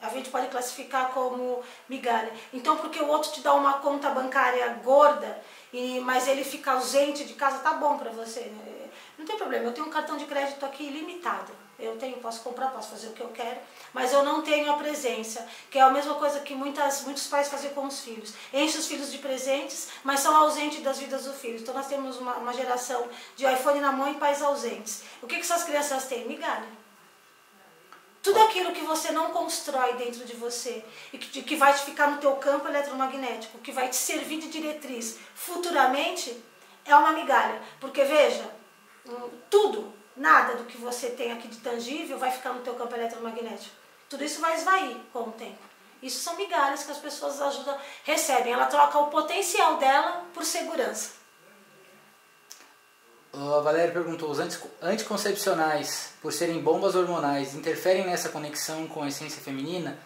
a 0.00 0.08
gente 0.10 0.30
pode 0.30 0.48
classificar 0.48 1.10
como 1.10 1.62
migalha. 1.88 2.32
Então, 2.52 2.76
porque 2.76 3.00
o 3.00 3.08
outro 3.08 3.32
te 3.32 3.40
dá 3.40 3.54
uma 3.54 3.74
conta 3.74 4.10
bancária 4.10 4.68
gorda, 4.84 5.40
e, 5.72 6.00
mas 6.00 6.28
ele 6.28 6.44
fica 6.44 6.72
ausente 6.72 7.24
de 7.24 7.34
casa, 7.34 7.58
tá 7.58 7.74
bom 7.74 7.98
para 7.98 8.10
você. 8.10 8.40
Né? 8.40 8.90
Não 9.18 9.26
tem 9.26 9.36
problema, 9.36 9.64
eu 9.64 9.72
tenho 9.72 9.86
um 9.86 9.90
cartão 9.90 10.16
de 10.16 10.24
crédito 10.24 10.64
aqui 10.64 10.84
ilimitado. 10.84 11.52
Eu 11.78 11.96
tenho, 11.96 12.16
posso 12.16 12.40
comprar, 12.42 12.72
posso 12.72 12.90
fazer 12.90 13.06
o 13.08 13.12
que 13.12 13.20
eu 13.20 13.28
quero, 13.28 13.60
mas 13.92 14.12
eu 14.12 14.24
não 14.24 14.42
tenho 14.42 14.68
a 14.68 14.76
presença, 14.76 15.46
que 15.70 15.78
é 15.78 15.82
a 15.82 15.90
mesma 15.90 16.14
coisa 16.14 16.40
que 16.40 16.52
muitas, 16.52 17.04
muitos 17.04 17.28
pais 17.28 17.48
fazem 17.48 17.70
com 17.70 17.86
os 17.86 18.00
filhos. 18.00 18.34
Enche 18.52 18.78
os 18.78 18.86
filhos 18.88 19.12
de 19.12 19.18
presentes, 19.18 19.88
mas 20.02 20.18
são 20.18 20.36
ausentes 20.36 20.82
das 20.82 20.98
vidas 20.98 21.24
dos 21.24 21.40
filhos. 21.40 21.62
Então 21.62 21.72
nós 21.72 21.86
temos 21.86 22.18
uma, 22.18 22.34
uma 22.34 22.52
geração 22.52 23.08
de 23.36 23.46
iPhone 23.46 23.78
na 23.78 23.92
mão 23.92 24.10
e 24.10 24.14
pais 24.14 24.42
ausentes. 24.42 25.04
O 25.22 25.28
que, 25.28 25.36
que 25.36 25.42
essas 25.42 25.62
crianças 25.62 26.06
têm? 26.06 26.26
Migalha. 26.26 26.77
Tudo 28.28 28.42
aquilo 28.42 28.72
que 28.72 28.82
você 28.82 29.10
não 29.10 29.30
constrói 29.30 29.94
dentro 29.94 30.22
de 30.22 30.34
você 30.34 30.84
e 31.14 31.16
que, 31.16 31.56
vai 31.56 31.72
te 31.72 31.80
ficar 31.80 32.10
no 32.10 32.18
teu 32.18 32.36
campo 32.36 32.68
eletromagnético, 32.68 33.56
que 33.60 33.72
vai 33.72 33.88
te 33.88 33.96
servir 33.96 34.38
de 34.38 34.50
diretriz 34.50 35.18
futuramente, 35.34 36.38
é 36.84 36.94
uma 36.94 37.12
migalha. 37.12 37.58
Porque 37.80 38.04
veja, 38.04 38.44
tudo, 39.48 39.94
nada 40.14 40.56
do 40.56 40.64
que 40.64 40.76
você 40.76 41.08
tem 41.08 41.32
aqui 41.32 41.48
de 41.48 41.56
tangível 41.60 42.18
vai 42.18 42.30
ficar 42.30 42.52
no 42.52 42.60
teu 42.60 42.74
campo 42.74 42.94
eletromagnético. 42.94 43.74
Tudo 44.10 44.22
isso 44.22 44.42
vai 44.42 44.56
esvair 44.56 44.98
com 45.10 45.20
o 45.20 45.32
tempo. 45.32 45.62
Isso 46.02 46.22
são 46.22 46.36
migalhas 46.36 46.84
que 46.84 46.92
as 46.92 46.98
pessoas 46.98 47.40
ajudam, 47.40 47.80
recebem. 48.04 48.52
Ela 48.52 48.66
troca 48.66 48.98
o 48.98 49.06
potencial 49.06 49.78
dela 49.78 50.26
por 50.34 50.44
segurança. 50.44 51.17
A 53.32 53.60
Valéria 53.60 53.92
perguntou: 53.92 54.30
os 54.30 54.38
anticoncepcionais, 54.82 56.12
por 56.22 56.32
serem 56.32 56.60
bombas 56.60 56.94
hormonais, 56.94 57.54
interferem 57.54 58.06
nessa 58.06 58.30
conexão 58.30 58.86
com 58.86 59.02
a 59.02 59.08
essência 59.08 59.42
feminina? 59.42 59.98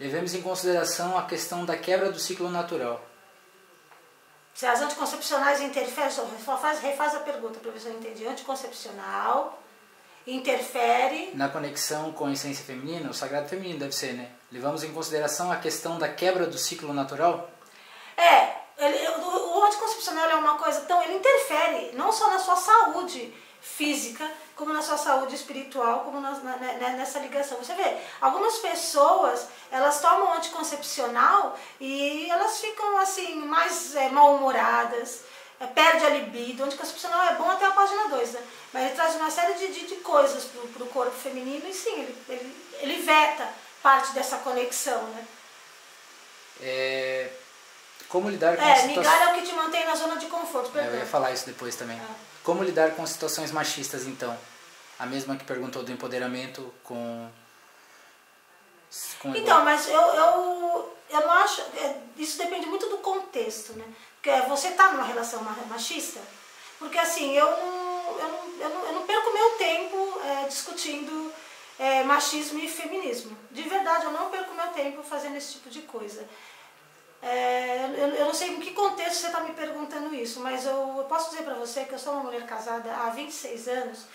Levemos 0.00 0.34
em 0.34 0.42
consideração 0.42 1.16
a 1.16 1.24
questão 1.24 1.64
da 1.64 1.76
quebra 1.76 2.10
do 2.10 2.18
ciclo 2.18 2.50
natural. 2.50 3.04
Se 4.54 4.66
as 4.66 4.80
anticoncepcionais 4.82 5.60
interferem, 5.60 6.10
só 6.10 6.58
faz, 6.58 6.80
refaz 6.80 7.14
a 7.14 7.20
pergunta 7.20 7.58
se 7.78 7.88
eu 7.88 7.94
entendi. 7.94 8.26
Anticoncepcional 8.26 9.62
interfere. 10.26 11.32
Na 11.34 11.48
conexão 11.48 12.12
com 12.12 12.26
a 12.26 12.32
essência 12.32 12.64
feminina, 12.64 13.10
o 13.10 13.14
sagrado 13.14 13.48
feminino 13.48 13.78
deve 13.78 13.92
ser, 13.92 14.12
né? 14.12 14.30
Levamos 14.50 14.84
em 14.84 14.92
consideração 14.92 15.50
a 15.50 15.56
questão 15.56 15.98
da 15.98 16.08
quebra 16.08 16.46
do 16.46 16.58
ciclo 16.58 16.92
natural? 16.92 17.50
É, 18.16 18.61
ele, 18.82 19.08
o, 19.08 19.58
o 19.58 19.64
anticoncepcional 19.64 20.30
é 20.30 20.34
uma 20.34 20.58
coisa 20.58 20.80
tão. 20.82 21.02
Ele 21.02 21.14
interfere 21.14 21.92
não 21.94 22.12
só 22.12 22.28
na 22.28 22.38
sua 22.38 22.56
saúde 22.56 23.32
física, 23.60 24.28
como 24.56 24.72
na 24.72 24.82
sua 24.82 24.98
saúde 24.98 25.34
espiritual, 25.36 26.00
como 26.00 26.20
na, 26.20 26.32
na, 26.32 26.56
né, 26.56 26.94
nessa 26.98 27.20
ligação. 27.20 27.58
Você 27.58 27.74
vê, 27.74 27.96
algumas 28.20 28.58
pessoas, 28.58 29.46
elas 29.70 30.00
tomam 30.00 30.34
anticoncepcional 30.34 31.56
e 31.80 32.28
elas 32.28 32.60
ficam 32.60 32.98
assim, 32.98 33.36
mais 33.36 33.94
é, 33.94 34.08
mal-humoradas, 34.08 35.22
é, 35.60 35.66
perde 35.66 36.04
a 36.04 36.10
libido. 36.10 36.62
O 36.62 36.66
anticoncepcional 36.66 37.22
é 37.22 37.34
bom 37.36 37.50
até 37.50 37.66
a 37.66 37.70
página 37.70 38.08
2, 38.08 38.32
né? 38.32 38.42
Mas 38.72 38.84
ele 38.84 38.94
traz 38.94 39.14
uma 39.14 39.30
série 39.30 39.54
de, 39.54 39.72
de, 39.72 39.86
de 39.86 39.96
coisas 39.96 40.44
para 40.44 40.82
o 40.82 40.88
corpo 40.88 41.12
feminino 41.12 41.68
e 41.68 41.72
sim, 41.72 41.92
ele, 41.92 42.16
ele, 42.28 42.56
ele 42.80 43.02
veta 43.02 43.48
parte 43.82 44.12
dessa 44.12 44.38
conexão, 44.38 45.02
né? 45.04 45.26
É, 46.60 47.30
como 48.12 48.28
lidar 48.28 48.58
com 48.58 48.62
É, 48.62 48.86
migalha 48.86 49.24
é 49.24 49.32
o 49.32 49.34
que 49.34 49.42
te 49.42 49.54
mantém 49.54 49.86
na 49.86 49.94
zona 49.94 50.16
de 50.16 50.26
conforto, 50.26 50.70
perdão. 50.70 50.92
É, 50.92 50.96
eu 50.96 51.00
ia 51.00 51.06
falar 51.06 51.32
isso 51.32 51.46
depois 51.46 51.74
também. 51.74 51.98
Ah. 51.98 52.14
Como 52.44 52.62
lidar 52.62 52.90
com 52.90 53.06
situações 53.06 53.50
machistas, 53.50 54.06
então? 54.06 54.38
A 54.98 55.06
mesma 55.06 55.34
que 55.34 55.44
perguntou 55.44 55.82
do 55.82 55.90
empoderamento 55.90 56.72
com... 56.84 57.30
com 59.18 59.34
então, 59.34 59.64
mas 59.64 59.88
eu, 59.88 60.00
eu, 60.00 60.96
eu 61.08 61.20
não 61.22 61.30
acho... 61.30 61.62
É, 61.62 61.96
isso 62.18 62.36
depende 62.36 62.66
muito 62.66 62.86
do 62.90 62.98
contexto, 62.98 63.72
né? 63.72 63.84
Porque 64.20 64.30
você 64.42 64.68
está 64.68 64.92
numa 64.92 65.04
relação 65.04 65.42
machista, 65.68 66.20
porque 66.78 66.98
assim, 66.98 67.32
eu 67.32 67.50
não, 67.50 68.18
eu 68.20 68.28
não, 68.28 68.60
eu 68.60 68.68
não, 68.68 68.86
eu 68.88 68.92
não 68.92 69.02
perco 69.06 69.32
meu 69.32 69.50
tempo 69.52 70.20
é, 70.22 70.48
discutindo 70.48 71.32
é, 71.78 72.04
machismo 72.04 72.58
e 72.58 72.68
feminismo. 72.68 73.36
De 73.50 73.62
verdade, 73.62 74.04
eu 74.04 74.12
não 74.12 74.30
perco 74.30 74.54
meu 74.54 74.68
tempo 74.68 75.02
fazendo 75.02 75.36
esse 75.36 75.54
tipo 75.54 75.70
de 75.70 75.80
coisa. 75.82 76.28
É, 77.22 77.84
eu, 77.84 78.08
eu, 78.08 78.24
não 78.26 78.34
sei 78.34 78.48
em 78.48 78.60
que 78.60 78.72
contexto 78.72 79.20
você 79.20 79.26
está 79.28 79.40
me 79.40 79.54
perguntando 79.54 80.12
isso, 80.12 80.40
mas 80.40 80.66
eu, 80.66 80.94
eu 80.98 81.04
posso 81.04 81.30
dizer 81.30 81.44
para 81.44 81.54
você 81.54 81.84
que 81.84 81.92
eu 81.92 81.98
sou 81.98 82.14
uma 82.14 82.24
mulher 82.24 82.44
casada 82.44 82.92
há 82.92 83.10
26 83.10 83.68
anos 83.68 84.06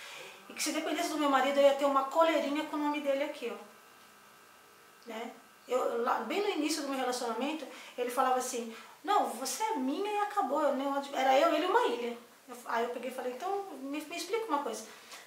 e 0.49 0.53
que 0.53 0.61
se 0.61 0.73
dependesse 0.73 1.09
do 1.09 1.17
meu 1.17 1.29
marido 1.29 1.57
eu 1.57 1.63
ia 1.63 1.75
ter 1.75 1.85
uma 1.85 2.03
coleirinha 2.03 2.65
com 2.65 2.75
o 2.75 2.79
nome 2.79 2.99
dele 2.99 3.23
aqui, 3.23 3.49
ó. 3.49 3.67
Né? 5.07 5.31
Eu, 5.69 6.03
lá, 6.03 6.15
bem 6.19 6.41
no 6.41 6.49
início 6.49 6.81
do 6.81 6.89
meu 6.89 6.99
relacionamento, 6.99 7.65
ele 7.97 8.09
falava 8.09 8.39
assim, 8.39 8.75
não, 9.03 9.27
você 9.27 9.63
é 9.63 9.75
minha 9.75 10.11
e 10.11 10.17
acabou. 10.19 10.61
Eu, 10.61 10.75
não, 10.75 11.01
era 11.13 11.39
eu, 11.39 11.53
ele 11.53 11.65
e 11.65 11.69
uma 11.69 11.87
ilha. 11.87 12.17
Eu, 12.47 12.57
aí 12.65 12.83
eu 12.83 12.89
peguei 12.89 13.09
e 13.09 13.13
falei, 13.13 13.33
então 13.33 13.63
me, 13.81 14.01
me 14.01 14.17
explica 14.17 14.45
uma 14.47 14.63
coisa. 14.63 14.83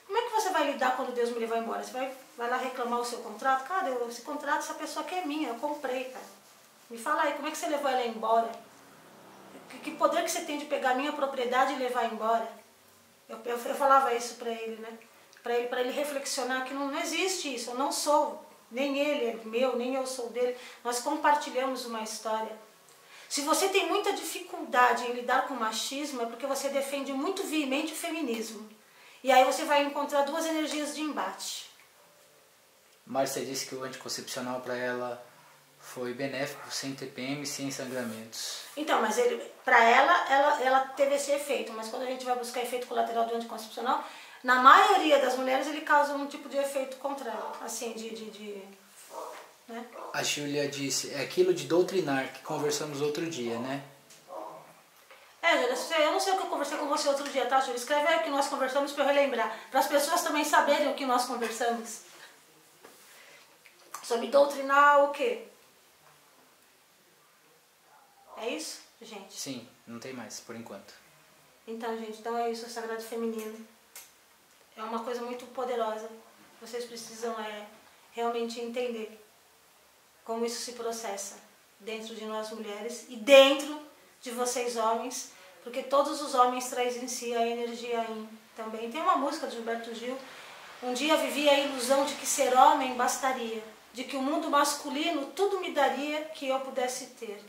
Como 0.07 0.19
é 0.19 0.23
que 0.23 0.31
você 0.31 0.51
vai 0.51 0.71
lidar 0.71 0.97
quando 0.97 1.15
Deus 1.15 1.31
me 1.31 1.39
levar 1.39 1.59
embora? 1.59 1.83
Você 1.83 1.93
vai, 1.93 2.13
vai 2.37 2.51
lá 2.51 2.57
reclamar 2.59 3.01
o 3.01 3.05
seu 3.05 3.21
contrato? 3.21 3.67
Cara, 3.67 3.89
eu, 3.89 4.09
esse 4.09 4.23
contrato, 4.23 4.59
essa 4.59 4.75
pessoa 4.75 5.05
aqui 5.05 5.15
é 5.15 5.25
minha, 5.25 5.49
eu 5.49 5.55
comprei, 5.55 6.05
cara. 6.05 6.40
Me 6.91 6.99
fala 6.99 7.23
aí, 7.23 7.35
como 7.35 7.47
é 7.47 7.53
que 7.53 7.57
você 7.57 7.69
levou 7.69 7.89
ela 7.89 8.05
embora? 8.05 8.51
Que, 9.85 9.93
poder 9.93 10.25
que 10.25 10.31
você 10.31 10.41
tem 10.41 10.59
de 10.59 10.65
pegar 10.65 10.95
minha 10.95 11.13
propriedade 11.13 11.73
e 11.73 11.77
levar 11.77 12.13
embora? 12.13 12.51
Eu, 13.29 13.39
eu, 13.45 13.57
eu 13.57 13.75
falava 13.77 14.13
isso 14.13 14.35
para 14.35 14.51
ele, 14.51 14.77
né? 14.77 14.99
Para 15.41 15.55
ele, 15.57 15.69
ele 15.73 15.93
reflexionar 15.93 16.65
que 16.65 16.75
não, 16.75 16.89
não 16.89 17.01
existe 17.01 17.55
isso, 17.55 17.71
eu 17.71 17.77
não 17.77 17.93
sou, 17.93 18.45
nem 18.71 18.99
ele 18.99 19.27
é 19.27 19.45
meu, 19.45 19.77
nem 19.77 19.95
eu 19.95 20.05
sou 20.05 20.29
dele. 20.31 20.57
Nós 20.83 20.99
compartilhamos 20.99 21.87
uma 21.87 22.03
história. 22.03 22.55
Se 23.29 23.43
você 23.43 23.69
tem 23.69 23.89
muita 23.89 24.13
dificuldade 24.13 25.07
em 25.07 25.13
lidar 25.13 25.47
com 25.47 25.55
o 25.55 25.61
machismo, 25.61 26.23
é 26.23 26.27
porque 26.27 26.47
você 26.47 26.69
defende 26.69 27.13
muito 27.13 27.45
veemente 27.45 27.93
o 27.93 27.97
feminismo. 27.97 28.69
E 29.23 29.31
aí 29.31 29.45
você 29.45 29.65
vai 29.65 29.85
encontrar 29.85 30.23
duas 30.23 30.45
energias 30.45 30.97
de 30.97 31.03
embate. 31.03 31.71
Márcia 33.07 33.45
disse 33.45 33.67
que 33.67 33.75
o 33.77 33.85
anticoncepcional 33.85 34.61
para 34.61 34.77
ela 34.77 35.30
foi 35.81 36.15
benéfico, 36.15 36.71
sem 36.71 36.95
TPM, 36.95 37.45
sem 37.47 37.71
sangramentos. 37.71 38.61
Então, 38.77 39.01
mas 39.01 39.19
ele, 39.19 39.43
para 39.65 39.83
ela, 39.83 40.33
ela, 40.33 40.63
ela 40.63 40.81
teve 40.81 41.15
esse 41.15 41.33
efeito. 41.33 41.73
Mas 41.73 41.89
quando 41.89 42.03
a 42.03 42.07
gente 42.07 42.25
vai 42.25 42.37
buscar 42.37 42.63
efeito 42.63 42.87
colateral 42.87 43.27
do 43.27 43.35
anticoncepcional, 43.35 44.05
na 44.45 44.57
maioria 44.57 45.19
das 45.19 45.37
mulheres 45.37 45.67
ele 45.67 45.81
causa 45.81 46.15
um 46.15 46.27
tipo 46.27 46.49
de 46.49 46.57
efeito 46.57 46.97
contra 46.97 47.31
ela, 47.31 47.53
assim, 47.63 47.93
de, 47.93 48.11
de, 48.11 48.31
de 48.31 48.63
né? 49.71 49.85
A 50.13 50.23
Júlia 50.23 50.69
disse, 50.69 51.15
é 51.15 51.23
aquilo 51.23 51.55
de 51.55 51.67
doutrinar 51.67 52.33
que 52.33 52.43
conversamos 52.43 53.01
outro 53.01 53.29
dia, 53.31 53.59
né? 53.59 53.83
É, 55.43 55.75
Júlia, 55.75 56.05
eu 56.05 56.13
não 56.13 56.21
sei 56.21 56.33
o 56.33 56.37
que 56.37 56.43
eu 56.43 56.51
conversei 56.51 56.77
com 56.77 56.89
você 56.89 57.09
outro 57.09 57.29
dia, 57.31 57.47
tá, 57.47 57.61
Júlia? 57.61 57.77
Escreve 57.77 58.07
aí 58.07 58.19
o 58.19 58.23
que 58.23 58.31
nós 58.31 58.49
conversamos 58.49 58.93
para 58.93 59.05
eu 59.05 59.09
relembrar, 59.09 59.57
para 59.71 59.81
as 59.81 59.87
pessoas 59.87 60.23
também 60.23 60.45
saberem 60.45 60.91
o 60.91 60.95
que 60.95 61.07
nós 61.07 61.25
conversamos. 61.25 62.01
Sobre 64.03 64.27
doutrinar 64.27 65.05
o 65.05 65.11
quê? 65.11 65.50
É 68.41 68.49
isso, 68.49 68.81
gente? 69.03 69.39
Sim, 69.39 69.69
não 69.87 70.01
tem 70.01 70.15
mais, 70.15 70.41
por 70.41 70.57
enquanto. 70.57 70.95
Então, 71.67 71.97
gente, 71.99 72.19
então 72.19 72.37
é 72.39 72.51
isso, 72.51 72.65
o 72.65 72.71
Sagrado 72.71 73.03
Feminino. 73.03 73.67
É 74.75 74.83
uma 74.83 75.05
coisa 75.05 75.21
muito 75.21 75.45
poderosa. 75.49 76.09
Vocês 76.59 76.87
precisam 76.87 77.39
é, 77.39 77.67
realmente 78.13 78.59
entender 78.59 79.23
como 80.25 80.47
isso 80.47 80.61
se 80.63 80.73
processa 80.73 81.37
dentro 81.79 82.15
de 82.15 82.25
nós 82.25 82.51
mulheres 82.51 83.07
e 83.11 83.17
dentro 83.17 83.79
de 84.23 84.31
vocês 84.31 84.77
homens, 84.77 85.33
porque 85.63 85.83
todos 85.83 86.23
os 86.23 86.35
homens 86.35 86.69
trazem 86.69 87.05
em 87.05 87.09
si 87.09 87.35
a 87.35 87.47
energia 87.47 88.03
in 88.11 88.29
também. 88.57 88.91
Tem 88.91 89.03
uma 89.03 89.17
música 89.17 89.47
de 89.47 89.57
Gilberto 89.57 89.95
Gil, 89.95 90.17
um 90.83 90.95
dia 90.95 91.17
vivia 91.17 91.53
a 91.53 91.61
ilusão 91.61 92.07
de 92.07 92.15
que 92.15 92.27
ser 92.27 92.57
homem 92.57 92.95
bastaria, 92.95 93.63
de 93.93 94.05
que 94.05 94.17
o 94.17 94.23
mundo 94.23 94.49
masculino 94.49 95.27
tudo 95.37 95.61
me 95.61 95.73
daria 95.73 96.25
que 96.35 96.49
eu 96.49 96.59
pudesse 96.61 97.09
ter. 97.19 97.43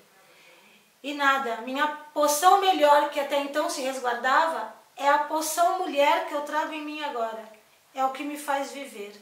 E 1.03 1.13
nada, 1.13 1.57
minha 1.61 1.87
poção 2.13 2.61
melhor 2.61 3.09
que 3.09 3.19
até 3.19 3.39
então 3.39 3.69
se 3.69 3.81
resguardava 3.81 4.73
é 4.95 5.07
a 5.09 5.19
poção 5.19 5.79
mulher 5.79 6.27
que 6.27 6.33
eu 6.33 6.41
trago 6.41 6.73
em 6.73 6.81
mim 6.81 7.03
agora. 7.03 7.43
É 7.93 8.05
o 8.05 8.11
que 8.11 8.23
me 8.23 8.37
faz 8.37 8.71
viver. 8.71 9.13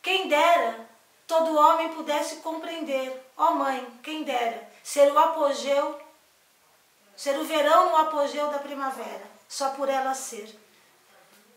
Quem 0.00 0.28
dera 0.28 0.88
todo 1.26 1.58
homem 1.58 1.92
pudesse 1.92 2.36
compreender, 2.36 3.30
ó 3.36 3.48
oh 3.48 3.54
mãe, 3.54 3.86
quem 4.02 4.22
dera, 4.22 4.66
ser 4.82 5.12
o 5.12 5.18
apogeu, 5.18 6.00
ser 7.14 7.38
o 7.38 7.44
verão 7.44 7.90
no 7.90 7.96
apogeu 7.96 8.48
da 8.48 8.58
primavera, 8.58 9.26
só 9.46 9.70
por 9.70 9.88
ela 9.88 10.14
ser. 10.14 10.48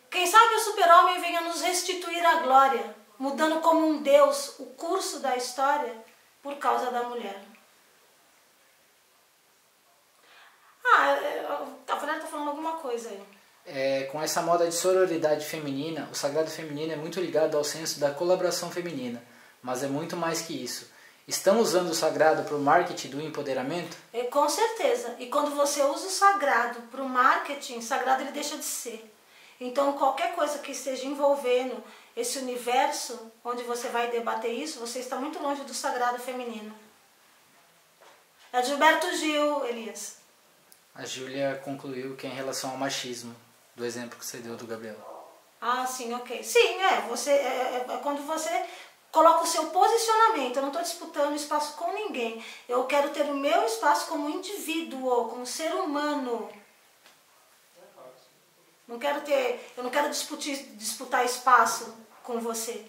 Quem 0.10 0.28
sabe 0.28 0.56
o 0.56 0.60
super-homem 0.60 1.22
venha 1.22 1.42
nos 1.42 1.62
restituir 1.62 2.26
a 2.26 2.42
glória, 2.42 2.96
mudando 3.18 3.62
como 3.62 3.88
um 3.88 4.02
Deus 4.02 4.60
o 4.60 4.66
curso 4.66 5.20
da 5.20 5.38
história 5.38 5.96
por 6.42 6.58
causa 6.58 6.92
da 6.92 7.04
mulher. 7.04 7.51
Ah, 10.86 11.18
a 11.88 11.98
Fernanda 11.98 12.20
está 12.20 12.28
falando 12.28 12.50
alguma 12.50 12.74
coisa 12.74 13.10
aí. 13.10 13.22
É, 13.66 14.04
com 14.12 14.22
essa 14.22 14.42
moda 14.42 14.68
de 14.68 14.74
sororidade 14.74 15.46
feminina, 15.46 16.10
o 16.12 16.16
sagrado 16.16 16.50
feminino 16.50 16.94
é 16.94 16.96
muito 16.96 17.20
ligado 17.20 17.56
ao 17.56 17.64
senso 17.64 18.00
da 18.00 18.12
colaboração 18.12 18.72
feminina, 18.72 19.24
mas 19.62 19.84
é 19.84 19.88
muito 19.88 20.18
mais 20.18 20.42
que 20.42 20.54
isso. 20.54 20.90
Estão 21.28 21.60
usando 21.60 21.90
o 21.92 21.96
sagrado 21.96 22.44
para 22.44 22.56
o 22.56 22.60
marketing 22.60 23.10
do 23.10 23.22
empoderamento? 23.22 23.96
É, 24.12 24.24
com 24.24 24.50
certeza. 24.50 25.16
E 25.20 25.28
quando 25.28 25.56
você 25.56 25.82
usa 25.84 26.08
o 26.08 26.10
sagrado 26.10 26.82
para 26.90 27.02
o 27.02 27.08
marketing, 27.08 27.80
sagrado 27.82 28.24
ele 28.24 28.32
deixa 28.32 28.58
de 28.58 28.66
ser. 28.66 29.14
Então, 29.60 29.94
qualquer 29.94 30.34
coisa 30.34 30.58
que 30.58 30.72
esteja 30.72 31.06
envolvendo 31.06 31.82
esse 32.18 32.40
universo 32.40 33.32
onde 33.46 33.62
você 33.64 33.90
vai 33.90 34.10
debater 34.10 34.52
isso, 34.52 34.80
você 34.80 35.00
está 35.00 35.18
muito 35.18 35.42
longe 35.42 35.62
do 35.62 35.74
sagrado 35.74 36.18
feminino. 36.18 36.74
É 38.52 38.64
Gilberto 38.64 39.16
Gil, 39.16 39.66
Elias. 39.66 40.18
A 40.94 41.06
Júlia 41.06 41.62
concluiu 41.64 42.16
que 42.18 42.28
é 42.28 42.30
em 42.30 42.34
relação 42.34 42.72
ao 42.72 42.78
machismo, 42.78 43.34
do 43.76 43.86
exemplo 43.86 44.20
que 44.20 44.26
você 44.26 44.38
deu 44.38 44.58
do 44.58 44.68
Gabriel. 44.68 44.96
Ah, 45.60 45.86
sim, 45.86 46.14
ok. 46.14 46.44
Sim, 46.44 46.82
é, 46.82 47.02
você, 47.08 47.32
é, 47.32 47.86
é, 47.88 47.94
é 47.94 47.98
quando 47.98 48.26
você 48.26 48.66
coloca 49.10 49.44
o 49.44 49.48
seu 49.48 49.68
posicionamento, 49.68 50.58
eu 50.58 50.62
não 50.62 50.70
estou 50.70 50.84
disputando 50.84 51.36
espaço 51.36 51.76
com 51.78 51.94
ninguém. 51.94 52.44
Eu 52.68 52.84
quero 52.86 53.12
ter 53.12 53.24
o 53.24 53.36
meu 53.36 53.66
espaço 53.66 54.08
como 54.08 54.30
indivíduo, 54.30 55.30
como 55.30 55.46
ser 55.46 55.74
humano. 55.76 56.50
Não 58.88 59.00
quero 59.00 59.22
ter, 59.22 59.72
eu 59.78 59.84
não 59.84 59.90
quero 59.90 60.10
disputar, 60.10 60.56
disputar 60.76 61.26
espaço 61.26 61.96
com 62.24 62.40
você 62.40 62.86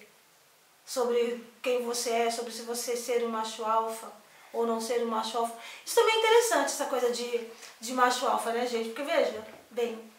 sobre 0.84 1.46
quem 1.62 1.84
você 1.84 2.10
é, 2.10 2.30
sobre 2.30 2.52
se 2.52 2.62
você 2.62 2.96
ser 2.96 3.24
um 3.24 3.28
macho 3.28 3.64
alfa 3.64 4.21
ou 4.52 4.66
não 4.66 4.80
ser 4.80 5.02
um 5.02 5.08
macho 5.08 5.38
alfa. 5.38 5.56
Isso 5.84 5.94
também 5.94 6.14
é 6.14 6.18
interessante, 6.18 6.66
essa 6.66 6.86
coisa 6.86 7.10
de, 7.10 7.48
de 7.80 7.92
macho 7.92 8.26
alfa, 8.26 8.52
né, 8.52 8.66
gente? 8.66 8.90
Porque 8.90 9.02
veja, 9.02 9.44
bem, 9.70 10.12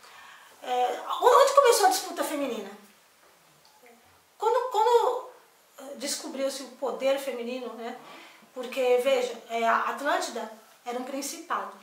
é, 0.62 1.02
onde 1.22 1.54
começou 1.54 1.86
a 1.86 1.90
disputa 1.90 2.24
feminina? 2.24 2.70
Quando, 4.38 4.72
quando 4.72 5.30
eh, 5.80 5.96
descobriu-se 5.96 6.64
o 6.64 6.72
poder 6.72 7.18
feminino, 7.18 7.74
né? 7.76 7.98
Porque, 8.54 9.00
veja, 9.02 9.42
é, 9.50 9.64
a 9.64 9.90
Atlântida 9.90 10.52
era 10.86 11.00
um 11.00 11.04
principado, 11.04 11.74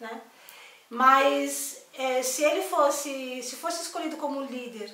né? 0.00 0.22
Mas 0.88 1.84
é, 1.92 2.22
se 2.22 2.44
ele 2.44 2.62
fosse, 2.62 3.42
se 3.42 3.56
fosse 3.56 3.82
escolhido 3.82 4.16
como 4.16 4.42
líder 4.42 4.92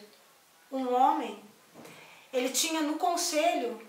um 0.71 0.93
homem, 0.93 1.43
ele 2.33 2.49
tinha 2.49 2.81
no 2.81 2.97
conselho 2.99 3.81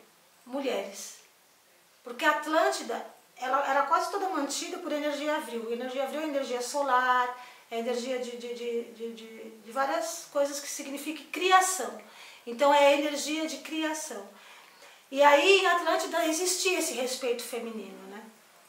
mulheres. 0.46 1.23
Porque 2.04 2.26
a 2.26 2.32
Atlântida 2.32 3.14
ela 3.38 3.70
era 3.70 3.84
quase 3.84 4.12
toda 4.12 4.30
mantida 4.30 4.78
por 4.78 4.92
energia 4.92 5.36
avril. 5.36 5.72
Energia 5.72 6.04
avril 6.04 6.22
é 6.22 6.26
energia 6.26 6.62
solar, 6.62 7.36
é 7.72 7.80
energia 7.80 8.20
de, 8.20 8.38
de, 8.38 8.54
de, 8.54 8.84
de, 9.66 9.72
várias 9.72 10.28
coisas 10.32 10.60
que 10.60 10.68
significam 10.68 11.26
criação. 11.32 11.98
Então 12.46 12.74
é 12.74 12.94
energia 12.94 13.48
de 13.48 13.58
criação. 13.58 14.28
E 15.10 15.22
aí 15.22 15.60
em 15.62 15.68
Atlântida 15.68 16.26
existia 16.28 16.80
esse 16.80 16.94
respeito 16.94 17.44
feminino. 17.44 17.98
Né? 18.10 18.22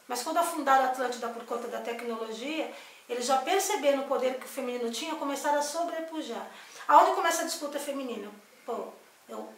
Mas 0.08 0.22
quando 0.22 0.38
afundaram 0.38 0.84
a 0.84 0.88
Atlântida 0.88 1.28
por 1.28 1.44
conta 1.44 1.68
da 1.68 1.80
tecnologia, 1.80 2.72
eles 3.08 3.26
já 3.26 3.38
perceberam 3.38 4.02
o 4.02 4.08
poder 4.08 4.38
que 4.38 4.46
o 4.46 4.48
feminino 4.48 4.90
tinha, 4.90 5.14
começaram 5.16 5.58
a 5.58 5.62
sobrepujar. 5.62 6.46
Aonde 6.88 7.14
começa 7.14 7.42
a 7.42 7.46
disputa 7.46 7.78
feminina? 7.78 8.30
Pô, 8.64 8.88
eu, 9.28 9.48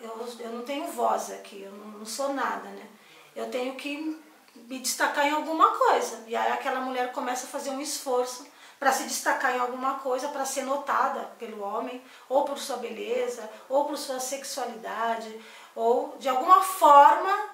eu, 0.00 0.28
eu 0.38 0.52
não 0.52 0.62
tenho 0.62 0.86
voz 0.88 1.30
aqui, 1.30 1.62
eu 1.62 1.72
não, 1.72 1.98
não 1.98 2.06
sou 2.06 2.32
nada, 2.32 2.68
né? 2.68 2.86
Eu 3.34 3.50
tenho 3.50 3.74
que 3.76 4.20
me 4.54 4.78
destacar 4.78 5.26
em 5.26 5.32
alguma 5.32 5.76
coisa. 5.76 6.24
E 6.26 6.34
aí 6.34 6.52
aquela 6.52 6.80
mulher 6.80 7.12
começa 7.12 7.46
a 7.46 7.48
fazer 7.48 7.70
um 7.70 7.80
esforço 7.80 8.46
para 8.78 8.92
se 8.92 9.04
destacar 9.04 9.54
em 9.54 9.58
alguma 9.58 9.98
coisa, 9.98 10.28
para 10.28 10.44
ser 10.44 10.62
notada 10.62 11.30
pelo 11.38 11.62
homem, 11.62 12.02
ou 12.28 12.44
por 12.44 12.58
sua 12.58 12.78
beleza, 12.78 13.48
ou 13.68 13.84
por 13.84 13.98
sua 13.98 14.18
sexualidade, 14.18 15.38
ou 15.74 16.16
de 16.18 16.28
alguma 16.28 16.62
forma 16.62 17.50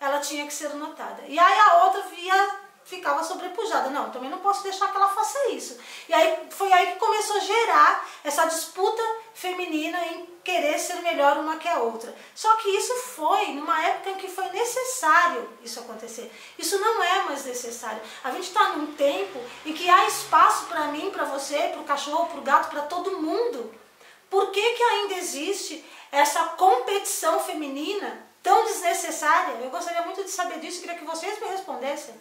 ela 0.00 0.18
tinha 0.18 0.46
que 0.46 0.52
ser 0.52 0.74
notada. 0.74 1.22
E 1.28 1.38
aí 1.38 1.58
a 1.60 1.84
outra 1.84 2.02
via 2.02 2.63
ficava 2.84 3.24
sobrepujada. 3.24 3.90
Não, 3.90 4.10
também 4.10 4.30
não 4.30 4.38
posso 4.38 4.62
deixar 4.62 4.90
que 4.90 4.96
ela 4.96 5.08
faça 5.08 5.50
isso. 5.50 5.78
E 6.08 6.14
aí 6.14 6.46
foi 6.50 6.72
aí 6.72 6.92
que 6.92 6.98
começou 6.98 7.36
a 7.36 7.40
gerar 7.40 8.08
essa 8.22 8.44
disputa 8.46 9.02
feminina 9.32 9.98
em 10.06 10.34
querer 10.44 10.78
ser 10.78 10.96
melhor 10.96 11.38
uma 11.38 11.56
que 11.56 11.66
a 11.66 11.78
outra. 11.78 12.14
Só 12.34 12.54
que 12.56 12.68
isso 12.68 12.94
foi 12.94 13.52
numa 13.52 13.82
época 13.82 14.10
em 14.10 14.16
que 14.16 14.28
foi 14.28 14.48
necessário 14.50 15.48
isso 15.62 15.80
acontecer. 15.80 16.30
Isso 16.58 16.78
não 16.78 17.02
é 17.02 17.22
mais 17.22 17.44
necessário. 17.46 18.00
A 18.22 18.30
gente 18.30 18.48
está 18.48 18.74
num 18.74 18.94
tempo 18.94 19.40
em 19.64 19.72
que 19.72 19.88
há 19.88 20.06
espaço 20.06 20.66
para 20.66 20.88
mim, 20.88 21.10
para 21.10 21.24
você, 21.24 21.56
para 21.56 21.80
o 21.80 21.84
cachorro, 21.84 22.26
para 22.26 22.38
o 22.38 22.42
gato, 22.42 22.70
para 22.70 22.82
todo 22.82 23.18
mundo. 23.20 23.74
Por 24.28 24.50
que, 24.50 24.74
que 24.74 24.82
ainda 24.82 25.14
existe 25.14 25.84
essa 26.12 26.44
competição 26.50 27.40
feminina 27.40 28.26
tão 28.42 28.64
desnecessária? 28.64 29.54
Eu 29.62 29.70
gostaria 29.70 30.02
muito 30.02 30.22
de 30.22 30.30
saber 30.30 30.60
disso 30.60 30.78
e 30.78 30.80
queria 30.82 30.98
que 30.98 31.04
vocês 31.04 31.40
me 31.40 31.48
respondessem. 31.48 32.14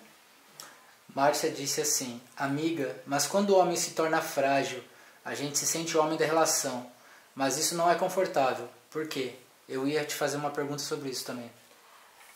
Márcia 1.15 1.51
disse 1.51 1.81
assim: 1.81 2.19
Amiga, 2.35 2.95
mas 3.05 3.27
quando 3.27 3.51
o 3.51 3.57
homem 3.57 3.75
se 3.75 3.91
torna 3.91 4.21
frágil, 4.21 4.83
a 5.23 5.35
gente 5.35 5.57
se 5.57 5.65
sente 5.65 5.95
o 5.95 6.01
homem 6.01 6.17
da 6.17 6.25
relação. 6.25 6.91
Mas 7.35 7.57
isso 7.57 7.75
não 7.75 7.89
é 7.89 7.95
confortável. 7.95 8.67
Por 8.89 9.07
quê? 9.07 9.35
Eu 9.67 9.87
ia 9.87 10.03
te 10.03 10.15
fazer 10.15 10.37
uma 10.37 10.49
pergunta 10.49 10.79
sobre 10.79 11.09
isso 11.09 11.25
também. 11.25 11.49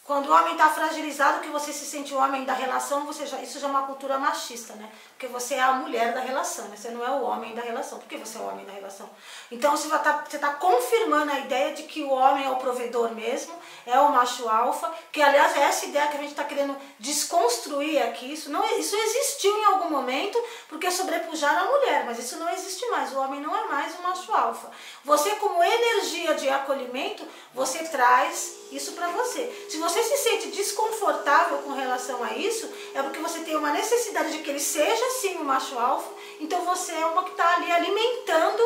Quando 0.08 0.30
o 0.30 0.32
homem 0.34 0.54
está 0.54 0.70
fragilizado, 0.70 1.42
que 1.42 1.50
você 1.50 1.74
se 1.74 1.86
sente 1.86 2.14
o 2.14 2.18
homem 2.18 2.46
da 2.46 2.54
relação, 2.54 3.06
você 3.06 3.26
já, 3.26 3.42
isso 3.42 3.60
já 3.60 3.68
é 3.68 3.70
uma 3.70 3.86
cultura 3.86 4.18
machista, 4.18 4.74
né? 4.76 4.90
Porque 5.10 5.28
você 5.28 5.56
é 5.56 5.62
a 5.62 5.74
mulher 5.74 6.14
da 6.14 6.22
relação, 6.22 6.64
né? 6.70 6.78
Você 6.78 6.92
não 6.92 7.06
é 7.06 7.12
o 7.12 7.24
homem 7.24 7.54
da 7.54 7.62
relação. 7.62 8.00
Por 8.00 8.08
que 8.08 8.16
você 8.16 8.38
é 8.38 8.42
o 8.42 8.48
homem 8.48 8.66
da 8.66 8.72
relação? 8.72 9.10
Então 9.52 9.76
você 9.76 9.94
está 9.94 10.14
tá 10.14 10.54
confirmando 10.54 11.34
a 11.34 11.40
ideia 11.40 11.74
de 11.74 11.84
que 11.84 12.04
o 12.04 12.10
homem 12.10 12.46
é 12.46 12.50
o 12.50 12.56
provedor 12.56 13.14
mesmo, 13.14 13.54
é 13.86 14.00
o 14.00 14.10
macho 14.14 14.48
alfa, 14.48 14.90
que 15.12 15.22
aliás 15.22 15.58
é 15.58 15.64
essa 15.64 15.86
ideia 15.86 16.08
que 16.08 16.16
a 16.16 16.22
gente 16.22 16.32
está 16.32 16.46
querendo 16.46 16.78
desconstruir 16.98 18.02
aqui. 18.02 18.32
Isso, 18.32 18.50
não, 18.50 18.64
isso 18.80 18.96
existiu 18.96 19.54
em 19.58 19.66
algum 19.66 19.90
momento, 19.90 20.42
porque 20.70 20.90
sobrepujaram 20.90 21.68
a 21.68 21.80
mulher, 21.80 22.06
mas 22.06 22.18
isso 22.18 22.38
não 22.38 22.50
existe 22.50 22.86
mais. 22.90 23.12
O 23.12 23.20
homem 23.20 23.42
não 23.42 23.54
é 23.54 23.66
mais 23.66 23.94
o 24.00 24.04
macho 24.04 24.32
alfa. 24.32 24.72
Você, 25.04 25.32
como 25.32 25.62
energia 25.62 26.34
de 26.36 26.48
acolhimento, 26.48 27.28
você 27.54 27.80
traz 27.90 28.56
isso 28.72 28.94
para 28.94 29.08
você. 29.10 29.54
Se 29.70 29.78
você 29.78 30.04
se 30.04 30.18
sente 30.18 30.50
desconfortável 30.50 31.60
com 31.60 31.72
relação 31.72 32.24
a 32.24 32.34
isso, 32.34 32.70
é 32.94 33.02
porque 33.02 33.20
você 33.20 33.40
tem 33.40 33.56
uma 33.56 33.72
necessidade 33.72 34.32
de 34.32 34.40
que 34.40 34.50
ele 34.50 34.60
seja 34.60 35.10
sim 35.22 35.36
o 35.36 35.44
macho 35.44 35.78
alfa, 35.78 36.12
então 36.40 36.62
você 36.62 36.94
é 36.94 37.06
uma 37.06 37.24
que 37.24 37.32
está 37.32 37.56
ali 37.56 37.72
alimentando 37.72 38.64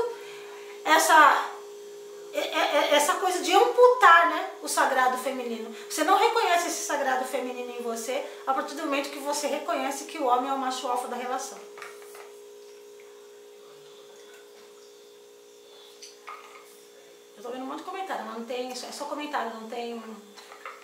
essa 0.84 1.52
essa 2.91 3.16
coisa 3.16 3.39
de 3.39 3.54
amputar 3.54 4.30
né, 4.30 4.49
o 4.62 4.68
sagrado 4.68 5.18
feminino. 5.18 5.74
Você 5.89 6.04
não 6.04 6.18
reconhece 6.18 6.68
esse 6.68 6.86
sagrado 6.86 7.26
feminino 7.26 7.74
em 7.78 7.82
você 7.82 8.24
a 8.47 8.54
partir 8.54 8.76
do 8.76 8.84
momento 8.84 9.10
que 9.10 9.20
você 9.20 9.47
reconhece 9.47 10.06
que 10.06 10.18
o 10.18 10.26
homem 10.26 10.49
é 10.49 10.54
o 10.54 10.58
macho 10.58 10.88
alfa 10.88 11.10
da 11.10 11.18
relação. 11.18 11.58
Eu 17.41 17.45
tô 17.45 17.53
vendo 17.53 17.63
um 17.63 17.69
monte 17.69 17.79
de 17.79 17.85
comentário, 17.85 18.23
mas 18.23 18.37
não 18.37 18.45
tem. 18.45 18.71
É 18.71 18.75
só 18.75 19.05
comentário, 19.05 19.51
não 19.55 19.67
tem. 19.67 19.99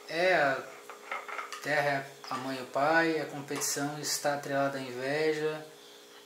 É, 0.10 0.34
a 0.34 0.58
terra 1.62 1.88
é 1.88 2.06
a 2.32 2.34
mãe 2.38 2.58
e 2.58 2.64
o 2.64 2.66
pai, 2.66 3.22
a 3.22 3.28
competição 3.28 4.00
está 4.00 4.34
atrelada 4.34 4.80
à 4.80 4.82
inveja. 4.82 5.64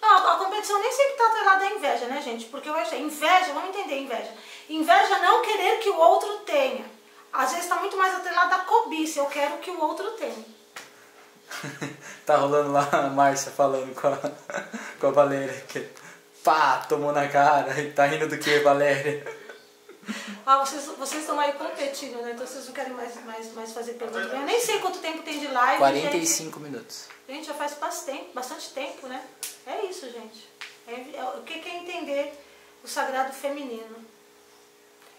Não, 0.02 0.30
a 0.30 0.38
competição 0.38 0.80
nem 0.80 0.90
sempre 0.90 1.12
está 1.12 1.28
atrelada 1.28 1.66
à 1.66 1.72
inveja, 1.72 2.06
né, 2.06 2.22
gente? 2.22 2.46
Porque 2.46 2.70
eu 2.70 2.76
acho, 2.76 2.96
inveja, 2.96 3.52
vamos 3.54 3.76
entender 3.76 4.00
inveja. 4.00 4.32
Inveja 4.70 5.18
é 5.18 5.20
não 5.20 5.42
querer 5.42 5.80
que 5.80 5.90
o 5.90 5.98
outro 5.98 6.38
tenha. 6.46 6.86
Às 7.34 7.50
vezes 7.50 7.66
está 7.66 7.76
muito 7.76 7.98
mais 7.98 8.16
atrelada 8.16 8.56
à 8.56 8.60
cobiça, 8.60 9.20
eu 9.20 9.26
quero 9.26 9.58
que 9.58 9.70
o 9.70 9.82
outro 9.82 10.12
tenha. 10.12 10.46
tá 12.26 12.38
rolando 12.38 12.72
lá 12.72 12.88
a 12.90 13.10
Márcia 13.10 13.52
falando 13.52 13.94
com 13.94 14.08
a, 14.08 14.18
com 14.98 15.08
a 15.08 15.12
Valéria 15.12 15.62
que 15.68 15.90
pá, 16.42 16.86
tomou 16.88 17.12
na 17.12 17.28
cara 17.28 17.78
e 17.82 17.92
tá 17.92 18.06
rindo 18.06 18.30
do 18.30 18.38
que, 18.38 18.60
Valéria? 18.60 19.41
Ah, 20.46 20.66
vocês, 20.66 20.86
vocês 20.98 21.22
estão 21.22 21.40
aí 21.40 21.54
competindo, 21.54 22.22
né? 22.22 22.32
Então 22.32 22.46
vocês 22.46 22.66
não 22.66 22.74
querem 22.74 22.94
mais, 22.94 23.24
mais, 23.24 23.54
mais 23.54 23.72
fazer 23.72 23.94
perguntas. 23.94 24.32
Eu 24.32 24.42
nem 24.42 24.60
sei 24.60 24.80
quanto 24.80 25.00
tempo 25.00 25.22
tem 25.24 25.40
de 25.40 25.48
live. 25.48 25.78
45 25.78 26.44
gente. 26.44 26.60
minutos. 26.60 27.06
Gente, 27.28 27.48
já 27.48 27.54
faz 27.54 27.74
bastante 27.76 28.18
tempo, 28.18 28.34
bastante 28.34 28.70
tempo, 28.72 29.08
né? 29.08 29.24
É 29.66 29.86
isso, 29.86 30.10
gente. 30.10 30.50
É, 30.88 31.18
é, 31.18 31.24
o 31.38 31.44
que 31.44 31.54
é 31.54 31.78
entender 31.78 32.34
o 32.84 32.88
sagrado 32.88 33.32
feminino? 33.34 33.96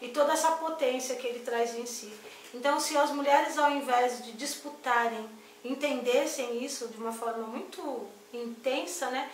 E 0.01 0.09
toda 0.09 0.33
essa 0.33 0.51
potência 0.53 1.15
que 1.15 1.27
ele 1.27 1.41
traz 1.41 1.77
em 1.77 1.87
si. 1.87 2.13
Então, 2.53 2.81
se 2.81 2.97
as 2.97 3.11
mulheres, 3.11 3.57
ao 3.57 3.71
invés 3.71 4.25
de 4.25 4.33
disputarem, 4.33 5.29
entendessem 5.65 6.63
isso 6.65 6.89
de 6.89 6.99
uma 6.99 7.13
forma 7.13 7.47
muito 7.47 8.09
intensa, 8.33 9.11
né? 9.11 9.31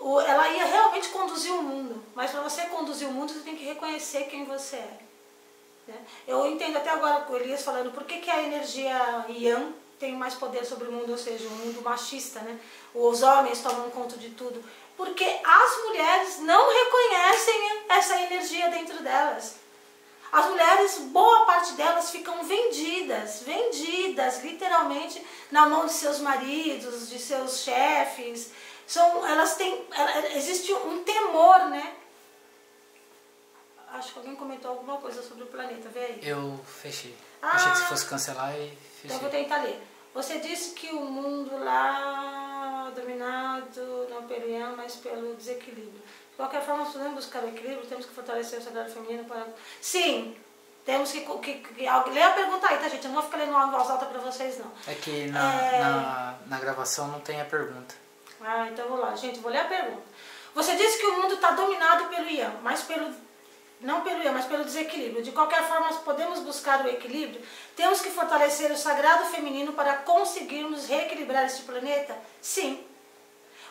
Ela 0.00 0.48
ia 0.48 0.64
realmente 0.64 1.08
conduzir 1.08 1.52
o 1.52 1.62
mundo. 1.62 2.02
Mas 2.14 2.30
para 2.30 2.40
você 2.40 2.62
conduzir 2.62 3.08
o 3.08 3.12
mundo, 3.12 3.32
você 3.32 3.40
tem 3.40 3.56
que 3.56 3.64
reconhecer 3.64 4.24
quem 4.24 4.44
você 4.44 4.76
é. 4.76 4.98
Né? 5.88 5.96
Eu 6.26 6.46
entendo 6.46 6.76
até 6.76 6.90
agora 6.90 7.26
o 7.28 7.36
Elias 7.36 7.62
falando 7.62 7.92
por 7.92 8.04
que, 8.04 8.18
que 8.18 8.30
a 8.30 8.42
energia 8.42 9.26
Yang 9.28 9.74
tem 9.98 10.14
mais 10.14 10.34
poder 10.34 10.64
sobre 10.64 10.88
o 10.88 10.92
mundo, 10.92 11.10
ou 11.10 11.18
seja, 11.18 11.46
o 11.48 11.50
mundo 11.50 11.82
machista, 11.82 12.40
né? 12.40 12.58
Os 12.94 13.22
homens 13.22 13.60
tomam 13.60 13.90
conta 13.90 14.16
de 14.16 14.30
tudo. 14.30 14.62
Porque 14.96 15.24
as 15.24 15.84
mulheres 15.84 16.38
não 16.40 16.72
reconhecem 16.72 17.82
essa 17.88 18.20
energia 18.22 18.68
dentro 18.68 19.02
delas. 19.02 19.56
As 20.30 20.46
mulheres, 20.46 20.98
boa 20.98 21.46
parte 21.46 21.72
delas 21.72 22.10
ficam 22.10 22.44
vendidas, 22.44 23.42
vendidas 23.46 24.44
literalmente 24.44 25.24
na 25.50 25.66
mão 25.66 25.86
de 25.86 25.92
seus 25.92 26.18
maridos, 26.18 27.08
de 27.08 27.18
seus 27.18 27.60
chefes, 27.60 28.50
são, 28.88 29.26
elas 29.26 29.54
têm, 29.56 29.86
existe 30.34 30.72
um 30.72 31.04
temor, 31.04 31.68
né? 31.68 31.94
Acho 33.92 34.14
que 34.14 34.18
alguém 34.18 34.34
comentou 34.34 34.70
alguma 34.70 34.96
coisa 34.96 35.22
sobre 35.22 35.44
o 35.44 35.46
planeta, 35.46 35.90
vê 35.90 36.00
aí. 36.00 36.20
Eu 36.22 36.58
fechei. 36.64 37.14
Ah, 37.42 37.50
Achei 37.50 37.72
que 37.72 37.78
se 37.78 37.84
fosse 37.84 38.06
cancelar 38.06 38.54
e 38.54 38.70
fechei. 38.70 39.04
Então 39.04 39.18
vou 39.18 39.28
tentar 39.28 39.58
ler. 39.58 39.78
Você 40.14 40.38
disse 40.38 40.70
que 40.70 40.88
o 40.88 41.02
mundo 41.02 41.62
lá 41.62 42.90
dominado 42.96 44.06
não 44.08 44.26
pelo 44.26 44.48
Ian, 44.48 44.74
mas 44.74 44.96
pelo 44.96 45.36
desequilíbrio. 45.36 46.02
De 46.30 46.36
qualquer 46.36 46.64
forma, 46.64 46.84
nós 46.84 46.92
podemos 46.92 47.14
buscar 47.14 47.44
o 47.44 47.48
equilíbrio, 47.48 47.86
temos 47.86 48.06
que 48.06 48.14
fortalecer 48.14 48.58
o 48.58 48.62
sagrado 48.62 48.90
feminino 48.90 49.24
para... 49.24 49.46
Sim, 49.82 50.34
temos 50.86 51.12
que, 51.12 51.20
que, 51.20 51.54
que, 51.56 51.82
Lê 51.82 52.22
a 52.22 52.32
pergunta 52.32 52.66
aí, 52.66 52.78
tá, 52.78 52.88
gente? 52.88 53.04
Eu 53.04 53.12
não 53.12 53.20
vou 53.20 53.30
ficar 53.30 53.36
lendo 53.36 53.50
uma 53.50 53.70
voz 53.70 53.90
alta 53.90 54.06
para 54.06 54.20
vocês, 54.20 54.56
não. 54.58 54.72
É 54.86 54.94
que 54.94 55.26
na, 55.26 55.62
é... 55.62 55.78
na, 55.78 56.38
na 56.46 56.58
gravação 56.58 57.08
não 57.08 57.20
tem 57.20 57.38
a 57.38 57.44
pergunta. 57.44 58.07
Ah, 58.40 58.68
então 58.70 58.88
vou 58.88 58.98
lá. 58.98 59.14
Gente, 59.16 59.40
vou 59.40 59.50
ler 59.50 59.60
a 59.60 59.64
pergunta. 59.64 60.02
Você 60.54 60.74
disse 60.76 60.98
que 60.98 61.06
o 61.06 61.20
mundo 61.20 61.34
está 61.34 61.52
dominado 61.52 62.04
pelo 62.06 62.28
Ian, 62.28 62.52
mas 62.62 62.82
pelo 62.82 63.12
não 63.80 64.00
pelo 64.00 64.22
Ian, 64.22 64.32
mas 64.32 64.46
pelo 64.46 64.64
desequilíbrio. 64.64 65.22
De 65.22 65.30
qualquer 65.30 65.62
forma, 65.68 65.88
podemos 65.98 66.40
buscar 66.40 66.84
o 66.84 66.88
equilíbrio. 66.88 67.40
Temos 67.76 68.00
que 68.00 68.10
fortalecer 68.10 68.72
o 68.72 68.76
sagrado 68.76 69.24
feminino 69.26 69.72
para 69.72 69.98
conseguirmos 69.98 70.86
reequilibrar 70.86 71.44
este 71.44 71.62
planeta? 71.62 72.16
Sim. 72.40 72.84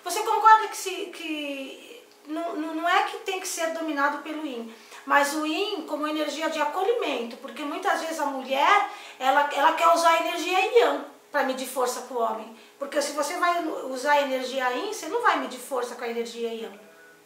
Você 0.04 0.22
concorda 0.22 0.70
que, 0.70 0.78
se, 0.78 1.08
que 1.08 2.06
não, 2.28 2.56
não 2.56 2.88
é 2.88 3.04
que 3.04 3.18
tem 3.20 3.40
que 3.40 3.48
ser 3.48 3.72
dominado 3.74 4.20
pelo 4.20 4.46
Yin, 4.46 4.74
mas 5.06 5.34
o 5.34 5.46
Yin 5.46 5.86
como 5.86 6.08
energia 6.08 6.50
de 6.50 6.62
acolhimento, 6.62 7.36
porque 7.38 7.64
muitas 7.64 8.00
vezes 8.02 8.20
a 8.20 8.26
mulher 8.26 8.90
ela, 9.20 9.50
ela 9.54 9.74
quer 9.74 9.88
usar 9.90 10.12
a 10.12 10.20
energia 10.22 10.60
Yang 10.60 11.06
para 11.32 11.44
medir 11.44 11.68
força 11.68 12.02
com 12.02 12.16
o 12.16 12.22
homem. 12.22 12.58
Porque 12.80 13.02
se 13.02 13.12
você 13.12 13.36
vai 13.38 13.66
usar 13.66 14.14
a 14.14 14.22
energia 14.22 14.70
Yin, 14.72 14.94
você 14.94 15.08
não 15.08 15.22
vai 15.22 15.40
medir 15.40 15.60
força 15.60 15.96
com 15.96 16.04
a 16.04 16.10
energia 16.10 16.54
Yang. 16.54 16.80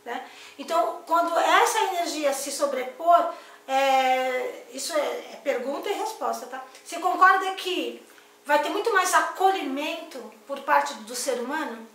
Né? 0.04 0.26
Então, 0.58 1.02
quando 1.06 1.38
essa 1.38 1.80
energia 1.80 2.34
se 2.34 2.52
sobrepor, 2.52 3.34
é, 3.68 4.66
isso 4.74 4.93
é, 4.93 4.99
é, 5.34 5.39
pergunta 5.43 5.89
e 5.89 5.93
resposta, 5.93 6.47
tá? 6.47 6.64
Você 6.84 6.99
concorda 6.99 7.52
que 7.52 8.04
vai 8.45 8.62
ter 8.62 8.70
muito 8.70 8.91
mais 8.93 9.14
acolhimento 9.14 10.20
por 10.47 10.60
parte 10.62 10.93
do 10.95 11.16
ser 11.16 11.39
humano? 11.39 11.88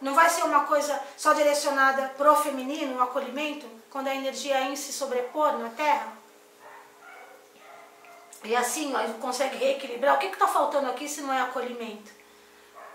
Não 0.00 0.14
vai 0.14 0.30
ser 0.30 0.42
uma 0.44 0.64
coisa 0.64 0.98
só 1.16 1.32
direcionada 1.34 2.14
pro 2.16 2.34
feminino, 2.36 2.98
o 2.98 3.02
acolhimento, 3.02 3.66
quando 3.90 4.08
a 4.08 4.14
energia 4.14 4.60
Yin 4.60 4.76
se 4.76 4.92
sobrepor 4.92 5.58
na 5.58 5.68
Terra? 5.70 6.17
E 8.44 8.54
assim 8.54 8.92
nós 8.92 9.16
consegue 9.16 9.56
reequilibrar. 9.56 10.14
O 10.14 10.18
que 10.18 10.26
está 10.26 10.46
faltando 10.46 10.88
aqui 10.88 11.08
se 11.08 11.20
não 11.20 11.32
é 11.32 11.40
acolhimento? 11.40 12.10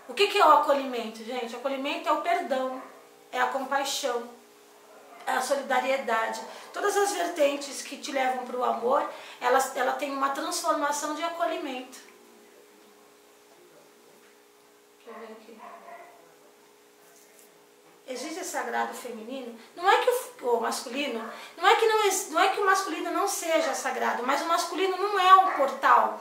O 0.07 0.13
que, 0.13 0.27
que 0.27 0.37
é 0.37 0.45
o 0.45 0.51
acolhimento, 0.51 1.23
gente? 1.23 1.53
O 1.55 1.57
acolhimento 1.57 2.07
é 2.07 2.11
o 2.11 2.21
perdão, 2.21 2.81
é 3.31 3.39
a 3.39 3.47
compaixão, 3.47 4.29
é 5.25 5.31
a 5.31 5.41
solidariedade. 5.41 6.41
Todas 6.73 6.95
as 6.97 7.11
vertentes 7.13 7.81
que 7.81 7.97
te 7.97 8.11
levam 8.11 8.45
para 8.45 8.57
o 8.57 8.63
amor, 8.63 9.09
ela, 9.39 9.59
ela 9.75 9.93
tem 9.93 10.11
uma 10.11 10.29
transformação 10.29 11.15
de 11.15 11.23
acolhimento. 11.23 11.99
Deixa 14.97 15.19
eu 15.19 15.27
ver 15.27 15.33
aqui 15.33 15.42
existe 18.13 18.43
sagrado 18.43 18.93
feminino, 18.93 19.57
não 19.75 19.89
é 19.89 19.97
que 19.97 20.09
o, 20.43 20.47
o, 20.47 20.61
masculino, 20.61 21.23
não 21.57 21.67
é 21.67 21.75
que 21.75 21.85
não, 21.85 22.31
não 22.31 22.39
é 22.39 22.49
que 22.49 22.61
o 22.61 22.65
masculino 22.65 23.11
não 23.11 23.27
seja 23.27 23.73
sagrado, 23.73 24.23
mas 24.25 24.41
o 24.41 24.45
masculino 24.45 24.97
não 24.97 25.19
é 25.19 25.35
um 25.35 25.51
portal 25.51 26.19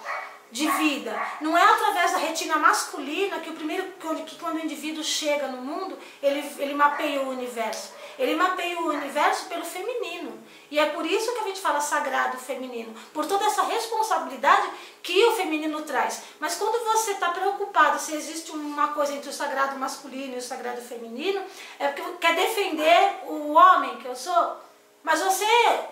de 0.52 0.70
vida. 0.72 1.18
Não 1.40 1.56
é 1.56 1.62
através 1.62 2.12
da 2.12 2.18
retina 2.18 2.58
masculina 2.58 3.40
que 3.40 3.48
o 3.48 3.54
primeiro 3.54 3.84
que 4.26 4.36
quando 4.36 4.56
o 4.56 4.64
indivíduo 4.64 5.02
chega 5.02 5.48
no 5.48 5.62
mundo, 5.62 5.98
ele, 6.22 6.46
ele 6.58 6.74
mapeia 6.74 7.22
o 7.22 7.30
universo. 7.30 7.94
Ele 8.22 8.36
mapeia 8.36 8.78
o 8.78 8.86
universo 8.86 9.46
pelo 9.46 9.64
feminino. 9.64 10.40
E 10.70 10.78
é 10.78 10.86
por 10.86 11.04
isso 11.04 11.32
que 11.32 11.40
a 11.40 11.42
gente 11.48 11.60
fala 11.60 11.80
sagrado 11.80 12.38
feminino, 12.38 12.94
por 13.12 13.26
toda 13.26 13.44
essa 13.44 13.64
responsabilidade 13.64 14.70
que 15.02 15.24
o 15.24 15.32
feminino 15.32 15.82
traz. 15.82 16.22
Mas 16.38 16.54
quando 16.54 16.84
você 16.84 17.10
está 17.10 17.30
preocupado 17.30 17.98
se 17.98 18.14
existe 18.14 18.52
uma 18.52 18.88
coisa 18.88 19.12
entre 19.12 19.28
o 19.28 19.32
sagrado 19.32 19.76
masculino 19.76 20.36
e 20.36 20.38
o 20.38 20.42
sagrado 20.42 20.80
feminino, 20.80 21.42
é 21.80 21.88
porque 21.88 22.18
quer 22.20 22.36
defender 22.36 23.24
o 23.26 23.54
homem 23.54 23.96
que 23.96 24.06
eu 24.06 24.14
sou. 24.14 24.56
Mas 25.02 25.20
você, 25.20 25.44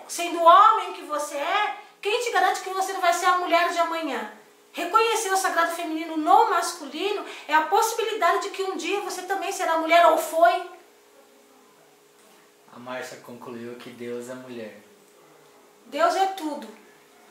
sendo 0.07 0.39
o 0.39 0.45
homem 0.45 0.93
que 0.93 1.01
você 1.01 1.35
é, 1.35 1.75
quem 2.01 2.21
te 2.21 2.31
garante 2.31 2.61
que 2.61 2.69
você 2.69 2.93
não 2.93 3.01
vai 3.01 3.13
ser 3.13 3.25
a 3.25 3.39
mulher 3.39 3.69
de 3.73 3.77
amanhã? 3.77 4.31
Reconhecer 4.71 5.33
o 5.33 5.37
sagrado 5.37 5.75
feminino 5.75 6.15
no 6.15 6.49
masculino 6.49 7.25
é 7.45 7.53
a 7.53 7.63
possibilidade 7.63 8.43
de 8.43 8.49
que 8.51 8.63
um 8.63 8.77
dia 8.77 9.01
você 9.01 9.23
também 9.23 9.51
será 9.51 9.79
mulher 9.79 10.05
ou 10.07 10.17
foi. 10.17 10.79
A 12.73 12.79
Márcia 12.79 13.17
concluiu 13.17 13.75
que 13.75 13.89
Deus 13.89 14.29
é 14.29 14.35
mulher. 14.35 14.81
Deus 15.87 16.15
é 16.15 16.27
tudo. 16.27 16.67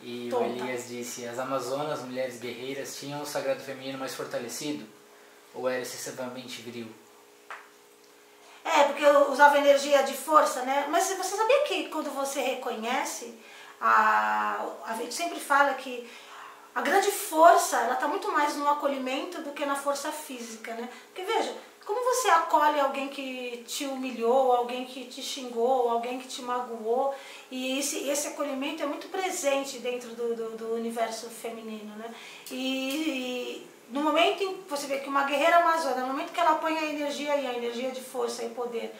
E 0.02 0.28
o 0.28 0.30
tonta. 0.30 0.44
Elias 0.46 0.88
disse, 0.88 1.26
as 1.26 1.38
Amazonas, 1.38 2.02
mulheres 2.02 2.38
guerreiras, 2.38 2.96
tinham 2.96 3.22
o 3.22 3.26
sagrado 3.26 3.60
feminino 3.60 3.98
mais 3.98 4.14
fortalecido? 4.14 4.86
Ou 5.54 5.68
era 5.68 5.80
excessivamente 5.80 6.62
viril? 6.62 6.88
É, 8.64 8.84
porque 8.84 9.04
usava 9.04 9.58
energia 9.58 10.02
de 10.02 10.14
força, 10.14 10.62
né? 10.62 10.86
Mas 10.90 11.08
você 11.08 11.36
sabia 11.36 11.62
que 11.64 11.88
quando 11.88 12.10
você 12.10 12.40
reconhece, 12.40 13.38
a, 13.80 14.64
a 14.84 14.94
gente 14.94 15.14
sempre 15.14 15.40
fala 15.40 15.74
que 15.74 16.08
a 16.74 16.82
grande 16.82 17.10
força, 17.10 17.76
ela 17.78 17.94
está 17.94 18.06
muito 18.06 18.30
mais 18.30 18.56
no 18.56 18.68
acolhimento 18.68 19.42
do 19.42 19.52
que 19.52 19.66
na 19.66 19.74
força 19.74 20.12
física, 20.12 20.72
né? 20.74 20.88
Porque 21.06 21.24
veja, 21.24 21.54
como 21.90 22.04
você 22.04 22.28
acolhe 22.28 22.78
alguém 22.78 23.08
que 23.08 23.64
te 23.66 23.84
humilhou, 23.84 24.52
alguém 24.52 24.84
que 24.84 25.06
te 25.06 25.20
xingou, 25.20 25.90
alguém 25.90 26.20
que 26.20 26.28
te 26.28 26.40
magoou, 26.40 27.12
e 27.50 27.80
esse, 27.80 28.08
esse 28.08 28.28
acolhimento 28.28 28.80
é 28.80 28.86
muito 28.86 29.08
presente 29.08 29.80
dentro 29.80 30.10
do, 30.10 30.36
do, 30.36 30.56
do 30.56 30.74
universo 30.74 31.28
feminino, 31.28 31.96
né? 31.96 32.14
E, 32.48 32.54
e 32.54 33.66
no 33.90 34.02
momento 34.02 34.40
em 34.44 34.54
que 34.54 34.70
você 34.70 34.86
vê 34.86 35.00
que 35.00 35.08
uma 35.08 35.24
guerreira 35.24 35.56
amazônica, 35.56 36.02
no 36.02 36.06
momento 36.06 36.32
que 36.32 36.38
ela 36.38 36.54
põe 36.54 36.78
a 36.78 36.84
energia 36.84 37.34
e 37.36 37.46
a 37.48 37.54
energia 37.54 37.90
de 37.90 38.00
força 38.00 38.44
e 38.44 38.50
poder 38.50 38.94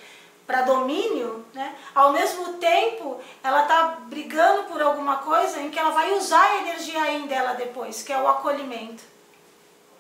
para 0.45 0.62
domínio, 0.62 1.47
né? 1.55 1.76
ao 1.95 2.12
mesmo 2.12 2.55
tempo 2.55 3.20
ela 3.41 3.62
está 3.62 4.01
brigando 4.09 4.64
por 4.64 4.82
alguma 4.82 5.18
coisa 5.18 5.61
em 5.61 5.70
que 5.70 5.78
ela 5.78 5.91
vai 5.91 6.12
usar 6.14 6.43
a 6.43 6.57
energia 6.62 7.01
ainda 7.01 7.28
dela 7.28 7.53
depois, 7.53 8.03
que 8.03 8.12
é 8.12 8.20
o 8.20 8.26
acolhimento. 8.26 9.05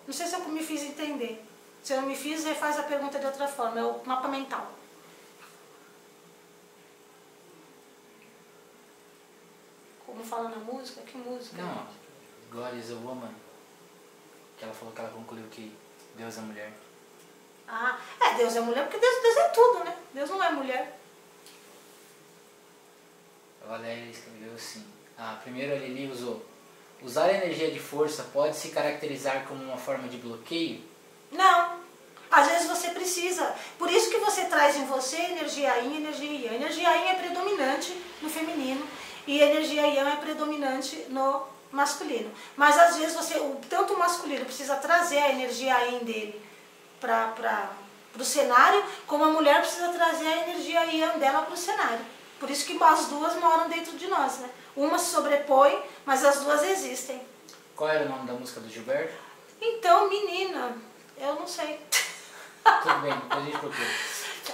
Não 0.08 0.12
sei 0.12 0.26
se 0.26 0.34
eu 0.34 0.40
me 0.48 0.60
fiz 0.60 0.82
entender. 0.82 1.49
Se 1.82 1.92
eu 1.94 2.00
não 2.00 2.08
me 2.08 2.16
fiz, 2.16 2.44
refaz 2.44 2.78
a 2.78 2.82
pergunta 2.84 3.18
de 3.18 3.26
outra 3.26 3.48
forma, 3.48 3.80
é 3.80 3.84
o 3.84 4.04
mapa 4.04 4.28
mental. 4.28 4.70
Como 10.04 10.22
fala 10.24 10.50
na 10.50 10.56
música? 10.56 11.00
Que 11.02 11.16
música? 11.16 11.62
Não, 11.62 11.86
God 12.50 12.78
is 12.78 12.90
a 12.90 12.94
woman. 12.94 13.32
Que 14.58 14.64
ela 14.64 14.74
falou 14.74 14.92
que 14.92 15.00
ela 15.00 15.10
concluiu 15.10 15.46
que 15.50 15.74
Deus 16.16 16.36
é 16.36 16.40
mulher. 16.40 16.72
Ah, 17.66 17.98
é, 18.20 18.34
Deus 18.34 18.56
é 18.56 18.60
mulher, 18.60 18.82
porque 18.84 18.98
Deus, 18.98 19.22
Deus 19.22 19.36
é 19.36 19.48
tudo, 19.48 19.84
né? 19.84 19.96
Deus 20.12 20.28
não 20.28 20.42
é 20.42 20.50
mulher. 20.50 20.98
A 23.64 23.68
Valéria 23.68 24.10
escreveu 24.10 24.52
assim. 24.54 24.84
Ah, 25.16 25.38
primeiro 25.42 25.72
a 25.72 25.76
Lili 25.76 26.10
usou. 26.10 26.44
Usar 27.02 27.26
a 27.26 27.34
energia 27.34 27.70
de 27.70 27.78
força 27.78 28.24
pode 28.24 28.56
se 28.56 28.70
caracterizar 28.70 29.46
como 29.46 29.62
uma 29.62 29.76
forma 29.76 30.08
de 30.08 30.18
bloqueio? 30.18 30.89
Não. 31.30 31.80
Às 32.30 32.46
vezes 32.46 32.68
você 32.68 32.90
precisa. 32.90 33.54
Por 33.78 33.90
isso 33.90 34.10
que 34.10 34.18
você 34.18 34.44
traz 34.44 34.76
em 34.76 34.86
você 34.86 35.16
energia 35.16 35.78
yin 35.78 35.94
e 35.94 35.96
energia 35.96 36.30
yang. 36.30 36.54
Energia 36.54 36.96
yin 36.96 37.08
é 37.08 37.14
predominante 37.14 37.96
no 38.22 38.30
feminino 38.30 38.86
e 39.26 39.40
energia 39.40 39.86
yang 39.86 40.10
é 40.10 40.16
predominante 40.16 41.06
no 41.08 41.42
masculino. 41.72 42.30
Mas 42.56 42.78
às 42.78 42.96
vezes 42.96 43.16
você, 43.16 43.38
o, 43.38 43.60
tanto 43.68 43.94
o 43.94 43.98
masculino 43.98 44.44
precisa 44.44 44.76
trazer 44.76 45.18
a 45.18 45.30
energia 45.30 45.76
yin 45.86 46.04
dele 46.04 46.40
para 47.00 47.70
o 48.18 48.24
cenário, 48.24 48.84
como 49.06 49.24
a 49.24 49.28
mulher 49.28 49.60
precisa 49.60 49.88
trazer 49.88 50.26
a 50.26 50.48
energia 50.48 50.84
yang 50.84 51.18
dela 51.18 51.42
para 51.42 51.54
o 51.54 51.56
cenário. 51.56 52.04
Por 52.38 52.50
isso 52.50 52.64
que 52.64 52.82
as 52.82 53.06
duas 53.06 53.36
moram 53.36 53.68
dentro 53.68 53.96
de 53.96 54.06
nós, 54.06 54.38
né? 54.38 54.48
Uma 54.76 54.98
se 54.98 55.10
sobrepõe, 55.10 55.78
mas 56.06 56.24
as 56.24 56.40
duas 56.40 56.62
existem. 56.62 57.20
Qual 57.76 57.88
era 57.90 58.04
o 58.04 58.08
nome 58.08 58.26
da 58.26 58.32
música 58.34 58.60
do 58.60 58.68
Gilberto? 58.68 59.12
Então, 59.60 60.08
menina, 60.08 60.76
eu 61.20 61.34
não 61.34 61.46
sei. 61.46 61.80
Tudo 62.82 62.98
bem, 63.00 63.12
depois 63.12 63.40
a 63.40 63.44
gente 63.44 63.58
procura. 63.58 63.88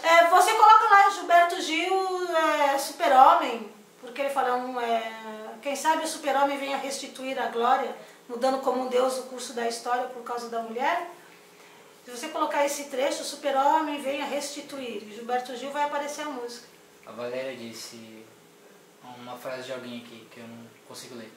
É, 0.03 0.27
você 0.29 0.53
coloca 0.53 0.85
lá 0.91 1.11
Gilberto 1.11 1.61
Gil, 1.63 2.37
é, 2.37 2.79
super-homem, 2.79 3.71
porque 4.01 4.21
ele 4.21 4.31
fala, 4.31 4.55
um, 4.55 4.81
é, 4.81 5.55
quem 5.63 5.75
sabe 5.75 6.05
o 6.05 6.09
super-homem 6.09 6.59
venha 6.59 6.77
restituir 6.77 7.39
a 7.41 7.49
glória, 7.49 7.95
mudando 8.29 8.61
como 8.61 8.83
um 8.83 8.89
deus 8.89 9.19
o 9.19 9.23
curso 9.25 9.53
da 9.53 9.67
história 9.67 10.05
por 10.09 10.23
causa 10.23 10.49
da 10.49 10.61
mulher. 10.61 11.11
Se 12.05 12.11
você 12.11 12.29
colocar 12.29 12.65
esse 12.65 12.85
trecho, 12.85 13.23
o 13.23 13.27
super-homem 13.27 14.01
venha 14.01 14.25
restituir, 14.25 15.01
Gilberto 15.13 15.57
Gil 15.57 15.71
vai 15.71 15.85
aparecer 15.85 16.23
a 16.23 16.31
música. 16.31 16.67
A 17.05 17.13
Valéria 17.13 17.57
disse 17.57 18.25
uma 19.19 19.37
frase 19.37 19.65
de 19.65 19.73
alguém 19.73 19.99
aqui 19.99 20.27
que 20.31 20.41
eu 20.41 20.47
não 20.47 20.67
consigo 20.87 21.17
ler. 21.17 21.33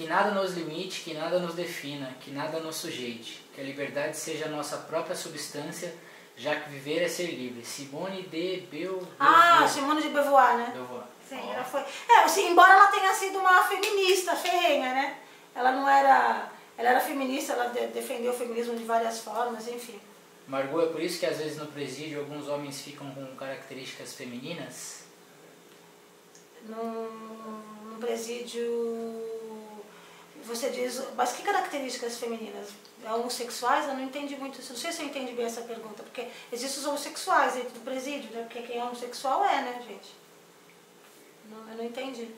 Que 0.00 0.06
nada 0.06 0.30
nos 0.30 0.54
limite, 0.54 1.02
que 1.02 1.12
nada 1.12 1.38
nos 1.38 1.54
defina, 1.54 2.14
que 2.22 2.30
nada 2.30 2.58
nos 2.60 2.76
sujeite, 2.76 3.44
que 3.54 3.60
a 3.60 3.64
liberdade 3.64 4.16
seja 4.16 4.46
a 4.46 4.48
nossa 4.48 4.78
própria 4.78 5.14
substância, 5.14 5.94
já 6.38 6.56
que 6.58 6.70
viver 6.70 7.02
é 7.02 7.06
ser 7.08 7.26
livre. 7.26 7.62
Simone 7.62 8.22
de 8.22 8.62
Beauvoir. 8.70 9.06
Ah, 9.20 9.68
Simone 9.68 10.00
de 10.00 10.08
Beauvoir, 10.08 10.56
né? 10.56 10.70
Beauvoir. 10.72 11.04
Sim, 11.28 11.38
Ó. 11.44 11.52
ela 11.52 11.64
foi. 11.64 11.82
É, 12.08 12.24
assim, 12.24 12.48
embora 12.50 12.72
ela 12.72 12.86
tenha 12.86 13.12
sido 13.12 13.40
uma 13.40 13.62
feminista 13.64 14.34
ferrenha, 14.34 14.94
né? 14.94 15.18
Ela 15.54 15.72
não 15.72 15.86
era. 15.86 16.50
Ela 16.78 16.88
era 16.92 17.00
feminista, 17.00 17.52
ela 17.52 17.66
de- 17.66 17.88
defendeu 17.88 18.32
o 18.32 18.34
feminismo 18.34 18.74
de 18.78 18.84
várias 18.84 19.18
formas, 19.18 19.68
enfim. 19.68 20.00
Margot, 20.48 20.80
é 20.80 20.86
por 20.86 21.02
isso 21.02 21.20
que 21.20 21.26
às 21.26 21.36
vezes 21.36 21.58
no 21.58 21.66
presídio 21.66 22.20
alguns 22.20 22.48
homens 22.48 22.80
ficam 22.80 23.10
com 23.10 23.26
características 23.36 24.14
femininas? 24.14 25.02
Num 26.66 27.98
presídio. 28.00 29.29
Você 30.50 30.68
diz. 30.70 31.00
Mas 31.16 31.32
que 31.32 31.42
características 31.42 32.18
femininas? 32.18 32.70
Homossexuais? 33.04 33.86
Eu 33.86 33.94
não 33.94 34.02
entendi 34.02 34.36
muito 34.36 34.60
isso. 34.60 34.72
Não 34.72 34.80
sei 34.80 34.92
se 34.92 35.02
eu 35.02 35.06
entendi 35.06 35.32
bem 35.32 35.46
essa 35.46 35.62
pergunta, 35.62 36.02
porque 36.02 36.26
existem 36.52 36.80
os 36.80 36.86
homossexuais 36.86 37.54
dentro 37.54 37.70
do 37.70 37.80
presídio, 37.80 38.30
né? 38.32 38.42
Porque 38.42 38.62
quem 38.62 38.78
é 38.78 38.84
homossexual 38.84 39.44
é, 39.44 39.62
né, 39.62 39.82
gente? 39.86 40.10
Não, 41.48 41.70
eu 41.70 41.76
não 41.76 41.84
entendi. 41.84 42.28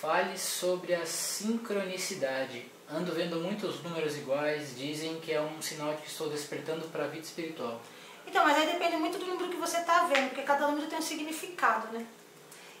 Fale 0.00 0.36
sobre 0.36 0.92
a 0.92 1.06
sincronicidade. 1.06 2.66
Ando 2.90 3.12
vendo 3.12 3.36
muitos 3.36 3.82
números 3.82 4.16
iguais, 4.16 4.76
dizem 4.76 5.18
que 5.20 5.32
é 5.32 5.40
um 5.40 5.62
sinal 5.62 5.94
de 5.94 6.02
que 6.02 6.08
estou 6.08 6.28
despertando 6.28 6.88
para 6.88 7.04
a 7.04 7.08
vida 7.08 7.24
espiritual. 7.24 7.80
Então, 8.26 8.44
mas 8.44 8.58
aí 8.58 8.66
depende 8.66 8.96
muito 8.96 9.18
do 9.18 9.26
número 9.26 9.48
que 9.48 9.56
você 9.56 9.78
está 9.78 10.04
vendo, 10.04 10.30
porque 10.30 10.42
cada 10.42 10.66
número 10.66 10.88
tem 10.88 10.98
um 10.98 11.02
significado, 11.02 11.96
né? 11.96 12.04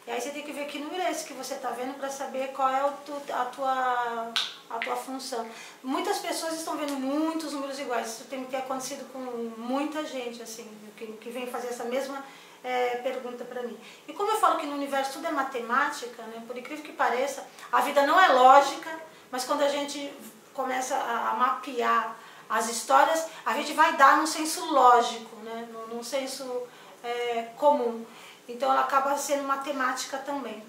E 0.06 0.10
aí 0.10 0.20
você 0.20 0.30
tem 0.30 0.42
que 0.42 0.52
ver 0.52 0.66
que 0.66 0.78
número 0.78 1.02
é 1.02 1.10
esse 1.10 1.24
que 1.24 1.32
você 1.32 1.54
está 1.54 1.70
vendo 1.70 1.94
para 1.94 2.10
saber 2.10 2.48
qual 2.48 2.68
é 2.68 2.80
a, 2.80 3.44
tua, 3.46 4.32
a 4.68 4.78
tua 4.78 4.96
função. 4.96 5.48
Muitas 5.82 6.18
pessoas 6.18 6.54
estão 6.54 6.76
vendo 6.76 6.92
muitos 6.92 7.54
números 7.54 7.78
iguais. 7.78 8.08
Isso 8.08 8.24
tem 8.24 8.44
que 8.44 8.50
ter 8.50 8.58
acontecido 8.58 9.10
com 9.10 9.18
muita 9.58 10.04
gente, 10.04 10.42
assim, 10.42 10.70
que, 10.96 11.06
que 11.06 11.30
vem 11.30 11.46
fazer 11.46 11.68
essa 11.68 11.84
mesma 11.84 12.22
eh, 12.62 13.00
pergunta 13.02 13.44
para 13.44 13.62
mim. 13.62 13.78
E 14.06 14.12
como 14.12 14.30
eu 14.30 14.38
falo 14.38 14.58
que 14.58 14.66
no 14.66 14.74
universo 14.74 15.14
tudo 15.14 15.26
é 15.26 15.30
matemática, 15.30 16.22
né? 16.24 16.42
Por 16.46 16.56
incrível 16.56 16.84
que 16.84 16.92
pareça, 16.92 17.46
a 17.72 17.80
vida 17.80 18.06
não 18.06 18.20
é 18.20 18.28
lógica, 18.28 18.90
mas 19.30 19.44
quando 19.44 19.62
a 19.62 19.68
gente 19.68 20.12
começa 20.52 20.96
a, 20.96 21.30
a 21.30 21.34
mapear 21.34 22.16
as 22.48 22.68
histórias, 22.68 23.26
a 23.44 23.54
gente 23.54 23.72
vai 23.72 23.96
dar 23.96 24.18
num 24.18 24.26
senso 24.26 24.66
lógico, 24.66 25.34
né? 25.36 25.68
num, 25.72 25.96
num 25.96 26.02
senso 26.02 26.62
eh, 27.02 27.48
comum. 27.56 28.04
Então 28.48 28.70
ela 28.70 28.82
acaba 28.82 29.16
sendo 29.16 29.44
matemática 29.44 30.18
também. 30.18 30.62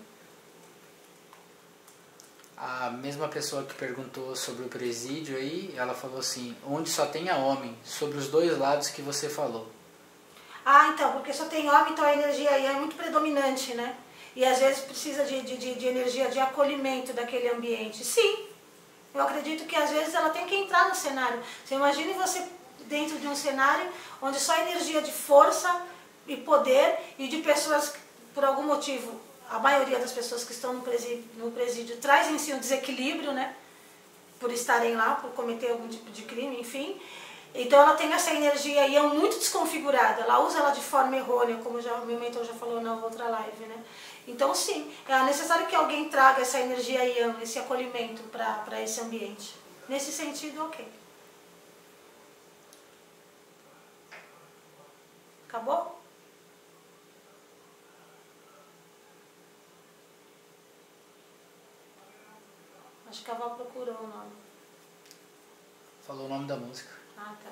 A 2.58 2.90
mesma 2.90 3.28
pessoa 3.28 3.64
que 3.64 3.74
perguntou 3.74 4.34
sobre 4.34 4.66
o 4.66 4.70
presídio 4.70 5.36
aí, 5.36 5.74
ela 5.76 5.94
falou 5.94 6.20
assim, 6.20 6.56
onde 6.66 6.90
só 6.90 7.06
tenha 7.06 7.36
homem, 7.36 7.78
sobre 7.84 8.18
os 8.18 8.30
dois 8.30 8.58
lados 8.58 8.88
que 8.88 9.02
você 9.02 9.28
falou. 9.28 9.70
Ah, 10.66 10.88
então, 10.88 11.12
porque 11.12 11.34
só 11.34 11.46
tem 11.46 11.70
homem, 11.70 11.92
então 11.92 12.06
a 12.06 12.14
energia 12.14 12.50
aí 12.50 12.66
é 12.66 12.74
muito 12.74 12.96
predominante, 12.96 13.74
né? 13.74 13.96
E 14.36 14.44
às 14.46 14.60
vezes 14.60 14.84
precisa 14.84 15.26
de, 15.26 15.42
de, 15.42 15.58
de, 15.58 15.76
de 15.76 15.86
energia 15.86 16.30
de 16.30 16.40
acolhimento 16.40 17.12
daquele 17.12 17.50
ambiente. 17.50 18.04
Sim, 18.06 18.48
eu 19.14 19.22
acredito 19.22 19.66
que 19.66 19.76
às 19.76 19.90
vezes 19.90 20.14
ela 20.14 20.30
tem 20.30 20.46
que 20.46 20.56
entrar 20.56 20.90
no 20.90 20.96
cenário. 20.96 21.42
Você 21.64 21.76
imagine 21.76 22.14
você 22.14 22.46
dentro 22.86 23.20
de 23.20 23.28
um 23.28 23.36
cenário 23.36 23.90
onde 24.22 24.40
só 24.40 24.58
energia 24.60 25.02
de 25.02 25.12
força 25.12 25.82
e 26.28 26.38
poder 26.38 26.98
e 27.18 27.28
de 27.28 27.38
pessoas, 27.38 27.94
por 28.34 28.44
algum 28.44 28.64
motivo, 28.64 29.20
a 29.50 29.60
maioria 29.60 30.00
das 30.00 30.12
pessoas 30.12 30.44
que 30.44 30.52
estão 30.52 30.74
no 30.74 30.82
presídio, 30.82 31.24
no 31.38 31.52
presídio 31.52 31.98
traz 31.98 32.30
em 32.32 32.38
si 32.38 32.54
um 32.54 32.60
desequilíbrio, 32.60 33.32
né? 33.32 33.56
Por 34.40 34.52
estarem 34.52 34.96
lá, 34.96 35.16
por 35.16 35.32
cometer 35.32 35.72
algum 35.72 35.88
tipo 35.88 36.10
de 36.12 36.24
crime, 36.24 36.60
enfim. 36.60 37.00
Então 37.54 37.80
ela 37.80 37.96
tem 37.96 38.12
essa 38.12 38.34
energia 38.34 38.86
e 38.88 38.96
é 38.96 39.02
muito 39.02 39.38
desconfigurada. 39.40 40.24
Ela 40.24 40.40
usa 40.40 40.60
ela 40.60 40.72
de 40.72 40.82
forma 40.82 41.16
errônea, 41.16 41.58
como 41.64 41.82
já, 41.82 41.96
meu 42.00 42.20
mentor 42.20 42.44
já 42.44 42.54
falou 42.54 42.82
na 42.82 42.96
outra 42.96 43.30
live, 43.30 43.66
né? 43.66 43.84
Então 44.28 44.54
sim, 44.54 44.92
é 45.08 45.24
necessário 45.24 45.68
que 45.68 45.76
alguém 45.76 46.10
traga 46.10 46.42
essa 46.42 46.60
energia 46.60 47.04
yang, 47.04 47.42
esse 47.42 47.60
acolhimento 47.60 48.24
para 48.24 48.82
esse 48.82 49.00
ambiente. 49.00 49.56
Nesse 49.88 50.12
sentido, 50.12 50.66
ok. 50.66 50.86
Acabou? 55.48 55.95
Acho 63.16 63.24
que 63.24 63.32
a 63.32 63.36
Val 63.36 63.52
procurou 63.52 63.96
o 63.96 64.08
nome. 64.08 64.32
Falou 66.06 66.26
o 66.26 66.30
nome 66.30 66.46
da 66.48 66.58
música. 66.58 66.90
Ah, 67.18 67.34
tá. 67.42 67.50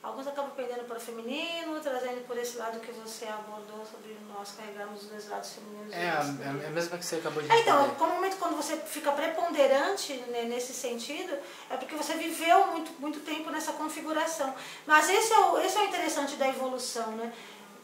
Alguns 0.00 0.28
acabam 0.28 0.52
perdendo 0.54 0.86
para 0.86 0.98
o 0.98 1.00
feminino, 1.00 1.80
trazendo 1.80 2.24
por 2.24 2.38
esse 2.38 2.56
lado 2.56 2.78
que 2.78 2.92
você 2.92 3.24
abordou 3.24 3.84
sobre 3.84 4.16
nós 4.28 4.52
carregarmos 4.52 5.02
os 5.02 5.08
dois 5.08 5.28
lados 5.28 5.54
femininos. 5.54 5.92
É, 5.92 6.04
é 6.04 6.66
a 6.68 6.70
mesma 6.70 6.98
que 6.98 7.04
você 7.04 7.16
acabou 7.16 7.42
de 7.42 7.50
é, 7.50 7.54
responder. 7.54 7.84
Então, 7.84 7.98
normalmente 7.98 8.36
quando 8.36 8.54
você 8.54 8.76
fica 8.76 9.10
preponderante 9.10 10.12
né, 10.28 10.44
nesse 10.44 10.72
sentido, 10.72 11.36
é 11.70 11.76
porque 11.76 11.96
você 11.96 12.14
viveu 12.14 12.66
muito, 12.68 12.92
muito 13.00 13.20
tempo 13.20 13.50
nessa 13.50 13.72
configuração. 13.72 14.54
Mas 14.86 15.08
esse 15.08 15.32
é, 15.32 15.38
o, 15.38 15.58
esse 15.58 15.76
é 15.78 15.80
o 15.80 15.84
interessante 15.86 16.36
da 16.36 16.48
evolução, 16.48 17.10
né? 17.12 17.32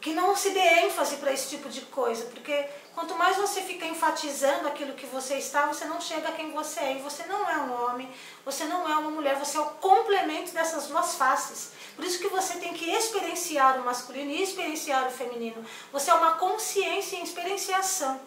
Que 0.01 0.13
não 0.13 0.35
se 0.35 0.49
dê 0.49 0.59
ênfase 0.59 1.17
para 1.17 1.31
esse 1.31 1.47
tipo 1.49 1.69
de 1.69 1.81
coisa, 1.81 2.25
porque 2.25 2.65
quanto 2.95 3.15
mais 3.15 3.37
você 3.37 3.61
fica 3.61 3.85
enfatizando 3.85 4.67
aquilo 4.67 4.95
que 4.95 5.05
você 5.05 5.35
está, 5.35 5.67
você 5.67 5.85
não 5.85 6.01
chega 6.01 6.29
a 6.29 6.31
quem 6.31 6.51
você 6.51 6.79
é. 6.79 6.97
E 6.97 7.01
você 7.01 7.23
não 7.25 7.47
é 7.47 7.57
um 7.57 7.85
homem, 7.85 8.11
você 8.43 8.65
não 8.65 8.89
é 8.89 8.95
uma 8.95 9.11
mulher, 9.11 9.35
você 9.35 9.57
é 9.57 9.61
o 9.61 9.65
complemento 9.65 10.51
dessas 10.51 10.87
duas 10.87 11.13
faces. 11.13 11.71
Por 11.95 12.03
isso 12.03 12.19
que 12.19 12.29
você 12.29 12.57
tem 12.57 12.73
que 12.73 12.89
experienciar 12.89 13.79
o 13.79 13.85
masculino 13.85 14.31
e 14.31 14.41
experienciar 14.41 15.07
o 15.07 15.11
feminino. 15.11 15.63
Você 15.93 16.09
é 16.09 16.15
uma 16.15 16.33
consciência 16.33 17.17
em 17.17 17.23
experienciação. 17.23 18.19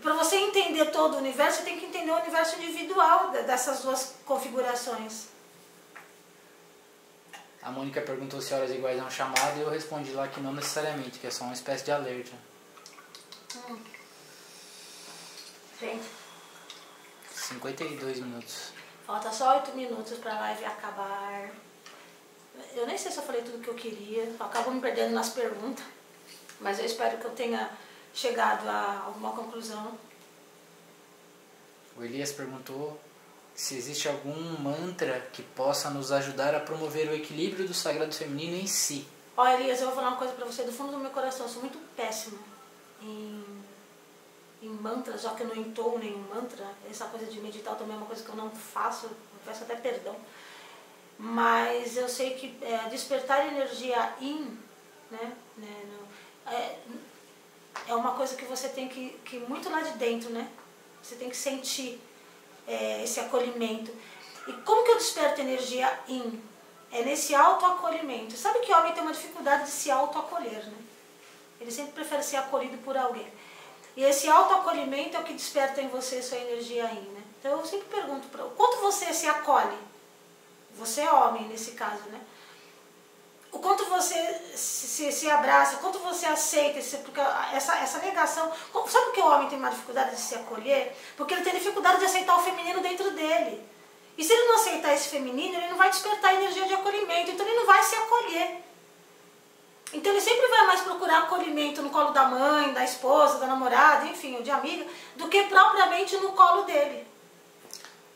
Para 0.00 0.14
você 0.14 0.36
entender 0.36 0.86
todo 0.86 1.14
o 1.14 1.18
universo, 1.18 1.58
você 1.58 1.64
tem 1.64 1.78
que 1.78 1.84
entender 1.84 2.10
o 2.10 2.16
universo 2.16 2.56
individual 2.56 3.28
dessas 3.28 3.80
duas 3.80 4.14
configurações. 4.24 5.28
A 7.62 7.70
Mônica 7.70 8.00
perguntou 8.00 8.40
se 8.40 8.54
horas 8.54 8.70
iguais 8.70 8.98
é 8.98 9.02
um 9.02 9.10
chamado 9.10 9.58
e 9.58 9.60
eu 9.60 9.70
respondi 9.70 10.12
lá 10.12 10.26
que 10.28 10.40
não 10.40 10.52
necessariamente, 10.52 11.18
que 11.18 11.26
é 11.26 11.30
só 11.30 11.44
uma 11.44 11.52
espécie 11.52 11.84
de 11.84 11.92
alerta. 11.92 12.32
Hum. 13.68 13.78
Gente. 15.78 16.08
52 17.30 18.20
minutos. 18.20 18.72
Falta 19.06 19.30
só 19.32 19.56
8 19.56 19.76
minutos 19.76 20.18
para 20.18 20.34
a 20.34 20.40
live 20.40 20.64
acabar. 20.64 21.50
Eu 22.74 22.86
nem 22.86 22.96
sei 22.96 23.10
se 23.10 23.18
eu 23.18 23.22
falei 23.22 23.42
tudo 23.42 23.58
o 23.58 23.60
que 23.60 23.68
eu 23.68 23.74
queria, 23.74 24.24
eu 24.24 24.36
acabo 24.38 24.70
me 24.70 24.80
perdendo 24.80 25.14
nas 25.14 25.30
perguntas, 25.30 25.84
mas 26.60 26.78
eu 26.78 26.84
espero 26.84 27.18
que 27.18 27.24
eu 27.24 27.30
tenha 27.32 27.70
chegado 28.14 28.68
a 28.68 29.04
alguma 29.06 29.32
conclusão. 29.32 29.98
O 31.96 32.04
Elias 32.04 32.32
perguntou 32.32 33.00
se 33.60 33.76
existe 33.76 34.08
algum 34.08 34.58
mantra 34.58 35.20
que 35.34 35.42
possa 35.42 35.90
nos 35.90 36.10
ajudar 36.10 36.54
a 36.54 36.60
promover 36.60 37.10
o 37.10 37.14
equilíbrio 37.14 37.68
do 37.68 37.74
sagrado 37.74 38.14
feminino 38.14 38.56
em 38.56 38.66
si. 38.66 39.06
Ó, 39.36 39.46
Elias, 39.46 39.80
eu 39.80 39.88
vou 39.88 39.96
falar 39.96 40.08
uma 40.08 40.16
coisa 40.16 40.32
pra 40.32 40.46
você 40.46 40.62
do 40.62 40.72
fundo 40.72 40.92
do 40.92 40.98
meu 40.98 41.10
coração. 41.10 41.44
Eu 41.44 41.52
sou 41.52 41.60
muito 41.60 41.78
péssima 41.94 42.38
em, 43.02 43.44
em 44.62 44.68
mantras, 44.70 45.20
já 45.20 45.34
que 45.34 45.42
eu 45.42 45.48
não 45.48 45.56
entoo 45.56 45.98
nenhum 45.98 46.24
mantra. 46.34 46.64
Essa 46.90 47.04
coisa 47.04 47.26
de 47.26 47.38
meditar 47.38 47.76
também 47.76 47.94
é 47.94 47.98
uma 47.98 48.06
coisa 48.06 48.24
que 48.24 48.30
eu 48.30 48.34
não 48.34 48.48
faço, 48.50 49.04
eu 49.08 49.12
peço 49.44 49.64
até 49.64 49.76
perdão. 49.76 50.16
Mas 51.18 51.98
eu 51.98 52.08
sei 52.08 52.36
que 52.36 52.56
é, 52.64 52.88
despertar 52.88 53.46
energia 53.46 54.14
in, 54.22 54.56
né, 55.10 55.36
né 55.58 55.82
no, 55.84 56.50
é, 56.50 56.78
é 57.88 57.94
uma 57.94 58.14
coisa 58.14 58.34
que 58.36 58.46
você 58.46 58.70
tem 58.70 58.88
que, 58.88 59.10
que 59.22 59.38
muito 59.40 59.68
lá 59.68 59.82
de 59.82 59.98
dentro, 59.98 60.30
né? 60.30 60.50
Você 61.02 61.16
tem 61.16 61.28
que 61.28 61.36
sentir 61.36 62.00
é, 62.70 63.02
esse 63.02 63.18
acolhimento. 63.18 63.90
E 64.46 64.52
como 64.52 64.84
que 64.84 64.92
eu 64.92 64.98
desperto 64.98 65.40
energia 65.40 65.92
in? 66.08 66.40
É 66.92 67.02
nesse 67.02 67.34
autoacolhimento. 67.34 68.36
Sabe 68.36 68.60
que 68.60 68.72
homem 68.72 68.92
tem 68.92 69.02
uma 69.02 69.12
dificuldade 69.12 69.64
de 69.64 69.70
se 69.70 69.90
autoacolher, 69.90 70.64
né? 70.66 70.78
Ele 71.60 71.70
sempre 71.70 71.92
prefere 71.92 72.22
ser 72.22 72.36
acolhido 72.36 72.78
por 72.78 72.96
alguém. 72.96 73.30
E 73.96 74.02
esse 74.02 74.28
autoacolhimento 74.28 75.16
é 75.16 75.20
o 75.20 75.24
que 75.24 75.34
desperta 75.34 75.82
em 75.82 75.88
você 75.88 76.22
sua 76.22 76.38
energia 76.38 76.84
in, 76.84 77.10
né? 77.10 77.22
Então 77.38 77.58
eu 77.58 77.66
sempre 77.66 77.88
pergunto 77.88 78.28
para 78.28 78.44
quanto 78.44 78.80
você 78.80 79.12
se 79.12 79.26
acolhe? 79.26 79.76
Você 80.76 81.02
é 81.02 81.12
homem 81.12 81.48
nesse 81.48 81.72
caso, 81.72 82.08
né? 82.08 82.20
O 83.52 83.58
quanto 83.58 83.84
você 83.86 84.40
se, 84.54 85.10
se, 85.10 85.28
abraça, 85.28 85.78
quanto 85.78 85.98
você 85.98 86.26
aceita 86.26 86.78
esse, 86.78 86.98
porque 86.98 87.20
essa, 87.52 87.76
essa 87.78 87.98
negação. 87.98 88.50
Sabe 88.86 89.06
por 89.06 89.12
que 89.12 89.20
o 89.20 89.26
homem 89.26 89.48
tem 89.48 89.58
uma 89.58 89.70
dificuldade 89.70 90.14
de 90.14 90.20
se 90.20 90.36
acolher? 90.36 90.96
Porque 91.16 91.34
ele 91.34 91.42
tem 91.42 91.54
dificuldade 91.54 91.98
de 91.98 92.04
aceitar 92.04 92.36
o 92.36 92.42
feminino 92.42 92.80
dentro 92.80 93.10
dele. 93.10 93.60
E 94.16 94.24
se 94.24 94.32
ele 94.32 94.46
não 94.46 94.56
aceitar 94.56 94.94
esse 94.94 95.08
feminino, 95.08 95.56
ele 95.56 95.68
não 95.68 95.76
vai 95.76 95.90
despertar 95.90 96.34
energia 96.34 96.66
de 96.66 96.74
acolhimento, 96.74 97.30
então 97.30 97.46
ele 97.46 97.56
não 97.56 97.66
vai 97.66 97.82
se 97.82 97.94
acolher. 97.96 98.62
Então 99.92 100.12
ele 100.12 100.20
sempre 100.20 100.46
vai 100.46 100.66
mais 100.66 100.80
procurar 100.82 101.18
acolhimento 101.24 101.82
no 101.82 101.90
colo 101.90 102.10
da 102.10 102.26
mãe, 102.26 102.72
da 102.72 102.84
esposa, 102.84 103.38
da 103.38 103.46
namorada, 103.46 104.06
enfim, 104.06 104.36
ou 104.36 104.42
de 104.42 104.50
amiga, 104.50 104.84
do 105.16 105.28
que 105.28 105.44
propriamente 105.44 106.16
no 106.18 106.32
colo 106.32 106.62
dele. 106.62 107.04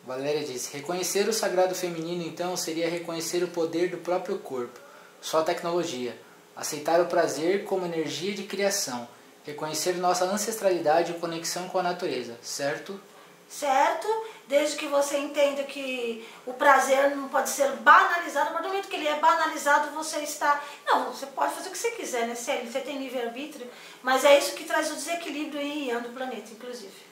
Valéria 0.07 0.45
diz: 0.45 0.67
reconhecer 0.69 1.29
o 1.29 1.33
sagrado 1.33 1.75
feminino 1.75 2.23
então 2.23 2.57
seria 2.57 2.89
reconhecer 2.89 3.43
o 3.43 3.49
poder 3.49 3.91
do 3.91 3.97
próprio 3.99 4.39
corpo, 4.39 4.79
sua 5.25 5.43
tecnologia, 5.43 6.15
aceitar 6.55 7.01
o 7.01 7.07
prazer 7.07 7.65
como 7.65 7.87
energia 7.87 8.35
de 8.35 8.43
criação, 8.43 9.09
reconhecer 9.43 9.95
nossa 9.95 10.27
ancestralidade 10.27 11.13
e 11.13 11.19
conexão 11.19 11.67
com 11.67 11.79
a 11.79 11.83
natureza, 11.83 12.39
certo? 12.43 13.01
Certo, 13.49 14.07
desde 14.47 14.77
que 14.77 14.87
você 14.87 15.17
entenda 15.17 15.63
que 15.63 16.29
o 16.45 16.53
prazer 16.53 17.17
não 17.17 17.31
pode 17.31 17.49
ser 17.49 17.71
banalizado, 17.77 18.51
a 18.51 18.53
partir 18.53 18.65
do 18.65 18.69
momento 18.69 18.89
que 18.89 18.97
ele 18.97 19.09
é 19.09 19.19
banalizado, 19.19 19.95
você 19.95 20.19
está. 20.19 20.63
Não, 20.85 21.11
você 21.11 21.25
pode 21.25 21.55
fazer 21.55 21.71
o 21.71 21.73
que 21.73 21.79
você 21.79 21.91
quiser, 21.93 22.27
né? 22.27 22.35
Você 22.35 22.81
tem 22.81 22.99
livre-arbítrio, 22.99 23.67
mas 24.03 24.27
é 24.27 24.39
isso 24.39 24.55
que 24.55 24.65
traz 24.65 24.91
o 24.91 24.95
desequilíbrio 24.95 25.59
em 25.59 25.99
do 26.03 26.11
planeta, 26.11 26.51
inclusive. 26.53 27.03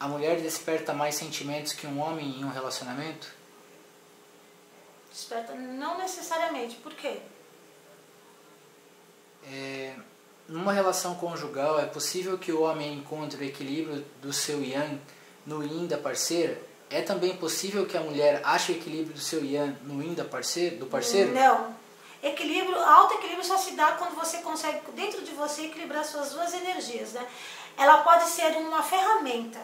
A 0.00 0.08
mulher 0.08 0.40
desperta 0.40 0.92
mais 0.92 1.14
sentimentos 1.14 1.72
que 1.72 1.86
um 1.86 2.00
homem 2.00 2.40
em 2.40 2.44
um 2.44 2.50
relacionamento? 2.50 3.32
Desperta 5.12 5.54
não 5.54 5.96
necessariamente. 5.98 6.74
Por 6.76 6.92
quê? 6.94 7.20
É, 9.46 9.94
numa 10.48 10.72
relação 10.72 11.14
conjugal, 11.14 11.80
é 11.80 11.86
possível 11.86 12.38
que 12.38 12.52
o 12.52 12.62
homem 12.62 12.94
encontre 12.94 13.42
o 13.42 13.46
equilíbrio 13.46 14.04
do 14.20 14.32
seu 14.32 14.62
yang 14.62 15.00
no 15.46 15.62
yin 15.62 15.86
da 15.86 15.98
parceira? 15.98 16.60
É 16.90 17.00
também 17.00 17.36
possível 17.36 17.86
que 17.86 17.96
a 17.96 18.00
mulher 18.00 18.40
ache 18.44 18.72
o 18.72 18.76
equilíbrio 18.76 19.14
do 19.14 19.20
seu 19.20 19.44
yang 19.44 19.76
no 19.84 20.02
yin 20.02 20.14
da 20.14 20.24
parceira, 20.24 20.76
do 20.76 20.86
parceiro? 20.86 21.32
Não. 21.32 21.74
Equilíbrio, 22.22 22.78
alto 22.78 23.14
equilíbrio 23.14 23.44
só 23.44 23.56
se 23.56 23.72
dá 23.72 23.92
quando 23.92 24.14
você 24.14 24.38
consegue, 24.38 24.78
dentro 24.94 25.22
de 25.22 25.32
você, 25.32 25.62
equilibrar 25.62 26.04
suas 26.04 26.30
duas 26.32 26.54
energias. 26.54 27.12
Né? 27.12 27.26
Ela 27.76 27.98
pode 27.98 28.28
ser 28.28 28.56
uma 28.58 28.82
ferramenta 28.82 29.58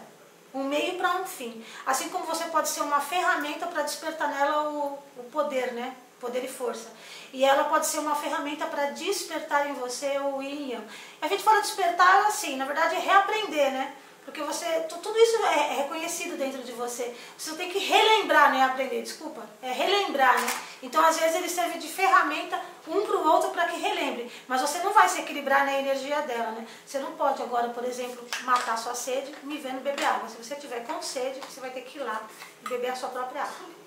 um 0.54 0.64
meio 0.64 0.96
para 0.96 1.20
um 1.20 1.24
fim. 1.24 1.62
Assim 1.86 2.08
como 2.08 2.24
você 2.24 2.44
pode 2.44 2.68
ser 2.68 2.80
uma 2.82 3.00
ferramenta 3.00 3.66
para 3.66 3.82
despertar 3.82 4.28
nela 4.28 4.70
o, 4.70 4.98
o 5.18 5.24
poder, 5.30 5.72
né? 5.72 5.94
Poder 6.20 6.44
e 6.44 6.48
força. 6.48 6.88
E 7.32 7.44
ela 7.44 7.64
pode 7.64 7.86
ser 7.86 7.98
uma 7.98 8.14
ferramenta 8.14 8.66
para 8.66 8.90
despertar 8.90 9.68
em 9.68 9.74
você 9.74 10.18
o 10.18 10.42
yin 10.42 10.80
A 11.20 11.28
gente 11.28 11.42
fala 11.42 11.60
despertar 11.60 12.26
assim, 12.26 12.56
na 12.56 12.64
verdade 12.64 12.96
é 12.96 12.98
reaprender, 12.98 13.72
né? 13.72 13.94
Porque 14.28 14.42
você, 14.42 14.66
tudo 14.90 15.18
isso 15.18 15.42
é, 15.46 15.54
é 15.54 15.76
reconhecido 15.84 16.36
dentro 16.36 16.62
de 16.62 16.72
você. 16.72 17.16
Você 17.38 17.54
tem 17.54 17.70
que 17.70 17.78
relembrar, 17.78 18.52
né? 18.52 18.62
Aprender, 18.62 19.00
desculpa. 19.00 19.42
É 19.62 19.72
relembrar, 19.72 20.38
né? 20.38 20.48
Então, 20.82 21.02
às 21.02 21.18
vezes, 21.18 21.34
ele 21.34 21.48
serve 21.48 21.78
de 21.78 21.88
ferramenta 21.88 22.60
um 22.86 23.06
para 23.06 23.16
o 23.16 23.26
outro 23.26 23.48
para 23.52 23.68
que 23.68 23.80
relembre. 23.80 24.30
Mas 24.46 24.60
você 24.60 24.80
não 24.80 24.92
vai 24.92 25.08
se 25.08 25.20
equilibrar 25.20 25.64
na 25.64 25.78
energia 25.78 26.20
dela, 26.20 26.50
né? 26.50 26.66
Você 26.84 26.98
não 26.98 27.12
pode 27.12 27.42
agora, 27.42 27.70
por 27.70 27.82
exemplo, 27.86 28.22
matar 28.42 28.76
sua 28.76 28.94
sede 28.94 29.34
me 29.44 29.56
vendo 29.56 29.82
beber 29.82 30.04
água. 30.04 30.28
Se 30.28 30.36
você 30.36 30.56
tiver 30.56 30.84
com 30.84 31.00
sede, 31.00 31.40
você 31.40 31.60
vai 31.60 31.70
ter 31.70 31.80
que 31.80 31.96
ir 31.96 32.02
lá 32.02 32.28
e 32.62 32.68
beber 32.68 32.90
a 32.90 32.96
sua 32.96 33.08
própria 33.08 33.44
água. 33.44 33.78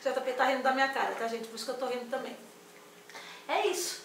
O 0.00 0.02
JP 0.02 0.29
tá 0.40 0.46
rindo 0.46 0.62
da 0.62 0.72
minha 0.72 0.88
cara, 0.88 1.14
tá, 1.14 1.28
gente? 1.28 1.48
Por 1.48 1.56
isso 1.56 1.66
que 1.66 1.70
eu 1.70 1.78
tô 1.78 1.86
rindo 1.86 2.08
também. 2.08 2.34
É 3.46 3.66
isso. 3.66 4.00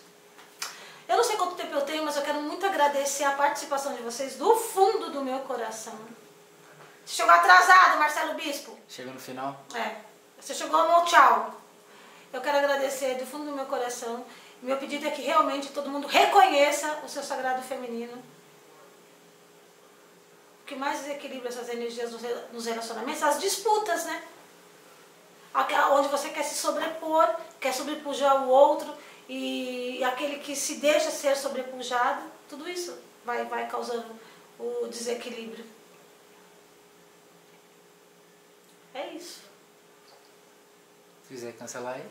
Eu 1.07 1.15
não 1.15 1.23
sei 1.23 1.38
quanto 1.38 1.55
tempo 1.55 1.73
eu 1.73 1.83
tenho, 1.83 2.03
mas 2.03 2.17
eu 2.17 2.23
quero 2.23 2.41
muito 2.41 2.65
agradecer 2.65 3.23
a 3.23 3.31
participação 3.31 3.95
de 3.95 4.01
vocês 4.01 4.36
do 4.36 4.53
fundo 4.55 5.11
do 5.11 5.23
meu 5.23 5.39
coração. 5.39 5.97
Você 7.05 7.15
chegou 7.15 7.31
atrasado, 7.31 7.99
Marcelo 7.99 8.33
Bispo? 8.33 8.77
Chegou 8.89 9.13
no 9.13 9.19
final? 9.19 9.63
É. 9.73 9.95
Você 10.41 10.53
chegou 10.53 10.83
no 10.89 11.05
tchau. 11.05 11.61
Eu 12.33 12.41
quero 12.41 12.57
agradecer 12.57 13.15
do 13.15 13.25
fundo 13.25 13.45
do 13.45 13.55
meu 13.55 13.65
coração. 13.67 14.25
Meu 14.61 14.77
pedido 14.77 15.07
é 15.07 15.11
que 15.11 15.21
realmente 15.21 15.69
todo 15.69 15.89
mundo 15.89 16.07
reconheça 16.07 17.01
o 17.05 17.07
seu 17.07 17.23
sagrado 17.23 17.61
feminino. 17.61 18.21
O 20.63 20.65
que 20.65 20.75
mais 20.75 20.99
desequilibra 20.99 21.47
essas 21.47 21.69
energias 21.69 22.11
nos 22.51 22.65
relacionamentos? 22.65 23.23
As 23.23 23.39
disputas, 23.39 24.05
né? 24.05 24.23
Onde 25.93 26.10
você 26.10 26.30
quer 26.30 26.43
se 26.43 26.56
sobrepor, 26.56 27.34
quer 27.62 27.74
sobrepujar 27.74 28.43
o 28.43 28.49
outro 28.49 28.93
e 29.30 30.03
aquele 30.03 30.39
que 30.39 30.56
se 30.56 30.76
deixa 30.76 31.10
ser 31.10 31.38
sobrepujado, 31.38 32.24
tudo 32.49 32.70
isso 32.70 32.97
vai, 33.24 33.45
vai 33.45 33.68
causando 33.68 34.06
o 34.60 34.88
desequilíbrio. 34.88 35.66
É 38.93 39.08
isso. 39.14 39.41
Se 41.24 41.30
quiser 41.30 41.53
cancelar 41.53 41.95
aí. 41.95 42.06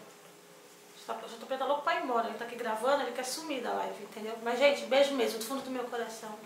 O 1.06 1.38
JP 1.38 1.58
tá 1.58 1.66
louco 1.66 1.82
pra 1.82 2.00
ir 2.00 2.04
embora. 2.04 2.28
Ele 2.28 2.38
tá 2.38 2.46
aqui 2.46 2.56
gravando, 2.56 3.02
ele 3.02 3.12
quer 3.12 3.24
sumir 3.24 3.62
da 3.62 3.74
live, 3.74 4.04
entendeu? 4.04 4.38
Mas, 4.42 4.58
gente, 4.58 4.86
beijo 4.86 5.14
mesmo, 5.14 5.38
do 5.38 5.44
fundo 5.44 5.62
do 5.62 5.70
meu 5.70 5.84
coração. 5.84 6.38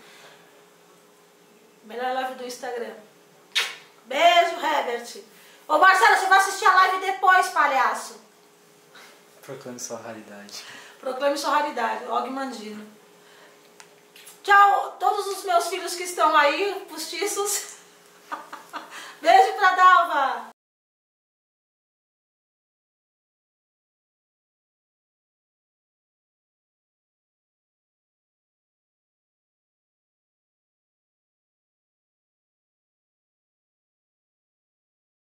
Melhor 1.85 2.13
live 2.13 2.35
do 2.35 2.45
Instagram. 2.45 2.93
Beijo, 4.05 4.55
Herbert. 4.61 5.23
Ô 5.69 5.77
Marcelo, 5.77 6.17
você 6.17 6.25
vai 6.25 6.39
assistir 6.39 6.65
a 6.65 6.73
live 6.73 7.05
depois, 7.05 7.49
palhaço. 7.49 8.19
Proclame 9.43 9.79
sua 9.79 9.99
raridade. 9.99 10.65
Proclame 10.99 11.37
sua 11.37 11.51
raridade, 11.51 12.05
Og 12.05 12.27
Mandino. 12.31 12.87
Tchau, 14.41 14.97
todos 14.99 15.27
os 15.27 15.43
meus 15.43 15.67
filhos 15.67 15.93
que 15.93 16.05
estão 16.05 16.35
aí, 16.35 16.87
postiços. 16.89 17.75
Beijo 19.21 19.53
pra 19.57 19.75
Dalva. 19.75 20.58